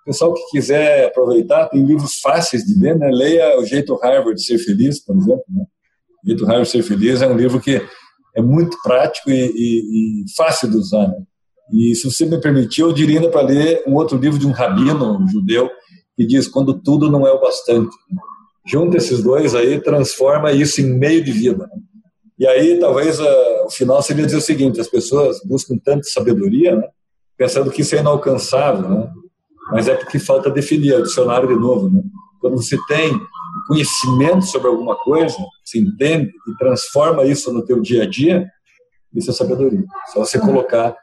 pessoal 0.05 0.35
que 0.35 0.43
quiser 0.51 1.07
aproveitar, 1.07 1.69
tem 1.69 1.85
livros 1.85 2.17
fáceis 2.21 2.63
de 2.65 2.79
ler, 2.79 2.99
né? 2.99 3.11
Leia 3.11 3.59
O 3.59 3.65
Jeito 3.65 3.95
Harvard 3.97 4.35
de 4.35 4.45
Ser 4.45 4.59
Feliz, 4.59 5.03
por 5.05 5.17
exemplo. 5.17 5.45
Né? 5.49 5.65
O 6.23 6.29
Jeito 6.29 6.45
Harvard 6.45 6.67
de 6.67 6.73
Ser 6.73 6.83
Feliz 6.83 7.23
é 7.23 7.27
um 7.27 7.37
livro 7.37 7.61
que 7.61 7.81
é 8.37 8.43
muito 8.43 8.77
prático 8.83 9.31
e, 9.31 9.47
e, 9.47 10.25
e 10.25 10.35
fácil 10.37 10.71
de 10.71 10.77
usar. 10.77 11.09
Né? 11.09 11.23
E 11.73 11.95
se 11.95 12.11
você 12.11 12.27
me 12.27 12.41
permitir, 12.41 12.83
eu 12.83 12.93
diria 12.93 13.19
ainda 13.19 13.31
para 13.31 13.43
ler 13.43 13.83
um 13.87 13.95
outro 13.95 14.19
livro 14.19 14.39
de 14.39 14.47
um 14.47 14.53
rabino 14.53 15.19
um 15.19 15.29
judeu 15.29 15.71
que 16.17 16.27
diz 16.27 16.47
Quando 16.47 16.81
Tudo 16.81 17.11
Não 17.11 17.27
É 17.27 17.33
o 17.33 17.41
Bastante. 17.41 17.95
Junta 18.67 18.97
esses 18.97 19.23
dois 19.23 19.55
aí, 19.55 19.81
transforma 19.81 20.53
isso 20.53 20.81
em 20.81 20.99
meio 20.99 21.23
de 21.23 21.33
vida. 21.33 21.67
Né? 21.67 21.83
E 22.39 22.47
aí, 22.47 22.79
talvez, 22.79 23.21
uh, 23.21 23.67
o 23.67 23.71
final 23.71 24.03
seria 24.03 24.25
dizer 24.25 24.39
o 24.39 24.43
seguinte: 24.43 24.81
as 24.81 24.89
pessoas 24.89 25.41
buscam 25.45 25.77
tanta 25.83 26.03
sabedoria, 26.05 26.77
né? 26.77 26.89
pensando 27.37 27.71
que 27.71 27.83
isso 27.83 27.95
é 27.95 28.01
inalcançável, 28.01 28.89
né? 28.89 29.11
Mas 29.71 29.89
é 29.89 29.95
porque 29.95 30.19
falta 30.19 30.51
definir, 30.51 30.93
é 30.93 30.99
o 30.99 31.03
dicionário 31.03 31.49
de 31.49 31.57
novo. 31.57 31.91
Né? 31.91 32.03
Quando 32.41 32.57
você 32.57 32.77
tem 32.87 33.19
conhecimento 33.67 34.45
sobre 34.47 34.69
alguma 34.69 34.97
coisa, 34.97 35.37
você 35.65 35.79
entende 35.79 36.31
e 36.47 36.57
transforma 36.59 37.25
isso 37.25 37.53
no 37.53 37.65
teu 37.65 37.81
dia 37.81 38.03
a 38.03 38.07
dia, 38.07 38.47
isso 39.15 39.31
é 39.31 39.35
sabedoria. 39.35 39.85
Só 40.13 40.21
você 40.21 40.39
colocar 40.39 40.95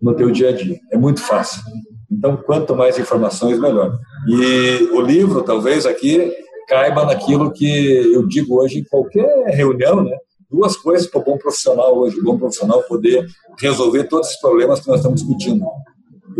no 0.00 0.14
teu 0.14 0.30
dia 0.30 0.50
a 0.50 0.52
dia. 0.52 0.78
É 0.90 0.96
muito 0.96 1.20
fácil. 1.20 1.62
Então, 2.10 2.36
quanto 2.36 2.74
mais 2.74 2.98
informações, 2.98 3.58
melhor. 3.58 3.96
E 4.26 4.88
o 4.92 5.00
livro, 5.00 5.42
talvez, 5.42 5.86
aqui 5.86 6.32
caiba 6.68 7.04
naquilo 7.04 7.52
que 7.52 8.12
eu 8.12 8.26
digo 8.26 8.60
hoje 8.60 8.80
em 8.80 8.84
qualquer 8.84 9.46
reunião, 9.54 10.02
né? 10.02 10.16
Duas 10.50 10.76
coisas 10.76 11.06
para 11.06 11.20
o 11.20 11.24
bom 11.24 11.38
profissional 11.38 11.96
hoje. 11.96 12.18
O 12.18 12.24
bom 12.24 12.36
profissional 12.36 12.82
poder 12.82 13.24
resolver 13.60 14.04
todos 14.04 14.30
os 14.30 14.36
problemas 14.36 14.80
que 14.80 14.88
nós 14.88 14.98
estamos 14.98 15.20
discutindo. 15.20 15.64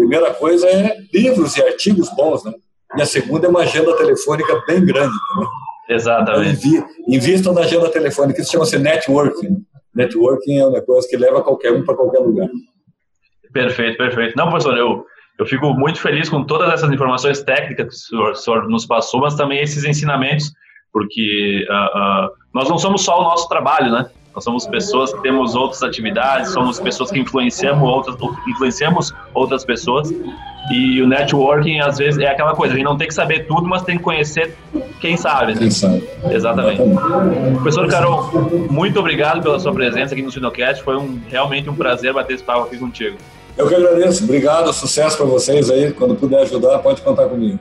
Primeira 0.01 0.33
coisa 0.33 0.67
é 0.67 0.97
livros 1.13 1.59
e 1.59 1.63
artigos 1.63 2.09
bons, 2.17 2.43
né? 2.43 2.55
E 2.97 3.03
a 3.03 3.05
segunda 3.05 3.47
é 3.47 3.51
uma 3.51 3.61
agenda 3.61 3.95
telefônica 3.99 4.63
bem 4.67 4.83
grande 4.83 5.13
também. 5.29 5.49
Exatamente. 5.91 6.67
Então, 6.67 6.89
invistam 7.07 7.53
na 7.53 7.61
agenda 7.61 7.87
telefônica, 7.91 8.41
isso 8.41 8.51
chama-se 8.51 8.79
networking. 8.79 9.59
Networking 9.95 10.59
é 10.59 10.67
um 10.67 10.71
negócio 10.71 11.11
que 11.11 11.19
leva 11.19 11.43
qualquer 11.43 11.73
um 11.73 11.85
para 11.85 11.95
qualquer 11.95 12.21
lugar. 12.21 12.49
Perfeito, 13.53 13.99
perfeito. 13.99 14.35
Não, 14.39 14.49
professor, 14.49 14.75
eu, 14.79 15.05
eu 15.39 15.45
fico 15.45 15.71
muito 15.75 16.01
feliz 16.01 16.31
com 16.31 16.45
todas 16.45 16.73
essas 16.73 16.91
informações 16.91 17.43
técnicas 17.43 17.87
que 17.87 17.95
o 17.95 18.09
senhor, 18.09 18.31
o 18.31 18.35
senhor 18.35 18.69
nos 18.71 18.87
passou, 18.87 19.21
mas 19.21 19.35
também 19.35 19.61
esses 19.61 19.85
ensinamentos, 19.85 20.51
porque 20.91 21.67
uh, 21.69 22.27
uh, 22.27 22.31
nós 22.55 22.71
não 22.71 22.79
somos 22.79 23.05
só 23.05 23.21
o 23.21 23.25
nosso 23.25 23.47
trabalho, 23.51 23.93
né? 23.93 24.11
Nós 24.35 24.45
somos 24.45 24.67
pessoas 24.67 25.13
que 25.13 25.21
temos 25.23 25.57
outras 25.57 25.83
atividades, 25.83 26.53
somos 26.53 26.79
pessoas 26.79 27.11
que 27.11 27.19
influenciamos 27.19 27.83
outras, 27.83 28.17
influenciamos 28.49 29.13
outras 29.35 29.65
pessoas. 29.65 30.13
E 30.71 31.03
o 31.03 31.09
networking, 31.09 31.81
às 31.81 31.99
vezes, 31.99 32.21
é 32.21 32.29
aquela 32.29 32.55
coisa, 32.55 32.75
a 32.75 32.77
gente 32.77 32.85
não 32.85 32.97
tem 32.97 33.09
que 33.09 33.15
saber 33.15 33.47
tudo, 33.47 33.67
mas 33.67 33.83
tem 33.83 33.97
que 33.97 34.05
conhecer 34.05 34.57
quem 35.01 35.17
sabe. 35.17 35.55
Né? 35.55 35.59
Quem 35.59 35.71
sabe. 35.71 36.09
Exatamente. 36.31 36.81
Professor 37.55 37.89
Carol, 37.89 38.31
muito 38.71 39.01
obrigado 39.01 39.43
pela 39.43 39.59
sua 39.59 39.73
presença 39.73 40.15
aqui 40.15 40.23
no 40.23 40.31
Sinocast. 40.31 40.85
Foi 40.85 40.97
um, 40.97 41.21
realmente 41.29 41.69
um 41.69 41.75
prazer 41.75 42.13
bater 42.13 42.35
esse 42.35 42.45
papo 42.45 42.67
aqui 42.67 42.79
contigo. 42.79 43.17
Eu 43.59 43.69
que 43.69 43.75
agradeço. 43.75 44.23
Obrigado, 44.23 44.73
sucesso 44.73 45.17
para 45.17 45.27
vocês 45.27 45.69
aí. 45.71 45.93
Quando 45.93 46.15
puder 46.15 46.43
ajudar, 46.43 46.79
pode 46.79 47.03
contar 47.03 47.27
comigo. 47.27 47.59